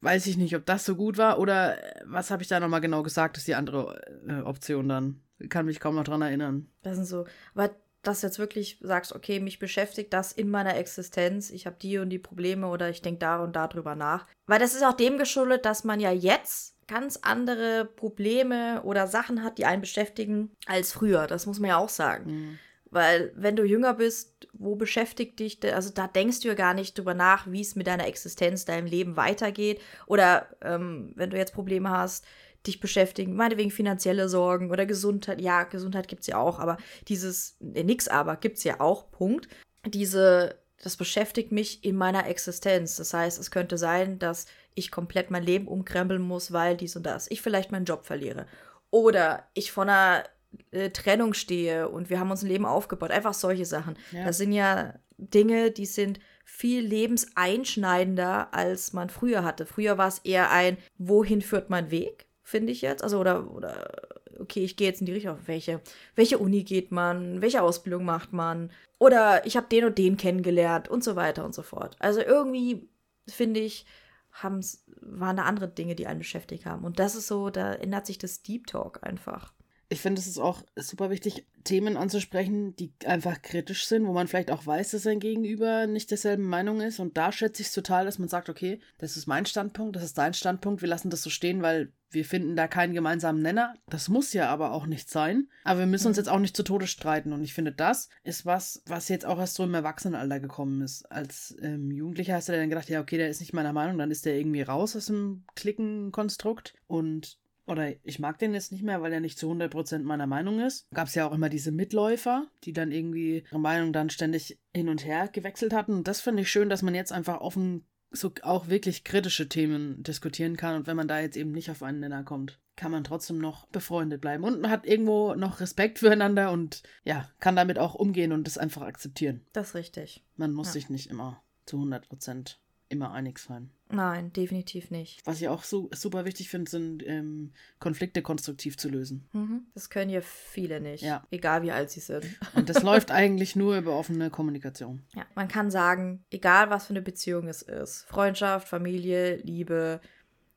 weiß 0.00 0.26
ich 0.26 0.36
nicht, 0.36 0.54
ob 0.56 0.64
das 0.66 0.84
so 0.84 0.96
gut 0.96 1.18
war 1.18 1.38
oder 1.38 1.78
äh, 1.78 2.02
was 2.04 2.30
habe 2.30 2.42
ich 2.42 2.48
da 2.48 2.60
nochmal 2.60 2.80
genau 2.80 3.02
gesagt, 3.02 3.36
ist 3.36 3.48
die 3.48 3.54
andere 3.54 4.00
äh, 4.28 4.40
Option 4.42 4.88
dann. 4.88 5.20
Kann 5.48 5.66
mich 5.66 5.80
kaum 5.80 5.94
noch 5.94 6.04
dran 6.04 6.22
erinnern. 6.22 6.68
Das 6.82 6.96
sind 6.96 7.06
so, 7.06 7.26
aber 7.54 7.70
dass 8.02 8.20
du 8.20 8.26
jetzt 8.26 8.38
wirklich 8.38 8.78
sagst, 8.80 9.12
okay, 9.12 9.40
mich 9.40 9.58
beschäftigt 9.58 10.12
das 10.12 10.32
in 10.32 10.50
meiner 10.50 10.76
Existenz, 10.76 11.50
ich 11.50 11.66
habe 11.66 11.76
die 11.80 11.98
und 11.98 12.10
die 12.10 12.18
Probleme 12.18 12.68
oder 12.68 12.88
ich 12.88 13.02
denke 13.02 13.18
da 13.18 13.42
und 13.42 13.54
da 13.54 13.68
drüber 13.68 13.94
nach. 13.94 14.26
Weil 14.46 14.60
das 14.60 14.74
ist 14.74 14.84
auch 14.84 14.94
dem 14.94 15.18
geschuldet, 15.18 15.64
dass 15.64 15.84
man 15.84 16.00
ja 16.00 16.12
jetzt 16.12 16.76
ganz 16.86 17.18
andere 17.22 17.84
Probleme 17.84 18.82
oder 18.82 19.06
Sachen 19.06 19.44
hat, 19.44 19.58
die 19.58 19.66
einen 19.66 19.82
beschäftigen, 19.82 20.50
als 20.66 20.92
früher. 20.92 21.26
Das 21.26 21.46
muss 21.46 21.60
man 21.60 21.68
ja 21.68 21.76
auch 21.76 21.90
sagen. 21.90 22.30
Mhm. 22.30 22.58
Weil 22.90 23.32
wenn 23.34 23.56
du 23.56 23.64
jünger 23.64 23.94
bist, 23.94 24.48
wo 24.52 24.76
beschäftigt 24.76 25.38
dich, 25.40 25.58
also 25.72 25.90
da 25.90 26.06
denkst 26.08 26.40
du 26.40 26.48
ja 26.48 26.54
gar 26.54 26.74
nicht 26.74 26.96
drüber 26.96 27.14
nach, 27.14 27.50
wie 27.50 27.60
es 27.60 27.76
mit 27.76 27.86
deiner 27.86 28.06
Existenz, 28.06 28.64
deinem 28.64 28.86
Leben 28.86 29.16
weitergeht. 29.16 29.80
Oder 30.06 30.48
ähm, 30.62 31.12
wenn 31.14 31.30
du 31.30 31.36
jetzt 31.36 31.54
Probleme 31.54 31.90
hast, 31.90 32.24
dich 32.66 32.80
beschäftigen, 32.80 33.34
meinetwegen 33.34 33.70
finanzielle 33.70 34.28
Sorgen 34.28 34.70
oder 34.70 34.86
Gesundheit. 34.86 35.40
Ja, 35.40 35.64
Gesundheit 35.64 36.08
gibt 36.08 36.22
es 36.22 36.26
ja 36.26 36.38
auch, 36.38 36.58
aber 36.58 36.76
dieses, 37.08 37.56
äh, 37.74 37.84
nix 37.84 38.08
aber, 38.08 38.36
gibt 38.36 38.58
es 38.58 38.64
ja 38.64 38.80
auch, 38.80 39.10
Punkt. 39.10 39.48
Diese, 39.86 40.58
das 40.82 40.96
beschäftigt 40.96 41.52
mich 41.52 41.84
in 41.84 41.96
meiner 41.96 42.26
Existenz. 42.26 42.96
Das 42.96 43.14
heißt, 43.14 43.38
es 43.38 43.50
könnte 43.50 43.78
sein, 43.78 44.18
dass 44.18 44.46
ich 44.74 44.90
komplett 44.90 45.30
mein 45.30 45.42
Leben 45.42 45.68
umkrempeln 45.68 46.22
muss, 46.22 46.52
weil 46.52 46.76
dies 46.76 46.96
und 46.96 47.04
das. 47.04 47.30
Ich 47.30 47.42
vielleicht 47.42 47.72
meinen 47.72 47.84
Job 47.84 48.04
verliere. 48.04 48.46
Oder 48.90 49.44
ich 49.54 49.72
vor 49.72 49.84
einer 49.84 50.24
äh, 50.70 50.90
Trennung 50.90 51.34
stehe 51.34 51.88
und 51.88 52.10
wir 52.10 52.20
haben 52.20 52.30
uns 52.30 52.42
ein 52.42 52.48
Leben 52.48 52.66
aufgebaut. 52.66 53.10
Einfach 53.10 53.34
solche 53.34 53.64
Sachen. 53.64 53.96
Ja. 54.12 54.24
Das 54.24 54.38
sind 54.38 54.52
ja 54.52 54.94
Dinge, 55.18 55.70
die 55.70 55.86
sind 55.86 56.20
viel 56.44 56.80
lebenseinschneidender, 56.80 58.54
als 58.54 58.92
man 58.92 59.10
früher 59.10 59.44
hatte. 59.44 59.66
Früher 59.66 59.98
war 59.98 60.08
es 60.08 60.20
eher 60.20 60.50
ein, 60.50 60.78
wohin 60.96 61.42
führt 61.42 61.68
mein 61.68 61.90
Weg, 61.90 62.26
finde 62.42 62.72
ich 62.72 62.80
jetzt. 62.80 63.04
Also, 63.04 63.18
oder, 63.18 63.50
oder, 63.50 63.92
okay, 64.40 64.64
ich 64.64 64.76
gehe 64.76 64.88
jetzt 64.88 65.00
in 65.00 65.06
die 65.06 65.12
Richtung, 65.12 65.38
welche, 65.44 65.80
welche 66.14 66.38
Uni 66.38 66.64
geht 66.64 66.90
man, 66.90 67.42
welche 67.42 67.62
Ausbildung 67.62 68.04
macht 68.04 68.32
man, 68.32 68.70
oder 68.98 69.46
ich 69.46 69.56
habe 69.56 69.68
den 69.68 69.84
und 69.84 69.98
den 69.98 70.16
kennengelernt 70.16 70.88
und 70.88 71.04
so 71.04 71.16
weiter 71.16 71.44
und 71.44 71.54
so 71.54 71.62
fort. 71.62 71.96
Also 71.98 72.20
irgendwie, 72.20 72.88
finde 73.28 73.60
ich, 73.60 73.84
haben's, 74.32 74.84
waren 75.00 75.36
da 75.36 75.44
andere 75.44 75.68
Dinge, 75.68 75.94
die 75.94 76.06
einen 76.06 76.20
beschäftigt 76.20 76.64
haben. 76.64 76.84
Und 76.84 76.98
das 76.98 77.14
ist 77.14 77.26
so, 77.26 77.50
da 77.50 77.74
ändert 77.74 78.06
sich 78.06 78.18
das 78.18 78.42
Deep 78.42 78.66
Talk 78.66 79.00
einfach 79.02 79.52
ich 79.90 80.00
finde, 80.00 80.20
es 80.20 80.26
ist 80.26 80.38
auch 80.38 80.62
super 80.76 81.08
wichtig, 81.08 81.46
Themen 81.64 81.96
anzusprechen, 81.96 82.76
die 82.76 82.92
einfach 83.06 83.40
kritisch 83.40 83.86
sind, 83.86 84.06
wo 84.06 84.12
man 84.12 84.28
vielleicht 84.28 84.50
auch 84.50 84.66
weiß, 84.66 84.90
dass 84.90 85.02
sein 85.02 85.18
Gegenüber 85.18 85.86
nicht 85.86 86.10
derselben 86.10 86.44
Meinung 86.44 86.80
ist. 86.80 86.98
Und 86.98 87.16
da 87.16 87.32
schätze 87.32 87.62
ich 87.62 87.68
es 87.68 87.74
total, 87.74 88.04
dass 88.04 88.18
man 88.18 88.28
sagt, 88.28 88.50
okay, 88.50 88.80
das 88.98 89.16
ist 89.16 89.26
mein 89.26 89.46
Standpunkt, 89.46 89.96
das 89.96 90.04
ist 90.04 90.18
dein 90.18 90.34
Standpunkt, 90.34 90.82
wir 90.82 90.88
lassen 90.88 91.08
das 91.08 91.22
so 91.22 91.30
stehen, 91.30 91.62
weil 91.62 91.92
wir 92.10 92.24
finden 92.24 92.56
da 92.56 92.68
keinen 92.68 92.94
gemeinsamen 92.94 93.42
Nenner. 93.42 93.74
Das 93.88 94.08
muss 94.08 94.32
ja 94.32 94.48
aber 94.48 94.72
auch 94.72 94.86
nicht 94.86 95.10
sein. 95.10 95.48
Aber 95.64 95.80
wir 95.80 95.86
müssen 95.86 96.08
uns 96.08 96.16
mhm. 96.16 96.20
jetzt 96.20 96.28
auch 96.28 96.38
nicht 96.38 96.56
zu 96.56 96.62
Tode 96.62 96.86
streiten. 96.86 97.32
Und 97.32 97.42
ich 97.42 97.54
finde, 97.54 97.72
das 97.72 98.08
ist 98.24 98.46
was, 98.46 98.82
was 98.86 99.08
jetzt 99.08 99.26
auch 99.26 99.38
erst 99.38 99.54
so 99.54 99.64
im 99.64 99.74
Erwachsenenalter 99.74 100.40
gekommen 100.40 100.82
ist. 100.82 101.10
Als 101.10 101.56
ähm, 101.60 101.90
Jugendlicher 101.90 102.34
hast 102.34 102.48
du 102.48 102.52
dann 102.52 102.70
gedacht, 102.70 102.88
ja, 102.88 103.00
okay, 103.00 103.18
der 103.18 103.28
ist 103.28 103.40
nicht 103.40 103.52
meiner 103.52 103.72
Meinung, 103.72 103.98
dann 103.98 104.10
ist 104.10 104.26
der 104.26 104.36
irgendwie 104.36 104.62
raus 104.62 104.96
aus 104.96 105.06
dem 105.06 105.44
Klickenkonstrukt. 105.54 106.74
Und 106.86 107.38
oder 107.68 107.92
ich 108.04 108.18
mag 108.18 108.38
den 108.38 108.54
jetzt 108.54 108.72
nicht 108.72 108.82
mehr, 108.82 109.02
weil 109.02 109.12
er 109.12 109.20
nicht 109.20 109.38
zu 109.38 109.50
100% 109.50 110.02
meiner 110.02 110.26
Meinung 110.26 110.60
ist. 110.60 110.88
Gab 110.92 111.08
es 111.08 111.14
ja 111.14 111.26
auch 111.28 111.32
immer 111.32 111.48
diese 111.48 111.72
Mitläufer, 111.72 112.46
die 112.64 112.72
dann 112.72 112.92
irgendwie 112.92 113.44
ihre 113.50 113.60
Meinung 113.60 113.92
dann 113.92 114.10
ständig 114.10 114.58
hin 114.74 114.88
und 114.88 115.04
her 115.04 115.28
gewechselt 115.28 115.72
hatten. 115.72 115.92
Und 115.92 116.08
das 116.08 116.20
finde 116.20 116.42
ich 116.42 116.50
schön, 116.50 116.68
dass 116.68 116.82
man 116.82 116.94
jetzt 116.94 117.12
einfach 117.12 117.40
offen 117.40 117.84
so 118.10 118.32
auch 118.42 118.68
wirklich 118.68 119.04
kritische 119.04 119.48
Themen 119.48 120.02
diskutieren 120.02 120.56
kann. 120.56 120.76
Und 120.76 120.86
wenn 120.86 120.96
man 120.96 121.08
da 121.08 121.20
jetzt 121.20 121.36
eben 121.36 121.52
nicht 121.52 121.70
auf 121.70 121.82
einen 121.82 122.00
Nenner 122.00 122.24
kommt, 122.24 122.58
kann 122.76 122.92
man 122.92 123.04
trotzdem 123.04 123.38
noch 123.38 123.66
befreundet 123.66 124.20
bleiben. 124.20 124.44
Und 124.44 124.60
man 124.60 124.70
hat 124.70 124.86
irgendwo 124.86 125.34
noch 125.34 125.60
Respekt 125.60 125.98
füreinander 125.98 126.52
und 126.52 126.82
ja, 127.04 127.28
kann 127.40 127.56
damit 127.56 127.78
auch 127.78 127.94
umgehen 127.94 128.32
und 128.32 128.46
das 128.46 128.56
einfach 128.56 128.82
akzeptieren. 128.82 129.44
Das 129.52 129.68
ist 129.68 129.74
richtig. 129.74 130.24
Man 130.36 130.52
muss 130.52 130.68
ja. 130.68 130.72
sich 130.74 130.88
nicht 130.88 131.10
immer 131.10 131.42
zu 131.66 131.76
100% 131.76 132.56
immer 132.88 133.12
einig 133.12 133.38
sein. 133.38 133.70
Nein, 133.90 134.32
definitiv 134.32 134.90
nicht. 134.90 135.26
Was 135.26 135.40
ich 135.40 135.48
auch 135.48 135.62
so, 135.62 135.88
super 135.94 136.24
wichtig 136.24 136.48
finde, 136.48 136.70
sind 136.70 137.06
ähm, 137.06 137.52
Konflikte 137.78 138.22
konstruktiv 138.22 138.76
zu 138.76 138.88
lösen. 138.88 139.28
Mhm. 139.32 139.66
Das 139.74 139.88
können 139.88 140.10
ja 140.10 140.20
viele 140.20 140.80
nicht, 140.80 141.02
ja. 141.02 141.26
egal 141.30 141.62
wie 141.62 141.72
alt 141.72 141.90
sie 141.90 142.00
sind. 142.00 142.26
Und 142.54 142.68
das 142.68 142.82
läuft 142.82 143.10
eigentlich 143.10 143.56
nur 143.56 143.78
über 143.78 143.92
offene 143.96 144.30
Kommunikation. 144.30 145.02
Ja, 145.14 145.26
man 145.34 145.48
kann 145.48 145.70
sagen, 145.70 146.24
egal 146.30 146.70
was 146.70 146.86
für 146.86 146.92
eine 146.92 147.02
Beziehung 147.02 147.48
es 147.48 147.62
ist, 147.62 148.04
Freundschaft, 148.04 148.68
Familie, 148.68 149.36
Liebe, 149.36 150.00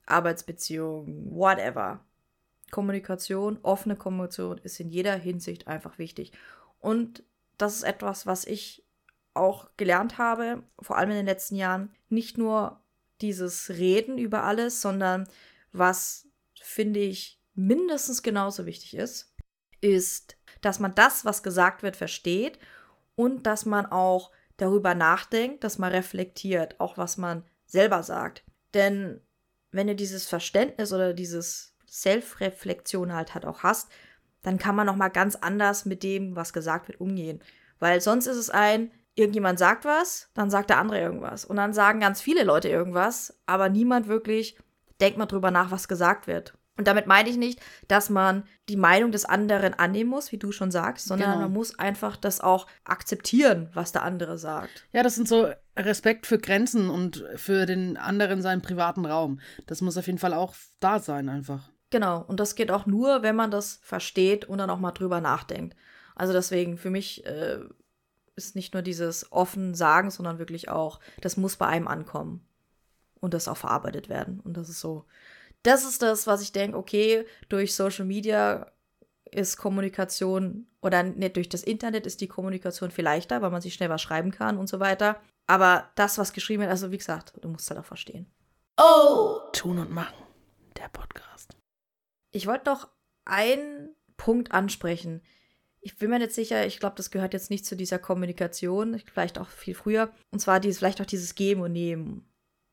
Arbeitsbeziehung, 0.05 1.31
whatever. 1.31 2.03
Kommunikation, 2.69 3.59
offene 3.63 3.95
Kommunikation 3.95 4.57
ist 4.59 4.79
in 4.79 4.89
jeder 4.89 5.15
Hinsicht 5.15 5.67
einfach 5.67 5.97
wichtig. 5.97 6.31
Und 6.79 7.23
das 7.57 7.75
ist 7.75 7.83
etwas, 7.83 8.25
was 8.25 8.45
ich 8.45 8.83
auch 9.33 9.69
gelernt 9.77 10.17
habe, 10.17 10.63
vor 10.79 10.97
allem 10.97 11.11
in 11.11 11.17
den 11.17 11.25
letzten 11.25 11.55
Jahren, 11.55 11.93
nicht 12.09 12.37
nur 12.37 12.81
dieses 13.21 13.69
Reden 13.69 14.17
über 14.17 14.43
alles, 14.43 14.81
sondern 14.81 15.27
was, 15.71 16.27
finde 16.61 16.99
ich, 16.99 17.39
mindestens 17.53 18.23
genauso 18.23 18.65
wichtig 18.65 18.95
ist, 18.95 19.33
ist, 19.79 20.37
dass 20.61 20.79
man 20.79 20.95
das, 20.95 21.25
was 21.25 21.43
gesagt 21.43 21.83
wird, 21.83 21.95
versteht 21.95 22.59
und 23.15 23.45
dass 23.47 23.65
man 23.65 23.85
auch 23.85 24.31
darüber 24.57 24.95
nachdenkt, 24.95 25.63
dass 25.63 25.77
man 25.77 25.91
reflektiert, 25.91 26.79
auch 26.79 26.97
was 26.97 27.17
man 27.17 27.43
selber 27.65 28.03
sagt. 28.03 28.43
Denn 28.73 29.21
wenn 29.71 29.87
du 29.87 29.95
dieses 29.95 30.27
Verständnis 30.27 30.93
oder 30.93 31.13
dieses 31.13 31.75
Selbstreflexion 31.87 33.13
halt, 33.13 33.33
halt 33.33 33.45
auch 33.45 33.63
hast, 33.63 33.89
dann 34.43 34.57
kann 34.57 34.75
man 34.75 34.87
noch 34.87 34.95
mal 34.95 35.09
ganz 35.09 35.35
anders 35.35 35.85
mit 35.85 36.03
dem, 36.03 36.35
was 36.35 36.53
gesagt 36.53 36.87
wird, 36.87 36.99
umgehen. 36.99 37.41
Weil 37.79 38.01
sonst 38.01 38.27
ist 38.27 38.37
es 38.37 38.49
ein, 38.49 38.91
irgendjemand 39.15 39.59
sagt 39.59 39.85
was, 39.85 40.29
dann 40.33 40.49
sagt 40.49 40.69
der 40.69 40.77
andere 40.77 40.99
irgendwas. 40.99 41.45
Und 41.45 41.57
dann 41.57 41.73
sagen 41.73 41.99
ganz 41.99 42.21
viele 42.21 42.43
Leute 42.43 42.69
irgendwas, 42.69 43.39
aber 43.45 43.69
niemand 43.69 44.07
wirklich 44.07 44.57
denkt 44.99 45.17
mal 45.17 45.25
drüber 45.25 45.51
nach, 45.51 45.71
was 45.71 45.87
gesagt 45.87 46.27
wird. 46.27 46.53
Und 46.77 46.87
damit 46.87 47.05
meine 47.05 47.29
ich 47.29 47.37
nicht, 47.37 47.59
dass 47.87 48.09
man 48.09 48.43
die 48.69 48.77
Meinung 48.77 49.11
des 49.11 49.25
anderen 49.25 49.73
annehmen 49.73 50.09
muss, 50.09 50.31
wie 50.31 50.37
du 50.37 50.51
schon 50.51 50.71
sagst, 50.71 51.05
sondern 51.05 51.31
genau. 51.31 51.41
man 51.43 51.53
muss 51.53 51.77
einfach 51.77 52.15
das 52.15 52.41
auch 52.41 52.65
akzeptieren, 52.85 53.69
was 53.73 53.91
der 53.91 54.03
andere 54.03 54.37
sagt. 54.37 54.87
Ja, 54.91 55.03
das 55.03 55.15
sind 55.15 55.27
so 55.27 55.51
Respekt 55.77 56.25
für 56.25 56.39
Grenzen 56.39 56.89
und 56.89 57.23
für 57.35 57.65
den 57.65 57.97
anderen 57.97 58.41
seinen 58.41 58.61
privaten 58.61 59.05
Raum. 59.05 59.41
Das 59.67 59.81
muss 59.81 59.97
auf 59.97 60.07
jeden 60.07 60.17
Fall 60.17 60.33
auch 60.33 60.55
da 60.79 60.99
sein, 60.99 61.29
einfach. 61.29 61.69
Genau, 61.91 62.23
und 62.25 62.39
das 62.39 62.55
geht 62.55 62.71
auch 62.71 62.85
nur, 62.85 63.21
wenn 63.21 63.35
man 63.35 63.51
das 63.51 63.79
versteht 63.83 64.45
und 64.45 64.57
dann 64.57 64.69
auch 64.69 64.79
mal 64.79 64.91
drüber 64.91 65.19
nachdenkt. 65.19 65.75
Also 66.15 66.33
deswegen, 66.33 66.77
für 66.77 66.89
mich 66.89 67.25
äh, 67.25 67.59
ist 68.43 68.55
nicht 68.55 68.73
nur 68.73 68.81
dieses 68.81 69.31
offen 69.31 69.73
sagen, 69.73 70.11
sondern 70.11 70.39
wirklich 70.39 70.69
auch, 70.69 70.99
das 71.21 71.37
muss 71.37 71.55
bei 71.55 71.67
einem 71.67 71.87
ankommen 71.87 72.45
und 73.19 73.33
das 73.33 73.47
auch 73.47 73.57
verarbeitet 73.57 74.09
werden. 74.09 74.39
Und 74.39 74.57
das 74.57 74.69
ist 74.69 74.79
so, 74.79 75.05
das 75.63 75.85
ist 75.85 76.01
das, 76.01 76.27
was 76.27 76.41
ich 76.41 76.51
denke, 76.51 76.77
okay, 76.77 77.25
durch 77.49 77.75
Social 77.75 78.05
Media 78.05 78.71
ist 79.31 79.57
Kommunikation 79.57 80.67
oder 80.81 81.03
nicht 81.03 81.35
durch 81.35 81.47
das 81.47 81.63
Internet 81.63 82.05
ist 82.05 82.21
die 82.21 82.27
Kommunikation 82.27 82.91
viel 82.91 83.05
leichter, 83.05 83.41
weil 83.41 83.51
man 83.51 83.61
sich 83.61 83.73
schnell 83.73 83.89
was 83.89 84.01
schreiben 84.01 84.31
kann 84.31 84.57
und 84.57 84.67
so 84.67 84.79
weiter. 84.79 85.21
Aber 85.47 85.89
das, 85.95 86.17
was 86.17 86.33
geschrieben 86.33 86.61
wird, 86.61 86.71
also 86.71 86.91
wie 86.91 86.97
gesagt, 86.97 87.33
du 87.41 87.47
musst 87.47 87.69
halt 87.69 87.79
auch 87.79 87.85
verstehen. 87.85 88.25
Oh! 88.77 89.39
Tun 89.53 89.79
und 89.79 89.91
machen. 89.91 90.25
Der 90.77 90.89
Podcast. 90.89 91.55
Ich 92.31 92.47
wollte 92.47 92.69
noch 92.69 92.87
einen 93.25 93.95
Punkt 94.17 94.51
ansprechen 94.51 95.21
ich 95.81 95.97
bin 95.97 96.09
mir 96.09 96.19
nicht 96.19 96.31
sicher, 96.31 96.65
ich 96.65 96.79
glaube, 96.79 96.95
das 96.95 97.11
gehört 97.11 97.33
jetzt 97.33 97.49
nicht 97.49 97.65
zu 97.65 97.75
dieser 97.75 97.99
Kommunikation, 97.99 98.99
vielleicht 98.99 99.39
auch 99.39 99.49
viel 99.49 99.75
früher. 99.75 100.11
Und 100.31 100.39
zwar 100.39 100.59
dieses, 100.59 100.77
vielleicht 100.77 101.01
auch 101.01 101.05
dieses 101.05 101.35
Geben 101.35 101.61
und 101.61 101.73
Nehmen. 101.73 102.25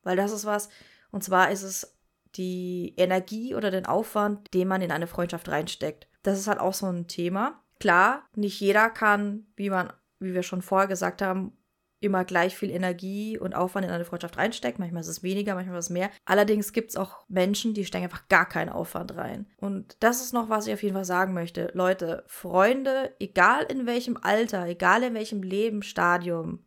Weil 0.03 0.17
das 0.17 0.33
ist 0.33 0.45
was, 0.45 0.69
und 1.11 1.25
zwar 1.25 1.51
ist 1.51 1.63
es 1.63 1.99
die 2.35 2.95
Energie 2.97 3.55
oder 3.55 3.71
den 3.71 3.87
Aufwand, 3.87 4.47
den 4.55 4.69
man 4.69 4.83
in 4.83 4.93
eine 4.93 5.07
Freundschaft 5.07 5.49
reinsteckt. 5.49 6.09
Das 6.23 6.39
ist 6.39 6.47
halt 6.47 6.61
auch 6.61 6.75
so 6.75 6.87
ein 6.87 7.09
Thema. 7.09 7.65
Klar, 7.81 8.29
nicht 8.35 8.61
jeder 8.61 8.91
kann, 8.91 9.47
wie 9.57 9.71
man, 9.71 9.93
wie 10.19 10.35
wir 10.35 10.43
schon 10.43 10.63
vorher 10.63 10.89
gesagt 10.89 11.23
haben, 11.23 11.57
immer 12.01 12.25
gleich 12.25 12.57
viel 12.57 12.71
Energie 12.71 13.39
und 13.39 13.55
Aufwand 13.55 13.87
in 13.87 13.93
eine 13.93 14.05
Freundschaft 14.05 14.37
reinsteckt. 14.37 14.79
Manchmal 14.79 15.01
ist 15.01 15.09
es 15.09 15.23
weniger, 15.23 15.55
manchmal 15.55 15.79
ist 15.79 15.87
es 15.87 15.91
mehr. 15.91 16.11
Allerdings 16.25 16.73
gibt 16.73 16.91
es 16.91 16.97
auch 16.97 17.25
Menschen, 17.29 17.75
die 17.75 17.85
stecken 17.85 18.05
einfach 18.05 18.29
gar 18.29 18.49
keinen 18.49 18.69
Aufwand 18.69 19.17
rein. 19.17 19.47
Und 19.57 19.97
das 20.01 20.21
ist 20.23 20.33
noch, 20.33 20.49
was 20.49 20.67
ich 20.67 20.75
auf 20.75 20.83
jeden 20.83 20.95
Fall 20.95 21.05
sagen 21.05 21.35
möchte. 21.35 21.71
Leute, 21.75 22.25
Freunde, 22.27 23.15
egal 23.19 23.65
in 23.65 23.87
welchem 23.87 24.17
Alter, 24.17 24.67
egal 24.67 25.03
in 25.03 25.15
welchem 25.15 25.43
Lebensstadium, 25.43 26.65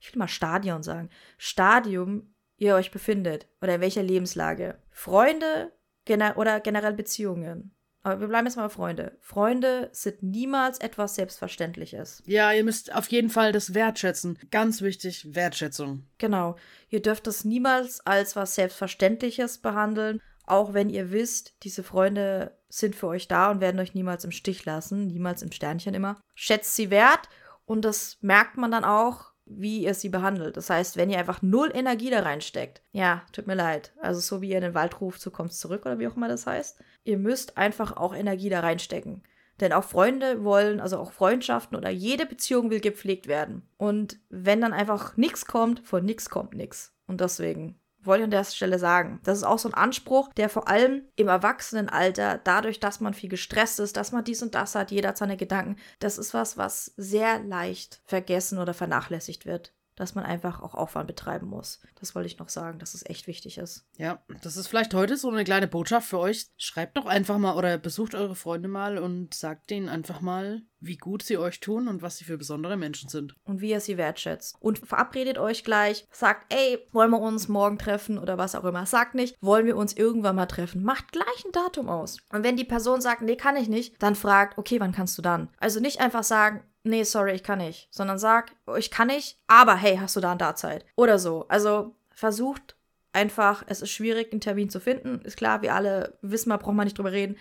ich 0.00 0.12
will 0.12 0.18
mal 0.18 0.28
Stadion 0.28 0.82
sagen, 0.82 1.08
Stadium 1.38 2.34
ihr 2.56 2.74
euch 2.74 2.90
befindet 2.90 3.46
oder 3.62 3.76
in 3.76 3.80
welcher 3.80 4.02
Lebenslage. 4.02 4.78
Freunde 4.90 5.72
gener 6.04 6.36
oder 6.36 6.60
generell 6.60 6.92
Beziehungen. 6.92 7.74
Aber 8.04 8.20
wir 8.20 8.28
bleiben 8.28 8.46
jetzt 8.46 8.56
mal 8.56 8.68
Freunde. 8.68 9.16
Freunde 9.20 9.88
sind 9.92 10.22
niemals 10.22 10.78
etwas 10.78 11.14
Selbstverständliches. 11.14 12.22
Ja, 12.26 12.52
ihr 12.52 12.62
müsst 12.62 12.94
auf 12.94 13.08
jeden 13.08 13.30
Fall 13.30 13.50
das 13.50 13.72
wertschätzen. 13.72 14.38
Ganz 14.50 14.82
wichtig, 14.82 15.34
Wertschätzung. 15.34 16.06
Genau. 16.18 16.56
Ihr 16.90 17.00
dürft 17.00 17.26
das 17.26 17.46
niemals 17.46 18.00
als 18.06 18.36
was 18.36 18.54
Selbstverständliches 18.56 19.58
behandeln, 19.58 20.20
auch 20.44 20.74
wenn 20.74 20.90
ihr 20.90 21.10
wisst, 21.12 21.54
diese 21.62 21.82
Freunde 21.82 22.58
sind 22.68 22.94
für 22.94 23.06
euch 23.06 23.26
da 23.26 23.50
und 23.50 23.62
werden 23.62 23.80
euch 23.80 23.94
niemals 23.94 24.24
im 24.24 24.32
Stich 24.32 24.66
lassen, 24.66 25.06
niemals 25.06 25.40
im 25.40 25.50
Sternchen 25.50 25.94
immer. 25.94 26.20
Schätzt 26.34 26.76
sie 26.76 26.90
wert 26.90 27.30
und 27.64 27.86
das 27.86 28.18
merkt 28.20 28.58
man 28.58 28.70
dann 28.70 28.84
auch, 28.84 29.32
wie 29.46 29.84
ihr 29.84 29.94
sie 29.94 30.08
behandelt. 30.08 30.56
Das 30.56 30.70
heißt, 30.70 30.96
wenn 30.96 31.10
ihr 31.10 31.18
einfach 31.18 31.42
null 31.42 31.70
Energie 31.74 32.10
da 32.10 32.20
reinsteckt, 32.20 32.82
ja, 32.92 33.22
tut 33.32 33.46
mir 33.46 33.54
leid. 33.54 33.92
Also 34.00 34.20
so 34.20 34.40
wie 34.40 34.50
ihr 34.50 34.56
in 34.56 34.62
den 34.62 34.74
Wald 34.74 35.00
ruft, 35.00 35.24
du 35.24 35.30
kommst 35.30 35.60
zurück 35.60 35.84
oder 35.86 35.98
wie 35.98 36.08
auch 36.08 36.16
immer 36.16 36.28
das 36.28 36.46
heißt. 36.46 36.78
Ihr 37.04 37.18
müsst 37.18 37.56
einfach 37.58 37.96
auch 37.96 38.14
Energie 38.14 38.48
da 38.48 38.60
reinstecken. 38.60 39.22
Denn 39.60 39.72
auch 39.72 39.84
Freunde 39.84 40.42
wollen, 40.42 40.80
also 40.80 40.98
auch 40.98 41.12
Freundschaften 41.12 41.76
oder 41.76 41.90
jede 41.90 42.26
Beziehung 42.26 42.70
will 42.70 42.80
gepflegt 42.80 43.28
werden. 43.28 43.62
Und 43.76 44.18
wenn 44.28 44.60
dann 44.60 44.72
einfach 44.72 45.16
nichts 45.16 45.46
kommt, 45.46 45.80
von 45.80 46.04
nichts 46.04 46.28
kommt 46.28 46.54
nichts. 46.54 46.92
Und 47.06 47.20
deswegen 47.20 47.78
wollte 48.06 48.22
ich 48.22 48.24
an 48.24 48.30
der 48.30 48.44
Stelle 48.44 48.78
sagen. 48.78 49.20
Das 49.24 49.38
ist 49.38 49.44
auch 49.44 49.58
so 49.58 49.68
ein 49.68 49.74
Anspruch, 49.74 50.32
der 50.34 50.48
vor 50.48 50.68
allem 50.68 51.02
im 51.16 51.28
Erwachsenenalter, 51.28 52.40
dadurch, 52.42 52.80
dass 52.80 53.00
man 53.00 53.14
viel 53.14 53.30
gestresst 53.30 53.80
ist, 53.80 53.96
dass 53.96 54.12
man 54.12 54.24
dies 54.24 54.42
und 54.42 54.54
das 54.54 54.74
hat, 54.74 54.90
jeder 54.90 55.10
hat 55.10 55.18
seine 55.18 55.36
Gedanken, 55.36 55.76
das 55.98 56.18
ist 56.18 56.34
was, 56.34 56.56
was 56.56 56.92
sehr 56.96 57.40
leicht 57.40 58.00
vergessen 58.04 58.58
oder 58.58 58.74
vernachlässigt 58.74 59.46
wird 59.46 59.72
dass 59.96 60.14
man 60.14 60.24
einfach 60.24 60.60
auch 60.60 60.74
Aufwand 60.74 61.06
betreiben 61.06 61.46
muss. 61.46 61.80
Das 62.00 62.14
wollte 62.14 62.26
ich 62.26 62.38
noch 62.38 62.48
sagen, 62.48 62.78
dass 62.78 62.94
es 62.94 63.06
echt 63.06 63.26
wichtig 63.26 63.58
ist. 63.58 63.86
Ja, 63.96 64.22
das 64.42 64.56
ist 64.56 64.68
vielleicht 64.68 64.94
heute 64.94 65.16
so 65.16 65.30
eine 65.30 65.44
kleine 65.44 65.68
Botschaft 65.68 66.08
für 66.08 66.18
euch. 66.18 66.46
Schreibt 66.56 66.96
doch 66.96 67.06
einfach 67.06 67.38
mal 67.38 67.56
oder 67.56 67.78
besucht 67.78 68.14
eure 68.14 68.34
Freunde 68.34 68.68
mal 68.68 68.98
und 68.98 69.34
sagt 69.34 69.70
denen 69.70 69.88
einfach 69.88 70.20
mal, 70.20 70.62
wie 70.80 70.96
gut 70.96 71.22
sie 71.22 71.38
euch 71.38 71.60
tun 71.60 71.88
und 71.88 72.02
was 72.02 72.18
sie 72.18 72.24
für 72.24 72.36
besondere 72.36 72.76
Menschen 72.76 73.08
sind. 73.08 73.34
Und 73.44 73.60
wie 73.60 73.70
ihr 73.70 73.80
sie 73.80 73.96
wertschätzt. 73.96 74.56
Und 74.60 74.78
verabredet 74.78 75.38
euch 75.38 75.64
gleich, 75.64 76.06
sagt, 76.10 76.52
ey, 76.52 76.78
wollen 76.92 77.10
wir 77.10 77.20
uns 77.20 77.48
morgen 77.48 77.78
treffen 77.78 78.18
oder 78.18 78.38
was 78.38 78.54
auch 78.54 78.64
immer. 78.64 78.86
Sagt 78.86 79.14
nicht, 79.14 79.36
wollen 79.40 79.66
wir 79.66 79.76
uns 79.76 79.94
irgendwann 79.94 80.36
mal 80.36 80.46
treffen. 80.46 80.82
Macht 80.82 81.12
gleich 81.12 81.44
ein 81.44 81.52
Datum 81.52 81.88
aus. 81.88 82.18
Und 82.32 82.44
wenn 82.44 82.56
die 82.56 82.64
Person 82.64 83.00
sagt, 83.00 83.22
nee, 83.22 83.36
kann 83.36 83.56
ich 83.56 83.68
nicht, 83.68 84.02
dann 84.02 84.14
fragt, 84.14 84.58
okay, 84.58 84.80
wann 84.80 84.92
kannst 84.92 85.16
du 85.16 85.22
dann? 85.22 85.48
Also 85.58 85.80
nicht 85.80 86.00
einfach 86.00 86.24
sagen, 86.24 86.62
nee, 86.84 87.02
sorry, 87.02 87.32
ich 87.32 87.42
kann 87.42 87.58
nicht, 87.58 87.88
sondern 87.90 88.18
sag, 88.18 88.52
oh, 88.66 88.76
ich 88.76 88.90
kann 88.90 89.08
nicht, 89.08 89.38
aber 89.46 89.74
hey, 89.74 89.96
hast 89.96 90.14
du 90.16 90.20
da 90.20 90.32
und 90.32 90.40
da 90.40 90.54
Zeit? 90.54 90.84
Oder 90.96 91.18
so. 91.18 91.46
Also 91.48 91.94
versucht 92.10 92.76
einfach, 93.12 93.64
es 93.66 93.82
ist 93.82 93.90
schwierig, 93.90 94.32
einen 94.32 94.40
Termin 94.40 94.70
zu 94.70 94.80
finden. 94.80 95.20
Ist 95.24 95.36
klar, 95.36 95.62
wir 95.62 95.74
alle 95.74 96.18
wissen, 96.22 96.48
mal 96.48 96.58
braucht 96.58 96.74
man 96.74 96.84
nicht 96.84 96.98
drüber 96.98 97.12
reden. 97.12 97.36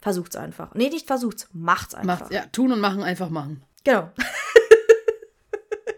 Versucht's 0.00 0.36
einfach. 0.36 0.74
Nee, 0.74 0.90
nicht 0.90 1.06
versucht's, 1.06 1.48
macht's 1.52 1.94
einfach. 1.94 2.20
Macht's, 2.20 2.34
ja, 2.34 2.46
tun 2.46 2.72
und 2.72 2.80
machen, 2.80 3.02
einfach 3.02 3.30
machen. 3.30 3.62
Genau. 3.84 4.10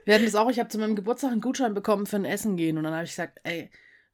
wir 0.05 0.15
hatten 0.15 0.25
das 0.25 0.35
auch, 0.35 0.51
ich 0.51 0.59
habe 0.59 0.69
zu 0.69 0.79
meinem 0.79 0.97
Geburtstag 0.97 1.33
einen 1.33 1.41
Gutschein 1.41 1.75
bekommen 1.75 2.07
für 2.07 2.17
ein 2.17 2.25
Essen 2.25 2.57
gehen 2.57 2.79
und 2.79 2.85
dann 2.85 2.95
habe 2.95 3.05
ich 3.05 3.11
gesagt, 3.11 3.41
ey, 3.45 3.71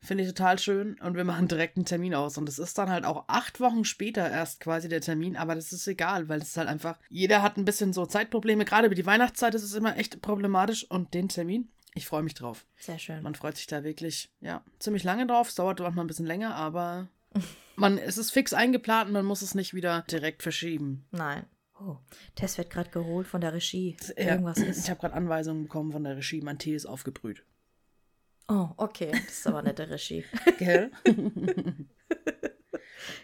Finde 0.07 0.23
ich 0.23 0.31
total 0.31 0.57
schön. 0.59 0.95
Und 1.01 1.17
wir 1.17 1.25
machen 1.25 1.49
direkt 1.49 1.77
einen 1.77 1.85
Termin 1.85 2.15
aus. 2.15 2.39
Und 2.39 2.49
es 2.49 2.61
ist 2.61 2.79
dann 2.79 2.91
halt 2.91 3.05
auch 3.05 3.25
acht 3.27 3.59
Wochen 3.59 3.85
später 3.85 4.31
erst 4.31 4.61
quasi 4.61 4.89
der 4.89 5.01
Termin. 5.01 5.37
Aber 5.37 5.57
das 5.57 5.73
ist 5.73 5.87
egal, 5.89 6.29
weil 6.29 6.41
es 6.41 6.51
ist 6.51 6.57
halt 6.57 6.69
einfach, 6.69 6.97
jeder 7.09 7.43
hat 7.43 7.57
ein 7.57 7.65
bisschen 7.65 7.93
so 7.93 8.07
Zeitprobleme. 8.07 8.65
Gerade 8.65 8.87
über 8.87 8.95
die 8.95 9.05
Weihnachtszeit 9.05 9.57
ist 9.57 9.65
es 9.65 9.75
immer 9.75 9.97
echt 9.97 10.23
problematisch. 10.23 10.89
Und 10.89 11.13
den 11.13 11.29
Termin, 11.29 11.73
ich 11.95 12.07
freue 12.07 12.23
mich 12.23 12.35
drauf. 12.35 12.67
Sehr 12.77 13.01
schön. 13.01 13.23
Man 13.25 13.35
freut 13.35 13.57
sich 13.57 13.67
da 13.67 13.83
wirklich, 13.83 14.31
ja, 14.41 14.63
ziemlich 14.79 15.03
lange 15.03 15.27
drauf. 15.27 15.49
Es 15.49 15.55
dauert 15.57 15.81
manchmal 15.81 16.05
ein 16.05 16.09
bisschen 16.09 16.27
länger, 16.27 16.55
aber 16.55 17.09
man, 17.77 17.99
es 17.99 18.17
ist 18.17 18.31
fix 18.31 18.53
eingeplant 18.53 19.09
und 19.09 19.15
man 19.15 19.25
muss 19.25 19.43
es 19.43 19.57
nicht 19.57 19.75
wieder 19.75 20.05
direkt 20.11 20.45
verschieben. 20.45 21.07
Nein. 21.11 21.47
Oh, 21.81 21.97
Tess 22.35 22.59
wird 22.59 22.71
gerade 22.71 22.91
geholt 22.91 23.27
von 23.27 23.41
der 23.41 23.55
Regie. 23.55 23.97
Irgendwas 24.15 24.59
ja, 24.59 24.65
ist. 24.67 24.85
Ich 24.85 24.91
habe 24.91 25.01
gerade 25.01 25.15
Anweisungen 25.15 25.65
bekommen 25.65 25.91
von 25.91 26.05
der 26.05 26.17
Regie. 26.17 26.43
Mein 26.43 26.59
Tee 26.59 26.75
ist 26.75 26.87
aufgebrüht. 26.87 27.45
Oh, 28.49 28.69
okay. 28.77 29.11
Das 29.13 29.39
ist 29.39 29.47
aber 29.47 29.63
nette 29.63 29.89
Regie. 29.89 30.25
Gell? 30.59 30.91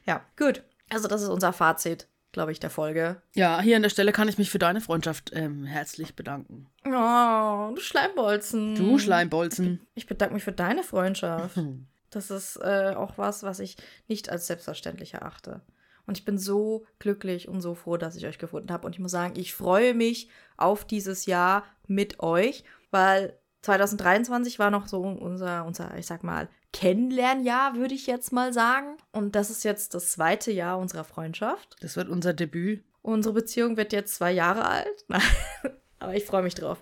ja, 0.07 0.25
gut. 0.37 0.63
Also, 0.91 1.09
das 1.09 1.23
ist 1.23 1.29
unser 1.29 1.53
Fazit, 1.53 2.09
glaube 2.33 2.53
ich, 2.53 2.61
der 2.61 2.71
Folge. 2.71 3.23
Ja, 3.35 3.61
hier 3.61 3.77
an 3.77 3.83
der 3.83 3.91
Stelle 3.91 4.13
kann 4.13 4.29
ich 4.29 4.39
mich 4.39 4.51
für 4.51 4.59
deine 4.59 4.81
Freundschaft 4.81 5.31
ähm, 5.35 5.65
herzlich 5.65 6.17
bedanken. 6.17 6.67
Oh, 6.85 7.73
du 7.75 7.81
Schleimbolzen. 7.81 8.75
Du 8.75 8.99
Schleimbolzen. 8.99 9.87
Ich 9.95 10.07
bedanke 10.07 10.35
mich 10.35 10.45
für 10.45 10.53
deine 10.53 10.83
Freundschaft. 10.83 11.59
Das 12.13 12.31
ist 12.31 12.57
äh, 12.57 12.93
auch 12.95 13.17
was, 13.17 13.43
was 13.43 13.59
ich 13.59 13.79
nicht 14.07 14.29
als 14.29 14.47
selbstverständlich 14.47 15.15
erachte. 15.15 15.63
Und 16.07 16.19
ich 16.19 16.27
bin 16.27 16.37
so 16.37 16.85
glücklich 16.99 17.49
und 17.49 17.63
so 17.63 17.75
froh, 17.75 17.97
dass 17.97 18.17
ich 18.17 18.27
euch 18.27 18.39
gefunden 18.39 18.71
habe. 18.71 18.87
Und 18.87 18.95
ich 18.95 18.99
muss 18.99 19.13
sagen, 19.13 19.33
ich 19.35 19.55
freue 19.55 19.95
mich 19.95 20.29
auf 20.59 20.85
dieses 20.85 21.25
Jahr 21.25 21.65
mit 21.87 22.21
euch, 22.21 22.65
weil 22.91 23.39
2023 23.63 24.59
war 24.59 24.71
noch 24.71 24.89
so 24.89 25.01
unser, 25.01 25.65
unser, 25.65 25.97
ich 25.97 26.07
sag 26.07 26.25
mal, 26.25 26.49
Kennenlernjahr, 26.73 27.75
würde 27.77 27.95
ich 27.95 28.07
jetzt 28.07 28.33
mal 28.33 28.53
sagen. 28.53 28.97
Und 29.13 29.37
das 29.37 29.51
ist 29.51 29.63
jetzt 29.63 29.95
das 29.95 30.13
zweite 30.13 30.51
Jahr 30.51 30.79
unserer 30.79 31.05
Freundschaft. 31.05 31.77
Das 31.81 31.97
wird 31.97 32.09
unser 32.09 32.33
Debüt. 32.33 32.83
Unsere 33.03 33.35
Beziehung 33.35 33.77
wird 33.77 33.93
jetzt 33.93 34.15
zwei 34.15 34.33
Jahre 34.33 34.65
alt. 34.65 35.05
Aber 35.99 36.15
ich 36.15 36.25
freue 36.25 36.43
mich 36.43 36.55
drauf. 36.55 36.79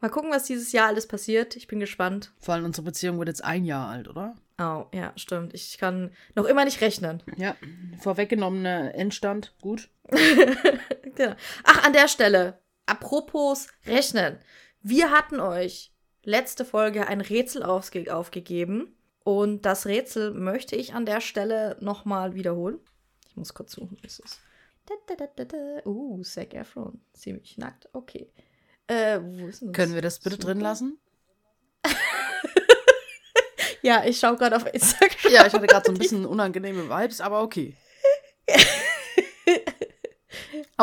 Mal 0.00 0.10
gucken, 0.10 0.30
was 0.30 0.44
dieses 0.44 0.72
Jahr 0.72 0.88
alles 0.88 1.06
passiert. 1.06 1.56
Ich 1.56 1.68
bin 1.68 1.78
gespannt. 1.78 2.32
Vor 2.40 2.54
allem 2.54 2.64
unsere 2.64 2.84
Beziehung 2.84 3.18
wird 3.18 3.28
jetzt 3.28 3.44
ein 3.44 3.64
Jahr 3.64 3.88
alt, 3.88 4.08
oder? 4.08 4.34
Oh, 4.58 4.86
ja, 4.92 5.12
stimmt. 5.16 5.54
Ich 5.54 5.78
kann 5.78 6.10
noch 6.34 6.44
immer 6.44 6.64
nicht 6.64 6.80
rechnen. 6.80 7.22
Ja, 7.36 7.56
vorweggenommener 8.00 8.94
Endstand. 8.94 9.54
Gut. 9.60 9.88
genau. 11.14 11.34
Ach, 11.64 11.84
an 11.84 11.92
der 11.92 12.08
Stelle. 12.08 12.58
Apropos 12.84 13.68
Rechnen. 13.86 14.38
Wir 14.82 15.10
hatten 15.10 15.38
euch 15.38 15.91
letzte 16.24 16.64
Folge 16.64 17.06
ein 17.06 17.20
Rätsel 17.20 17.62
aufge 17.62 18.14
aufgegeben. 18.14 18.96
Und 19.24 19.62
das 19.62 19.86
Rätsel 19.86 20.32
möchte 20.32 20.74
ich 20.74 20.94
an 20.94 21.06
der 21.06 21.20
Stelle 21.20 21.76
nochmal 21.80 22.34
wiederholen. 22.34 22.80
Ich 23.28 23.36
muss 23.36 23.54
kurz 23.54 23.72
suchen, 23.72 23.96
ist 24.02 24.20
es. 24.24 24.40
Uh, 25.86 26.22
Zac 26.22 26.54
Efron. 26.54 27.00
Ziemlich 27.12 27.56
nackt. 27.56 27.88
Okay. 27.92 28.30
Äh, 28.88 29.20
wo 29.22 29.46
ist 29.46 29.62
denn 29.62 29.68
das? 29.68 29.76
Können 29.76 29.94
wir 29.94 30.02
das 30.02 30.18
bitte 30.18 30.36
Super? 30.36 30.48
drin 30.48 30.60
lassen? 30.60 30.98
ja, 33.82 34.04
ich 34.04 34.18
schaue 34.18 34.36
gerade 34.36 34.56
auf 34.56 34.66
Instagram. 34.66 35.32
Ja, 35.32 35.46
ich 35.46 35.52
hatte 35.52 35.66
gerade 35.66 35.86
so 35.86 35.92
ein 35.92 35.98
bisschen 35.98 36.26
unangenehme 36.26 36.88
Vibes, 36.88 37.20
aber 37.20 37.42
okay. 37.42 37.76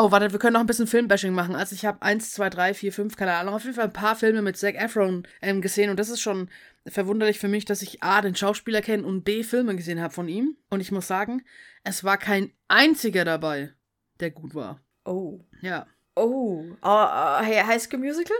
Oh, 0.02 0.10
warte, 0.10 0.32
wir 0.32 0.38
können 0.38 0.54
noch 0.54 0.60
ein 0.60 0.66
bisschen 0.66 0.86
Filmbashing 0.86 1.34
machen. 1.34 1.54
Also 1.54 1.74
ich 1.74 1.84
habe 1.84 2.00
1, 2.00 2.32
2, 2.32 2.48
3, 2.48 2.72
4, 2.72 2.92
5, 2.92 3.16
keine 3.16 3.34
Ahnung, 3.34 3.52
auf 3.52 3.64
jeden 3.64 3.74
Fall 3.74 3.84
ein 3.84 3.92
paar 3.92 4.16
Filme 4.16 4.40
mit 4.40 4.56
Zac 4.56 4.74
Efron 4.74 5.28
ähm, 5.42 5.60
gesehen 5.60 5.90
und 5.90 6.00
das 6.00 6.08
ist 6.08 6.22
schon 6.22 6.48
verwunderlich 6.86 7.38
für 7.38 7.48
mich, 7.48 7.66
dass 7.66 7.82
ich 7.82 8.02
A, 8.02 8.22
den 8.22 8.34
Schauspieler 8.34 8.80
kenne 8.80 9.04
und 9.04 9.24
B, 9.24 9.42
Filme 9.42 9.76
gesehen 9.76 10.00
habe 10.00 10.14
von 10.14 10.26
ihm. 10.26 10.56
Und 10.70 10.80
ich 10.80 10.90
muss 10.90 11.06
sagen, 11.06 11.44
es 11.84 12.02
war 12.02 12.16
kein 12.16 12.50
einziger 12.66 13.26
dabei, 13.26 13.74
der 14.20 14.30
gut 14.30 14.54
war. 14.54 14.80
Oh. 15.04 15.40
Ja. 15.60 15.86
Oh. 16.16 16.64
Uh, 16.82 16.86
uh, 16.86 17.42
High 17.42 17.82
School 17.82 17.98
Musical? 17.98 18.36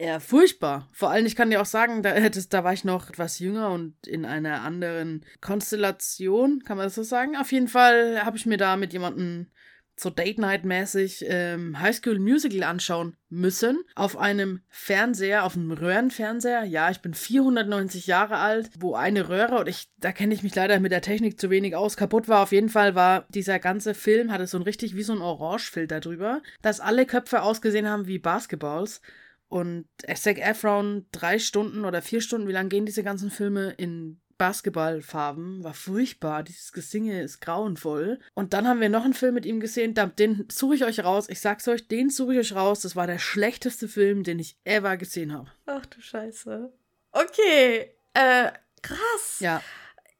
Ja, 0.00 0.20
furchtbar. 0.20 0.88
Vor 0.92 1.10
allem, 1.10 1.26
ich 1.26 1.34
kann 1.34 1.50
dir 1.50 1.60
auch 1.60 1.66
sagen, 1.66 2.04
da, 2.04 2.28
das, 2.28 2.48
da 2.48 2.62
war 2.62 2.74
ich 2.74 2.84
noch 2.84 3.10
etwas 3.10 3.40
jünger 3.40 3.70
und 3.70 4.06
in 4.06 4.24
einer 4.24 4.62
anderen 4.62 5.26
Konstellation, 5.40 6.62
kann 6.64 6.76
man 6.76 6.86
das 6.86 6.94
so 6.94 7.02
sagen. 7.02 7.36
Auf 7.36 7.50
jeden 7.50 7.68
Fall 7.68 8.24
habe 8.24 8.36
ich 8.36 8.46
mir 8.46 8.56
da 8.56 8.76
mit 8.76 8.92
jemandem 8.92 9.48
so 9.96 10.10
Date-Night-mäßig 10.10 11.24
ähm, 11.28 11.78
Highschool 11.78 12.18
Musical 12.18 12.62
anschauen 12.62 13.16
müssen. 13.28 13.82
Auf 13.94 14.16
einem 14.16 14.62
Fernseher, 14.68 15.44
auf 15.44 15.56
einem 15.56 15.72
Röhrenfernseher. 15.72 16.64
Ja, 16.64 16.90
ich 16.90 17.00
bin 17.00 17.14
490 17.14 18.06
Jahre 18.06 18.38
alt, 18.38 18.70
wo 18.78 18.94
eine 18.94 19.28
Röhre, 19.28 19.60
und 19.60 19.68
ich, 19.68 19.90
da 19.98 20.12
kenne 20.12 20.34
ich 20.34 20.42
mich 20.42 20.54
leider 20.54 20.80
mit 20.80 20.92
der 20.92 21.02
Technik 21.02 21.38
zu 21.38 21.50
wenig 21.50 21.76
aus, 21.76 21.96
kaputt 21.96 22.28
war. 22.28 22.42
Auf 22.42 22.52
jeden 22.52 22.68
Fall 22.68 22.94
war 22.94 23.26
dieser 23.28 23.58
ganze 23.58 23.94
Film, 23.94 24.32
hatte 24.32 24.46
so 24.46 24.58
ein 24.58 24.62
richtig 24.62 24.96
wie 24.96 25.02
so 25.02 25.12
ein 25.12 25.22
Orangefilter 25.22 26.00
drüber, 26.00 26.42
dass 26.62 26.80
alle 26.80 27.06
Köpfe 27.06 27.42
ausgesehen 27.42 27.88
haben 27.88 28.06
wie 28.06 28.18
Basketballs. 28.18 29.00
Und 29.48 29.84
Zac 30.14 30.38
Efron 30.38 31.04
drei 31.12 31.38
Stunden 31.38 31.84
oder 31.84 32.00
vier 32.00 32.22
Stunden, 32.22 32.48
wie 32.48 32.52
lang 32.52 32.70
gehen 32.70 32.86
diese 32.86 33.02
ganzen 33.02 33.30
Filme 33.30 33.74
in 33.76 34.18
Basketballfarben, 34.42 35.62
war 35.62 35.72
furchtbar. 35.72 36.42
Dieses 36.42 36.72
Gesinge 36.72 37.22
ist 37.22 37.40
grauenvoll. 37.40 38.18
Und 38.34 38.54
dann 38.54 38.66
haben 38.66 38.80
wir 38.80 38.88
noch 38.88 39.04
einen 39.04 39.14
Film 39.14 39.34
mit 39.34 39.46
ihm 39.46 39.60
gesehen, 39.60 39.94
den 40.18 40.48
suche 40.50 40.74
ich 40.74 40.84
euch 40.84 41.04
raus. 41.04 41.28
Ich 41.28 41.38
sag's 41.38 41.68
euch, 41.68 41.86
den 41.86 42.10
suche 42.10 42.32
ich 42.32 42.40
euch 42.40 42.56
raus. 42.56 42.80
Das 42.80 42.96
war 42.96 43.06
der 43.06 43.20
schlechteste 43.20 43.86
Film, 43.86 44.24
den 44.24 44.40
ich 44.40 44.58
ever 44.64 44.96
gesehen 44.96 45.32
habe. 45.32 45.48
Ach 45.66 45.86
du 45.86 46.00
Scheiße. 46.00 46.72
Okay, 47.12 47.94
äh, 48.14 48.50
krass. 48.82 49.38
Ja. 49.38 49.62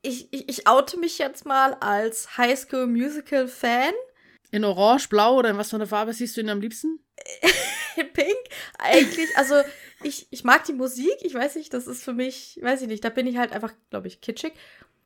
Ich, 0.03 0.33
ich, 0.33 0.49
ich 0.49 0.69
oute 0.69 0.99
mich 0.99 1.19
jetzt 1.19 1.45
mal 1.45 1.75
als 1.81 2.39
High 2.39 2.57
School 2.57 2.87
Musical 2.87 3.49
Fan. 3.49 3.93
In 4.53 4.65
Orange, 4.65 5.09
Blau 5.09 5.39
oder 5.39 5.51
in 5.51 5.57
was 5.57 5.71
für 5.71 5.77
eine 5.77 5.87
Farbe 5.87 6.13
siehst 6.13 6.37
du 6.37 6.43
ihn 6.43 6.51
am 6.51 6.61
liebsten? 6.61 7.01
Pink. 8.13 8.37
Eigentlich, 8.79 9.37
also 9.37 9.57
ich, 10.03 10.27
ich 10.31 10.45
mag 10.45 10.65
die 10.65 10.75
Musik. 10.75 11.17
Ich 11.23 11.35
weiß 11.35 11.57
nicht, 11.57 11.73
das 11.73 11.87
ist 11.87 12.05
für 12.05 12.13
mich, 12.13 12.61
weiß 12.63 12.83
ich 12.83 12.89
nicht, 12.89 13.03
da 13.03 13.09
bin 13.09 13.27
ich 13.27 13.39
halt 13.39 13.53
einfach, 13.53 13.73
glaube 13.89 14.09
ich, 14.09 14.21
kitschig. 14.21 14.53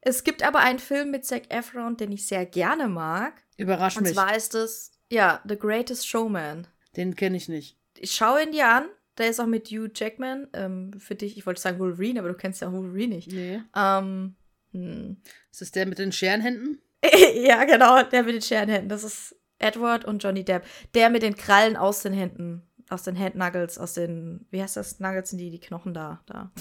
Es 0.01 0.25
gibt 0.25 0.43
aber 0.43 0.59
einen 0.59 0.81
Film 0.81 1.13
mit 1.13 1.25
Zac 1.25 1.45
Efron, 1.49 1.97
den 1.97 2.11
ich 2.11 2.27
sehr 2.27 2.45
gerne 2.45 2.89
mag. 2.89 3.41
Überrasch 3.57 3.97
Und 3.97 4.03
mich. 4.03 4.15
zwar 4.15 4.37
ist 4.37 4.57
es, 4.57 4.91
ja, 5.11 5.41
The 5.49 5.57
Greatest 5.57 6.09
Showman. 6.09 6.67
Den 6.97 7.15
kenne 7.15 7.37
ich 7.37 7.49
nicht. 7.49 7.77
Ich 7.99 8.13
schaue 8.13 8.43
ihn 8.43 8.53
dir 8.53 8.69
an. 8.69 8.87
Der 9.19 9.31
ist 9.31 9.41
auch 9.41 9.47
mit 9.47 9.69
Hugh 9.69 9.91
Jackman. 9.95 10.49
Ähm, 10.55 10.93
für 10.99 11.15
dich, 11.15 11.39
ich 11.39 11.47
wollte 11.47 11.61
sagen 11.61 11.79
Wolverine, 11.79 12.19
aber 12.19 12.29
du 12.31 12.35
kennst 12.35 12.63
ja 12.63 12.73
Wolverine 12.73 13.15
nicht. 13.15 13.33
Nee. 13.33 13.63
Ähm, 13.75 14.35
hm. 14.73 15.17
Ist 15.51 15.61
das 15.61 15.71
der 15.71 15.87
mit 15.87 15.99
den 15.99 16.13
Scherenhänden? 16.13 16.83
ja, 17.35 17.65
genau, 17.65 18.03
der 18.03 18.23
mit 18.23 18.35
den 18.35 18.43
Scherenhänden. 18.43 18.89
Das 18.89 19.05
ist 19.05 19.37
Edward 19.59 20.05
und 20.05 20.23
Johnny 20.23 20.45
Depp. 20.45 20.65
Der 20.95 21.11
mit 21.11 21.23
den 21.23 21.37
Krallen 21.37 21.77
aus 21.77 22.03
den 22.03 22.13
Händen. 22.13 22.63
Aus 22.89 23.03
den 23.03 23.19
Handnuggles, 23.19 23.79
aus 23.79 23.95
den, 23.95 24.47
wie 24.51 24.63
heißt 24.63 24.77
das? 24.77 25.01
Nuggets 25.01 25.31
sind 25.31 25.39
die, 25.39 25.51
die 25.51 25.59
Knochen 25.59 25.93
da, 25.93 26.23
da. 26.27 26.53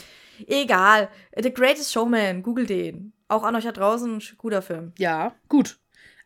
Egal. 0.48 1.10
The 1.40 1.54
Greatest 1.54 1.94
Showman, 1.94 2.42
google 2.42 2.66
den. 2.66 3.14
Auch 3.28 3.44
an 3.44 3.56
euch 3.56 3.66
da 3.66 3.72
draußen, 3.72 4.24
guter 4.40 4.64
Film. 4.64 4.94
Ja, 4.98 5.36
gut. 5.50 5.78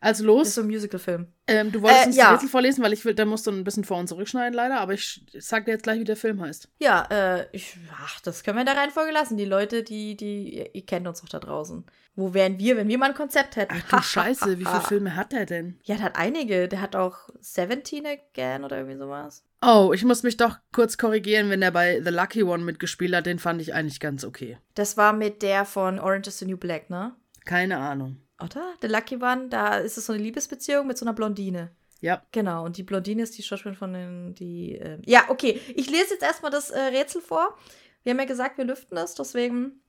Also 0.02 0.22
Ist 0.22 0.26
los. 0.26 0.54
so 0.54 0.62
ein 0.62 0.66
Musical-Film. 0.68 1.26
Ähm, 1.46 1.70
du 1.72 1.82
wolltest 1.82 2.04
Äh, 2.04 2.06
uns 2.08 2.16
ja. 2.16 2.28
die 2.28 2.32
Rätsel 2.34 2.48
vorlesen, 2.48 2.82
weil 2.82 2.92
ich 2.94 3.04
will, 3.04 3.14
da 3.14 3.26
musst 3.26 3.46
du 3.46 3.50
ein 3.50 3.64
bisschen 3.64 3.84
vor 3.84 3.98
und 3.98 4.08
zurückschneiden, 4.08 4.54
leider. 4.54 4.80
Aber 4.80 4.94
ich 4.94 5.24
sag 5.38 5.66
dir 5.66 5.72
jetzt 5.72 5.82
gleich, 5.82 6.00
wie 6.00 6.04
der 6.04 6.16
Film 6.16 6.40
heißt. 6.40 6.68
Ja, 6.78 7.06
äh, 7.10 7.46
ich, 7.52 7.76
ach, 8.02 8.18
das 8.20 8.42
können 8.42 8.56
wir 8.56 8.60
in 8.62 8.66
der 8.66 8.76
Reihenfolge 8.76 9.12
lassen. 9.12 9.36
Die 9.36 9.44
Leute, 9.44 9.82
die, 9.82 10.16
die, 10.16 10.56
ihr, 10.56 10.74
ihr 10.74 10.86
kennt 10.86 11.06
uns 11.06 11.20
doch 11.20 11.28
da 11.28 11.38
draußen. 11.38 11.84
Wo 12.16 12.32
wären 12.34 12.58
wir, 12.58 12.76
wenn 12.76 12.88
wir 12.88 12.96
mal 12.98 13.10
ein 13.10 13.14
Konzept 13.14 13.56
hätten? 13.56 13.74
Ach 13.76 13.88
du 13.98 14.02
Scheiße, 14.02 14.58
wie 14.58 14.64
viele 14.64 14.80
Filme 14.80 15.16
hat 15.16 15.32
der 15.32 15.44
denn? 15.44 15.78
Ja, 15.84 15.96
der 15.96 16.06
hat 16.06 16.16
einige. 16.16 16.66
Der 16.68 16.80
hat 16.80 16.96
auch 16.96 17.28
17 17.40 18.06
Again 18.06 18.64
oder 18.64 18.78
irgendwie 18.78 18.98
sowas. 18.98 19.44
Oh, 19.62 19.92
ich 19.94 20.04
muss 20.04 20.22
mich 20.22 20.38
doch 20.38 20.56
kurz 20.72 20.96
korrigieren, 20.96 21.50
wenn 21.50 21.60
er 21.60 21.70
bei 21.72 22.00
The 22.02 22.08
Lucky 22.10 22.42
One 22.42 22.64
mitgespielt 22.64 23.14
hat. 23.14 23.26
Den 23.26 23.38
fand 23.38 23.60
ich 23.60 23.74
eigentlich 23.74 24.00
ganz 24.00 24.24
okay. 24.24 24.56
Das 24.74 24.96
war 24.96 25.12
mit 25.12 25.42
der 25.42 25.66
von 25.66 25.98
Orange 25.98 26.28
is 26.28 26.38
the 26.38 26.46
New 26.46 26.56
Black, 26.56 26.88
ne? 26.88 27.14
Keine 27.44 27.76
Ahnung. 27.78 28.16
Oder? 28.42 28.74
The 28.80 28.88
Lucky 28.88 29.16
One, 29.16 29.48
da 29.48 29.78
ist 29.78 29.98
es 29.98 30.06
so 30.06 30.12
eine 30.12 30.22
Liebesbeziehung 30.22 30.86
mit 30.86 30.98
so 30.98 31.04
einer 31.04 31.12
Blondine. 31.12 31.70
Ja. 32.00 32.22
Genau, 32.32 32.64
und 32.64 32.76
die 32.76 32.82
Blondine 32.82 33.22
ist 33.22 33.36
die 33.36 33.42
Schauspielerin 33.42 33.78
von 33.78 33.92
den, 33.92 34.34
die, 34.34 34.76
äh, 34.76 34.98
ja, 35.04 35.24
okay. 35.28 35.60
Ich 35.74 35.90
lese 35.90 36.14
jetzt 36.14 36.22
erstmal 36.22 36.50
das 36.50 36.70
äh, 36.70 36.80
Rätsel 36.80 37.20
vor. 37.20 37.56
Wir 38.02 38.12
haben 38.12 38.18
ja 38.18 38.24
gesagt, 38.24 38.56
wir 38.56 38.64
lüften 38.64 38.96
es, 38.96 39.14
deswegen. 39.14 39.82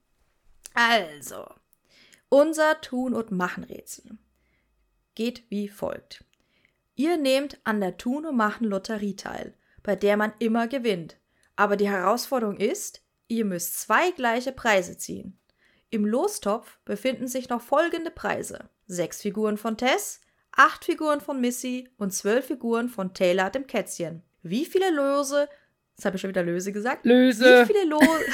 Also, 0.74 1.46
unser 2.30 2.82
Tun- 2.82 3.14
und 3.14 3.32
Machen-Rätsel 3.32 4.18
geht 5.16 5.44
wie 5.50 5.70
folgt. 5.70 6.24
Ihr 6.96 7.18
nehmt 7.18 7.60
an 7.64 7.80
der 7.80 7.98
Tun- 7.98 8.26
und 8.26 8.36
Machen-Lotterie 8.36 9.16
teil, 9.16 9.54
bei 9.84 9.96
der 9.96 10.18
man 10.18 10.34
immer 10.40 10.68
gewinnt. 10.68 11.18
Aber 11.56 11.78
die 11.78 11.90
Herausforderung 11.90 12.58
ist, 12.58 13.02
ihr 13.28 13.46
müsst 13.46 13.80
zwei 13.80 14.12
gleiche 14.12 14.52
Preise 14.52 14.98
ziehen. 14.98 15.38
Im 15.94 16.06
Lostopf 16.06 16.80
befinden 16.86 17.28
sich 17.28 17.50
noch 17.50 17.62
folgende 17.62 18.12
Preise. 18.12 18.70
Sechs 18.88 19.22
Figuren 19.22 19.58
von 19.58 19.76
Tess, 19.78 20.22
acht 20.54 20.86
Figuren 20.86 21.20
von 21.20 21.42
Missy 21.42 21.90
und 21.98 22.14
zwölf 22.14 22.46
Figuren 22.46 22.88
von 22.88 23.14
Taylor 23.14 23.50
dem 23.50 23.68
Kätzchen. 23.68 24.24
Wie 24.42 24.64
viele 24.66 24.90
Lose, 24.90 25.50
jetzt 25.96 26.06
habe 26.06 26.16
ich 26.16 26.22
schon 26.22 26.30
wieder 26.30 26.44
Löse 26.44 26.72
gesagt, 26.72 27.06
Löse. 27.06 27.44
wie 27.44 27.74
viele 27.74 27.90
Lose, 27.90 28.26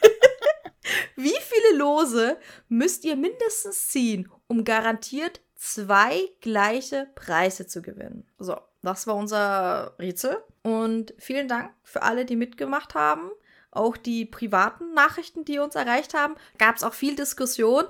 wie 1.16 1.36
viele 1.40 1.78
Lose 1.78 2.36
müsst 2.68 3.04
ihr 3.04 3.14
mindestens 3.14 3.86
ziehen, 3.86 4.28
um 4.48 4.64
garantiert 4.64 5.40
zwei 5.54 6.18
gleiche 6.40 7.06
Preise 7.14 7.68
zu 7.68 7.80
gewinnen? 7.80 8.26
So, 8.40 8.58
das 8.82 9.06
war 9.06 9.14
unser 9.14 9.94
Rätsel. 10.00 10.42
Und 10.62 11.14
vielen 11.16 11.46
Dank 11.46 11.72
für 11.84 12.02
alle, 12.02 12.24
die 12.24 12.34
mitgemacht 12.34 12.96
haben. 12.96 13.30
Auch 13.76 13.96
die 13.96 14.24
privaten 14.24 14.94
Nachrichten, 14.94 15.44
die 15.44 15.58
uns 15.58 15.74
erreicht 15.74 16.14
haben. 16.14 16.34
Gab 16.58 16.76
es 16.76 16.82
auch 16.82 16.94
viel 16.94 17.16
Diskussion 17.16 17.84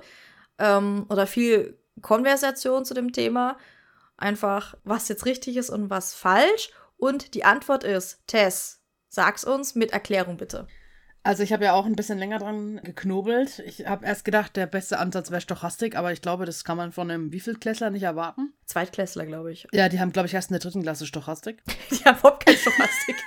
ähm, 0.59 1.05
oder 1.09 1.27
viel 1.27 1.77
Konversation 2.01 2.85
zu 2.85 2.93
dem 2.93 3.11
Thema. 3.11 3.57
Einfach, 4.17 4.75
was 4.83 5.07
jetzt 5.07 5.25
richtig 5.25 5.57
ist 5.57 5.69
und 5.69 5.89
was 5.89 6.13
falsch. 6.13 6.71
Und 6.97 7.33
die 7.35 7.43
Antwort 7.43 7.83
ist, 7.83 8.25
Tess, 8.27 8.81
sag's 9.07 9.43
uns 9.43 9.75
mit 9.75 9.91
Erklärung 9.91 10.37
bitte. 10.37 10.67
Also 11.27 11.43
ich 11.43 11.51
habe 11.51 11.65
ja 11.65 11.73
auch 11.73 11.85
ein 11.85 11.97
bisschen 11.97 12.17
länger 12.17 12.39
dran 12.39 12.79
geknobelt. 12.83 13.59
Ich 13.59 13.85
habe 13.85 14.05
erst 14.05 14.23
gedacht, 14.23 14.55
der 14.55 14.65
beste 14.65 14.97
Ansatz 14.97 15.29
wäre 15.29 15.41
Stochastik, 15.41 15.97
aber 15.97 16.13
ich 16.13 16.21
glaube, 16.21 16.45
das 16.45 16.63
kann 16.63 16.77
man 16.77 16.93
von 16.93 17.11
einem 17.11 17.33
Wievieltklässler 17.33 17.89
nicht 17.89 18.03
erwarten. 18.03 18.53
Zweitklässler, 18.65 19.25
glaube 19.25 19.51
ich. 19.51 19.67
Ja, 19.73 19.89
die 19.89 19.99
haben, 19.99 20.13
glaube 20.13 20.27
ich, 20.27 20.33
erst 20.33 20.51
in 20.51 20.53
der 20.53 20.61
dritten 20.61 20.83
Klasse 20.83 21.05
Stochastik. 21.05 21.61
Die 21.91 22.05
haben 22.05 22.17
überhaupt 22.17 22.45
keine 22.45 22.57
Stochastik. 22.57 23.17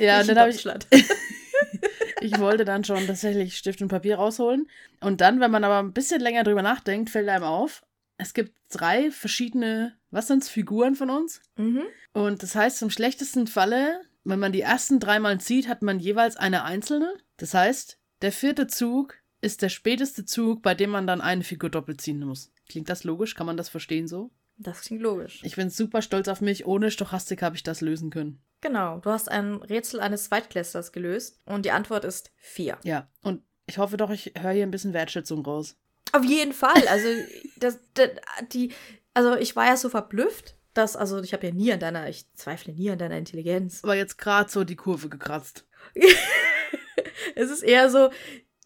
Ja, 0.00 0.20
und 0.20 0.28
dann 0.28 0.38
habe 0.38 0.50
ich, 0.50 0.66
ich 2.20 2.38
wollte 2.38 2.64
dann 2.64 2.84
schon 2.84 3.06
tatsächlich 3.06 3.56
Stift 3.56 3.82
und 3.82 3.88
Papier 3.88 4.16
rausholen. 4.16 4.68
Und 5.00 5.20
dann, 5.20 5.40
wenn 5.40 5.50
man 5.50 5.64
aber 5.64 5.78
ein 5.78 5.92
bisschen 5.92 6.20
länger 6.20 6.44
drüber 6.44 6.62
nachdenkt, 6.62 7.10
fällt 7.10 7.28
einem 7.28 7.44
auf, 7.44 7.82
es 8.16 8.34
gibt 8.34 8.54
drei 8.70 9.10
verschiedene, 9.10 9.96
was 10.10 10.26
sind's, 10.26 10.48
Figuren 10.48 10.94
von 10.94 11.10
uns. 11.10 11.40
Mhm. 11.56 11.82
Und 12.12 12.42
das 12.42 12.54
heißt, 12.54 12.82
im 12.82 12.90
schlechtesten 12.90 13.46
Falle, 13.46 14.00
wenn 14.24 14.38
man 14.38 14.52
die 14.52 14.60
ersten 14.60 15.00
dreimal 15.00 15.40
zieht, 15.40 15.68
hat 15.68 15.82
man 15.82 15.98
jeweils 15.98 16.36
eine 16.36 16.64
einzelne. 16.64 17.14
Das 17.36 17.54
heißt, 17.54 17.98
der 18.22 18.32
vierte 18.32 18.66
Zug 18.66 19.14
ist 19.40 19.62
der 19.62 19.70
späteste 19.70 20.24
Zug, 20.24 20.62
bei 20.62 20.74
dem 20.74 20.90
man 20.90 21.06
dann 21.06 21.20
eine 21.20 21.44
Figur 21.44 21.70
doppelt 21.70 22.00
ziehen 22.00 22.20
muss. 22.20 22.52
Klingt 22.68 22.90
das 22.90 23.04
logisch? 23.04 23.34
Kann 23.34 23.46
man 23.46 23.56
das 23.56 23.70
verstehen 23.70 24.06
so? 24.06 24.30
Das 24.62 24.82
klingt 24.82 25.00
logisch. 25.00 25.40
Ich 25.42 25.56
bin 25.56 25.70
super 25.70 26.02
stolz 26.02 26.28
auf 26.28 26.42
mich. 26.42 26.66
Ohne 26.66 26.90
Stochastik 26.90 27.40
habe 27.40 27.56
ich 27.56 27.62
das 27.62 27.80
lösen 27.80 28.10
können. 28.10 28.42
Genau, 28.60 28.98
du 28.98 29.10
hast 29.10 29.30
ein 29.30 29.54
Rätsel 29.54 30.00
eines 30.00 30.24
Zweitklässlers 30.24 30.92
gelöst 30.92 31.40
und 31.46 31.64
die 31.64 31.70
Antwort 31.70 32.04
ist 32.04 32.30
vier. 32.36 32.76
Ja, 32.84 33.08
und 33.22 33.42
ich 33.66 33.78
hoffe 33.78 33.96
doch, 33.96 34.10
ich 34.10 34.34
höre 34.36 34.52
hier 34.52 34.64
ein 34.64 34.70
bisschen 34.70 34.92
Wertschätzung 34.92 35.42
raus. 35.46 35.78
Auf 36.12 36.24
jeden 36.24 36.52
Fall. 36.52 36.86
Also, 36.88 37.08
das, 37.56 37.78
das, 37.94 38.10
die, 38.52 38.74
also 39.14 39.34
ich 39.34 39.56
war 39.56 39.64
ja 39.64 39.78
so 39.78 39.88
verblüfft, 39.88 40.56
dass, 40.74 40.94
also 40.94 41.22
ich 41.22 41.32
habe 41.32 41.46
ja 41.46 41.54
nie 41.54 41.72
an 41.72 41.80
deiner, 41.80 42.10
ich 42.10 42.30
zweifle 42.34 42.74
nie 42.74 42.90
an 42.90 42.98
deiner 42.98 43.16
Intelligenz. 43.16 43.82
Aber 43.82 43.96
jetzt 43.96 44.18
gerade 44.18 44.50
so 44.50 44.64
die 44.64 44.76
Kurve 44.76 45.08
gekratzt. 45.08 45.66
es 47.34 47.50
ist 47.50 47.62
eher 47.62 47.88
so, 47.88 48.10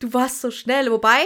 du 0.00 0.12
warst 0.12 0.40
so 0.40 0.50
schnell. 0.50 0.90
Wobei, 0.90 1.24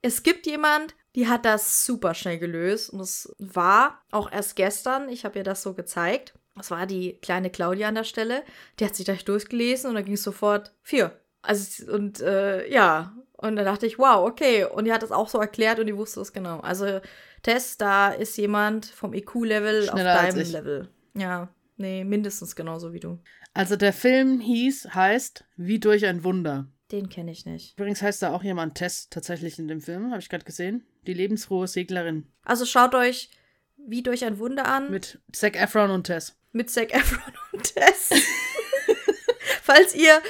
es 0.00 0.22
gibt 0.22 0.46
jemand, 0.46 0.94
die 1.14 1.28
hat 1.28 1.44
das 1.44 1.84
super 1.84 2.14
schnell 2.14 2.38
gelöst. 2.38 2.90
Und 2.90 3.00
es 3.00 3.34
war 3.38 4.02
auch 4.10 4.30
erst 4.30 4.56
gestern, 4.56 5.08
ich 5.08 5.24
habe 5.24 5.38
ihr 5.38 5.44
das 5.44 5.62
so 5.62 5.74
gezeigt. 5.74 6.34
Das 6.56 6.70
war 6.70 6.86
die 6.86 7.18
kleine 7.22 7.50
Claudia 7.50 7.88
an 7.88 7.94
der 7.94 8.04
Stelle. 8.04 8.42
Die 8.78 8.84
hat 8.84 8.94
sich 8.94 9.06
gleich 9.06 9.24
durchgelesen 9.24 9.88
und 9.88 9.96
dann 9.96 10.04
ging 10.04 10.14
es 10.14 10.22
sofort 10.22 10.74
vier. 10.82 11.18
Also, 11.42 11.90
und 11.90 12.20
äh, 12.20 12.70
ja, 12.70 13.14
und 13.32 13.56
dann 13.56 13.64
dachte 13.64 13.86
ich, 13.86 13.98
wow, 13.98 14.28
okay. 14.28 14.64
Und 14.64 14.84
die 14.84 14.92
hat 14.92 15.02
das 15.02 15.12
auch 15.12 15.28
so 15.28 15.38
erklärt 15.38 15.78
und 15.78 15.86
die 15.86 15.96
wusste 15.96 16.20
es 16.20 16.32
genau. 16.32 16.60
Also, 16.60 17.00
Tess, 17.42 17.78
da 17.78 18.10
ist 18.10 18.36
jemand 18.36 18.86
vom 18.86 19.14
IQ-Level 19.14 19.88
auf 19.88 19.94
deinem. 19.94 20.52
Level. 20.52 20.88
Ja, 21.14 21.48
nee, 21.76 22.04
mindestens 22.04 22.54
genauso 22.54 22.92
wie 22.92 23.00
du. 23.00 23.18
Also 23.54 23.76
der 23.76 23.92
Film 23.92 24.40
hieß, 24.40 24.90
heißt 24.94 25.44
Wie 25.56 25.80
durch 25.80 26.06
ein 26.06 26.22
Wunder. 26.22 26.68
Den 26.92 27.08
kenne 27.08 27.30
ich 27.30 27.46
nicht. 27.46 27.78
Übrigens 27.78 28.02
heißt 28.02 28.22
da 28.22 28.32
auch 28.32 28.42
jemand 28.42 28.74
Tess 28.76 29.08
tatsächlich 29.10 29.58
in 29.58 29.68
dem 29.68 29.80
Film, 29.80 30.10
habe 30.10 30.20
ich 30.20 30.28
gerade 30.28 30.44
gesehen. 30.44 30.84
Die 31.06 31.14
lebensfrohe 31.14 31.68
Seglerin 31.68 32.26
Also 32.42 32.66
schaut 32.66 32.94
euch 32.94 33.30
wie 33.76 34.02
durch 34.02 34.24
ein 34.24 34.38
Wunder 34.38 34.66
an. 34.66 34.90
mit 34.90 35.18
Zac 35.32 35.56
Efron 35.56 35.90
und 35.90 36.04
Tess. 36.04 36.36
mit 36.52 36.68
Zac 36.70 36.92
Efron 36.94 37.32
und 37.52 37.74
Tess. 37.74 38.10
Falls 39.62 39.94
ihr 39.94 40.20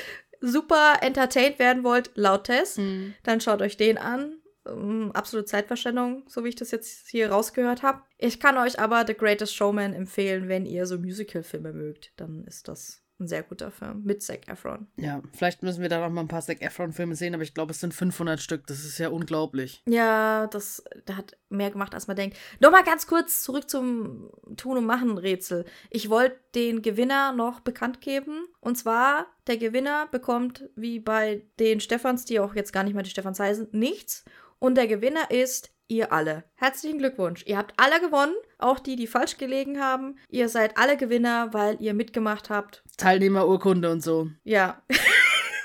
super 0.40 0.98
entertained 1.02 1.58
werden 1.58 1.84
wollt, 1.84 2.10
laut 2.14 2.44
Tess, 2.44 2.76
Mhm. 2.78 3.14
dann 3.22 3.40
schaut 3.40 3.62
euch 3.62 3.76
den 3.76 3.98
an. 3.98 4.36
Ähm, 4.66 5.10
absolute 5.12 5.46
Zeitverschwendung, 5.46 6.24
so 6.28 6.44
wie 6.44 6.50
ich 6.50 6.54
das 6.56 6.70
jetzt 6.70 7.08
hier 7.08 7.30
rausgehört 7.30 7.82
habe. 7.82 8.02
Ich 8.18 8.38
kann 8.40 8.58
euch 8.58 8.78
aber 8.78 9.04
The 9.06 9.14
Greatest 9.14 9.54
Showman 9.54 9.94
empfehlen, 9.94 10.48
wenn 10.48 10.66
ihr 10.66 10.84
so 10.86 10.98
Musical-Filme 10.98 11.72
mögt. 11.72 12.12
Dann 12.16 12.44
ist 12.44 12.68
das 12.68 13.02
ein 13.20 13.28
sehr 13.28 13.42
guter 13.42 13.70
Film 13.70 14.02
mit 14.04 14.22
Zac 14.22 14.48
Efron. 14.48 14.88
Ja, 14.96 15.22
vielleicht 15.32 15.62
müssen 15.62 15.82
wir 15.82 15.88
da 15.88 16.00
noch 16.00 16.10
mal 16.10 16.22
ein 16.22 16.28
paar 16.28 16.42
Zac 16.42 16.62
Efron-Filme 16.62 17.14
sehen, 17.14 17.34
aber 17.34 17.42
ich 17.42 17.54
glaube, 17.54 17.72
es 17.72 17.80
sind 17.80 17.94
500 17.94 18.40
Stück. 18.40 18.66
Das 18.66 18.84
ist 18.84 18.98
ja 18.98 19.08
unglaublich. 19.08 19.82
Ja, 19.86 20.46
das, 20.48 20.82
der 21.06 21.16
hat 21.16 21.36
mehr 21.48 21.70
gemacht, 21.70 21.94
als 21.94 22.06
man 22.06 22.16
denkt. 22.16 22.36
Nochmal 22.60 22.84
ganz 22.84 23.06
kurz 23.06 23.42
zurück 23.42 23.68
zum 23.68 24.30
Tun- 24.56 24.78
und 24.78 24.86
Machen-Rätsel. 24.86 25.64
Ich 25.90 26.10
wollte 26.10 26.36
den 26.54 26.82
Gewinner 26.82 27.32
noch 27.32 27.60
bekannt 27.60 28.00
geben. 28.00 28.44
Und 28.60 28.76
zwar, 28.76 29.26
der 29.46 29.58
Gewinner 29.58 30.08
bekommt, 30.10 30.68
wie 30.74 30.98
bei 30.98 31.44
den 31.58 31.80
Stephans, 31.80 32.24
die 32.24 32.40
auch 32.40 32.54
jetzt 32.54 32.72
gar 32.72 32.82
nicht 32.82 32.94
mehr 32.94 33.02
die 33.02 33.10
Stephans 33.10 33.38
heißen, 33.38 33.68
nichts. 33.72 34.24
Und 34.58 34.76
der 34.76 34.86
Gewinner 34.86 35.30
ist 35.30 35.70
ihr 35.88 36.12
alle. 36.12 36.44
Herzlichen 36.54 36.98
Glückwunsch. 36.98 37.44
Ihr 37.46 37.58
habt 37.58 37.74
alle 37.76 38.00
gewonnen, 38.00 38.34
auch 38.62 38.78
die, 38.78 38.96
die 38.96 39.06
falsch 39.06 39.38
gelegen 39.38 39.80
haben. 39.80 40.16
Ihr 40.28 40.48
seid 40.48 40.76
alle 40.76 40.96
Gewinner, 40.96 41.52
weil 41.52 41.76
ihr 41.80 41.94
mitgemacht 41.94 42.50
habt. 42.50 42.82
Teilnehmerurkunde 42.96 43.90
und 43.90 44.02
so. 44.02 44.28
Ja, 44.44 44.82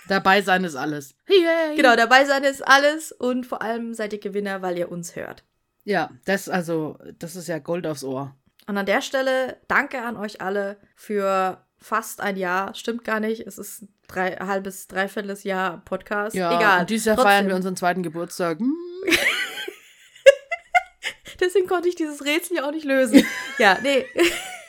Dabei 0.07 0.41
sein 0.41 0.63
ist 0.63 0.75
alles. 0.75 1.15
Yay! 1.27 1.75
genau, 1.75 1.95
dabei 1.95 2.25
sein 2.25 2.43
ist 2.43 2.65
alles. 2.65 3.11
Und 3.11 3.45
vor 3.45 3.61
allem 3.61 3.93
seid 3.93 4.13
ihr 4.13 4.19
Gewinner, 4.19 4.61
weil 4.61 4.77
ihr 4.77 4.91
uns 4.91 5.15
hört. 5.15 5.43
Ja, 5.83 6.11
das 6.25 6.49
also, 6.49 6.97
das 7.19 7.35
ist 7.35 7.47
ja 7.47 7.59
Gold 7.59 7.85
aufs 7.87 8.03
Ohr. 8.03 8.35
Und 8.67 8.77
an 8.77 8.85
der 8.85 9.01
Stelle 9.01 9.57
danke 9.67 10.01
an 10.01 10.17
euch 10.17 10.41
alle 10.41 10.77
für 10.95 11.63
fast 11.77 12.21
ein 12.21 12.37
Jahr. 12.37 12.73
Stimmt 12.73 13.03
gar 13.03 13.19
nicht. 13.19 13.45
Es 13.45 13.57
ist 13.57 13.87
drei 14.07 14.31
halbes, 14.35 14.87
dreiviertel 14.87 15.37
Jahr 15.43 15.83
Podcast. 15.85 16.35
Ja, 16.35 16.55
Egal. 16.57 16.81
Und 16.81 16.89
dieses 16.89 17.05
Jahr 17.05 17.15
Trotzdem. 17.15 17.31
feiern 17.31 17.47
wir 17.47 17.55
unseren 17.55 17.75
zweiten 17.75 18.03
Geburtstag. 18.03 18.59
Hm. 18.59 18.73
Deswegen 21.39 21.67
konnte 21.67 21.89
ich 21.89 21.95
dieses 21.95 22.25
Rätsel 22.25 22.57
ja 22.57 22.67
auch 22.67 22.71
nicht 22.71 22.86
lösen. 22.86 23.25
ja, 23.59 23.77
nee. 23.81 24.05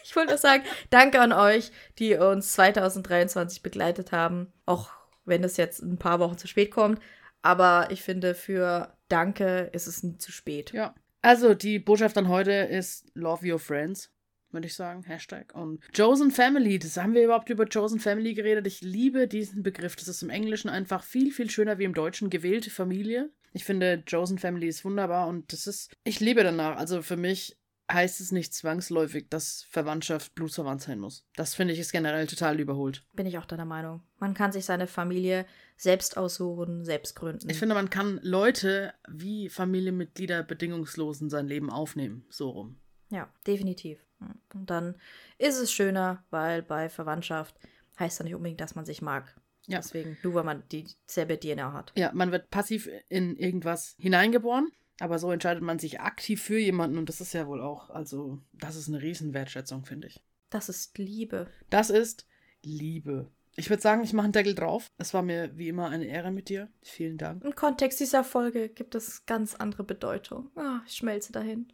Ich 0.08 0.14
wollte 0.14 0.30
nur 0.30 0.38
sagen, 0.38 0.62
danke 0.88 1.20
an 1.20 1.32
euch, 1.32 1.72
die 1.98 2.14
uns 2.14 2.52
2023 2.52 3.60
begleitet 3.60 4.12
haben. 4.12 4.52
Auch 4.64 4.88
wenn 5.24 5.42
es 5.42 5.56
jetzt 5.56 5.82
ein 5.82 5.98
paar 5.98 6.20
Wochen 6.20 6.38
zu 6.38 6.46
spät 6.46 6.70
kommt. 6.70 7.00
Aber 7.42 7.88
ich 7.90 8.02
finde, 8.02 8.34
für 8.34 8.96
Danke 9.08 9.70
ist 9.72 9.86
es 9.86 10.02
nie 10.02 10.16
zu 10.16 10.32
spät. 10.32 10.72
Ja. 10.72 10.94
Also, 11.22 11.54
die 11.54 11.78
Botschaft 11.78 12.16
an 12.18 12.28
heute 12.28 12.52
ist 12.52 13.06
Love 13.14 13.52
Your 13.52 13.58
Friends, 13.58 14.12
würde 14.50 14.66
ich 14.66 14.74
sagen. 14.74 15.02
Hashtag. 15.02 15.54
Und 15.54 15.80
Chosen 15.94 16.30
Family, 16.30 16.78
das 16.78 16.96
haben 16.96 17.14
wir 17.14 17.24
überhaupt 17.24 17.50
über 17.50 17.66
Chosen 17.66 18.00
Family 18.00 18.34
geredet. 18.34 18.66
Ich 18.66 18.80
liebe 18.80 19.26
diesen 19.26 19.62
Begriff. 19.62 19.96
Das 19.96 20.08
ist 20.08 20.22
im 20.22 20.30
Englischen 20.30 20.68
einfach 20.68 21.02
viel, 21.02 21.32
viel 21.32 21.50
schöner 21.50 21.78
wie 21.78 21.84
im 21.84 21.94
Deutschen. 21.94 22.30
Gewählte 22.30 22.70
Familie. 22.70 23.30
Ich 23.56 23.64
finde, 23.64 24.04
Chosen 24.08 24.36
Family 24.36 24.68
ist 24.68 24.84
wunderbar 24.84 25.28
und 25.28 25.50
das 25.50 25.66
ist, 25.66 25.90
ich 26.04 26.20
lebe 26.20 26.44
danach. 26.44 26.76
Also 26.76 27.00
für 27.00 27.16
mich 27.16 27.56
heißt 27.90 28.20
es 28.20 28.30
nicht 28.30 28.52
zwangsläufig, 28.52 29.30
dass 29.30 29.66
Verwandtschaft 29.70 30.34
blutsverwandt 30.34 30.82
sein 30.82 30.98
muss. 30.98 31.24
Das 31.36 31.54
finde 31.54 31.72
ich 31.72 31.80
ist 31.80 31.90
generell 31.90 32.26
total 32.26 32.60
überholt. 32.60 33.06
Bin 33.14 33.24
ich 33.24 33.38
auch 33.38 33.46
deiner 33.46 33.64
Meinung. 33.64 34.02
Man 34.18 34.34
kann 34.34 34.52
sich 34.52 34.66
seine 34.66 34.86
Familie 34.86 35.46
selbst 35.78 36.18
aussuchen, 36.18 36.84
selbst 36.84 37.16
gründen. 37.16 37.48
Ich 37.48 37.58
finde, 37.58 37.74
man 37.74 37.88
kann 37.88 38.20
Leute 38.22 38.92
wie 39.08 39.48
Familienmitglieder 39.48 40.42
bedingungslos 40.42 41.22
in 41.22 41.30
sein 41.30 41.46
Leben 41.46 41.70
aufnehmen. 41.70 42.26
So 42.28 42.50
rum. 42.50 42.76
Ja, 43.08 43.32
definitiv. 43.46 44.04
Und 44.52 44.68
dann 44.68 44.96
ist 45.38 45.56
es 45.56 45.72
schöner, 45.72 46.22
weil 46.28 46.62
bei 46.62 46.90
Verwandtschaft 46.90 47.56
heißt 47.98 48.18
ja 48.18 48.24
nicht 48.24 48.34
unbedingt, 48.34 48.60
dass 48.60 48.74
man 48.74 48.84
sich 48.84 49.00
mag. 49.00 49.34
Ja. 49.66 49.78
Deswegen, 49.78 50.16
nur 50.22 50.34
weil 50.34 50.44
man 50.44 50.62
dieselbe 50.70 51.38
DNA 51.38 51.72
hat. 51.72 51.92
Ja, 51.96 52.12
man 52.14 52.32
wird 52.32 52.50
passiv 52.50 52.88
in 53.08 53.36
irgendwas 53.36 53.96
hineingeboren, 53.98 54.70
aber 55.00 55.18
so 55.18 55.30
entscheidet 55.30 55.62
man 55.62 55.78
sich 55.78 56.00
aktiv 56.00 56.42
für 56.42 56.58
jemanden 56.58 56.98
und 56.98 57.08
das 57.08 57.20
ist 57.20 57.32
ja 57.32 57.46
wohl 57.46 57.60
auch, 57.60 57.90
also, 57.90 58.38
das 58.52 58.76
ist 58.76 58.88
eine 58.88 59.02
Riesenwertschätzung, 59.02 59.84
finde 59.84 60.08
ich. 60.08 60.22
Das 60.50 60.68
ist 60.68 60.96
Liebe. 60.98 61.48
Das 61.70 61.90
ist 61.90 62.26
Liebe. 62.62 63.30
Ich 63.56 63.70
würde 63.70 63.82
sagen, 63.82 64.04
ich 64.04 64.12
mache 64.12 64.24
einen 64.24 64.32
Deckel 64.32 64.54
drauf. 64.54 64.90
Es 64.98 65.14
war 65.14 65.22
mir 65.22 65.56
wie 65.56 65.68
immer 65.68 65.88
eine 65.88 66.04
Ehre 66.04 66.30
mit 66.30 66.50
dir. 66.50 66.68
Vielen 66.82 67.16
Dank. 67.16 67.42
Im 67.42 67.54
Kontext 67.54 67.98
dieser 68.00 68.22
Folge 68.22 68.68
gibt 68.68 68.94
es 68.94 69.24
ganz 69.24 69.54
andere 69.54 69.82
Bedeutung. 69.82 70.50
Ah, 70.56 70.80
ich 70.86 70.94
schmelze 70.94 71.32
dahin. 71.32 71.72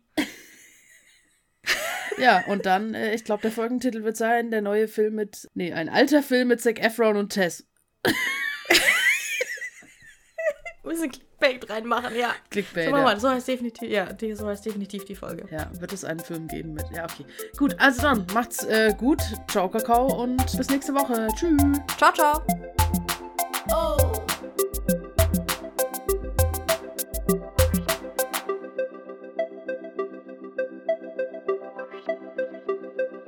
Ja, 2.18 2.44
und 2.46 2.66
dann, 2.66 2.94
äh, 2.94 3.14
ich 3.14 3.24
glaube, 3.24 3.42
der 3.42 3.52
Folgentitel 3.52 4.04
wird 4.04 4.16
sein, 4.16 4.50
der 4.50 4.62
neue 4.62 4.88
Film 4.88 5.14
mit, 5.14 5.48
nee, 5.54 5.72
ein 5.72 5.88
alter 5.88 6.22
Film 6.22 6.48
mit 6.48 6.60
Zac 6.60 6.78
Efron 6.78 7.16
und 7.16 7.30
Tess. 7.30 7.66
Wir 8.04 8.14
müssen 10.92 11.10
Clickbait 11.10 11.70
reinmachen, 11.70 12.16
ja. 12.16 12.32
Clickbait. 12.50 12.86
So, 12.86 12.90
mach 12.90 12.98
ja. 12.98 13.04
mal, 13.04 13.20
so 13.20 13.28
heißt 13.30 13.48
definitiv, 13.48 13.88
ja, 13.88 14.12
die, 14.12 14.34
so 14.34 14.46
heißt 14.46 14.64
definitiv 14.64 15.04
die 15.04 15.14
Folge. 15.14 15.46
Ja, 15.50 15.70
wird 15.78 15.92
es 15.92 16.04
einen 16.04 16.20
Film 16.20 16.48
geben 16.48 16.74
mit. 16.74 16.84
Ja, 16.94 17.04
okay. 17.04 17.24
Gut, 17.56 17.76
also 17.78 18.02
dann, 18.02 18.26
macht's 18.34 18.64
äh, 18.64 18.94
gut. 18.96 19.22
Ciao, 19.48 19.68
Kakao 19.68 20.22
und 20.22 20.56
bis 20.56 20.68
nächste 20.68 20.94
Woche. 20.94 21.28
Tschüss. 21.36 21.60
Ciao, 21.96 22.12
ciao. 22.12 22.42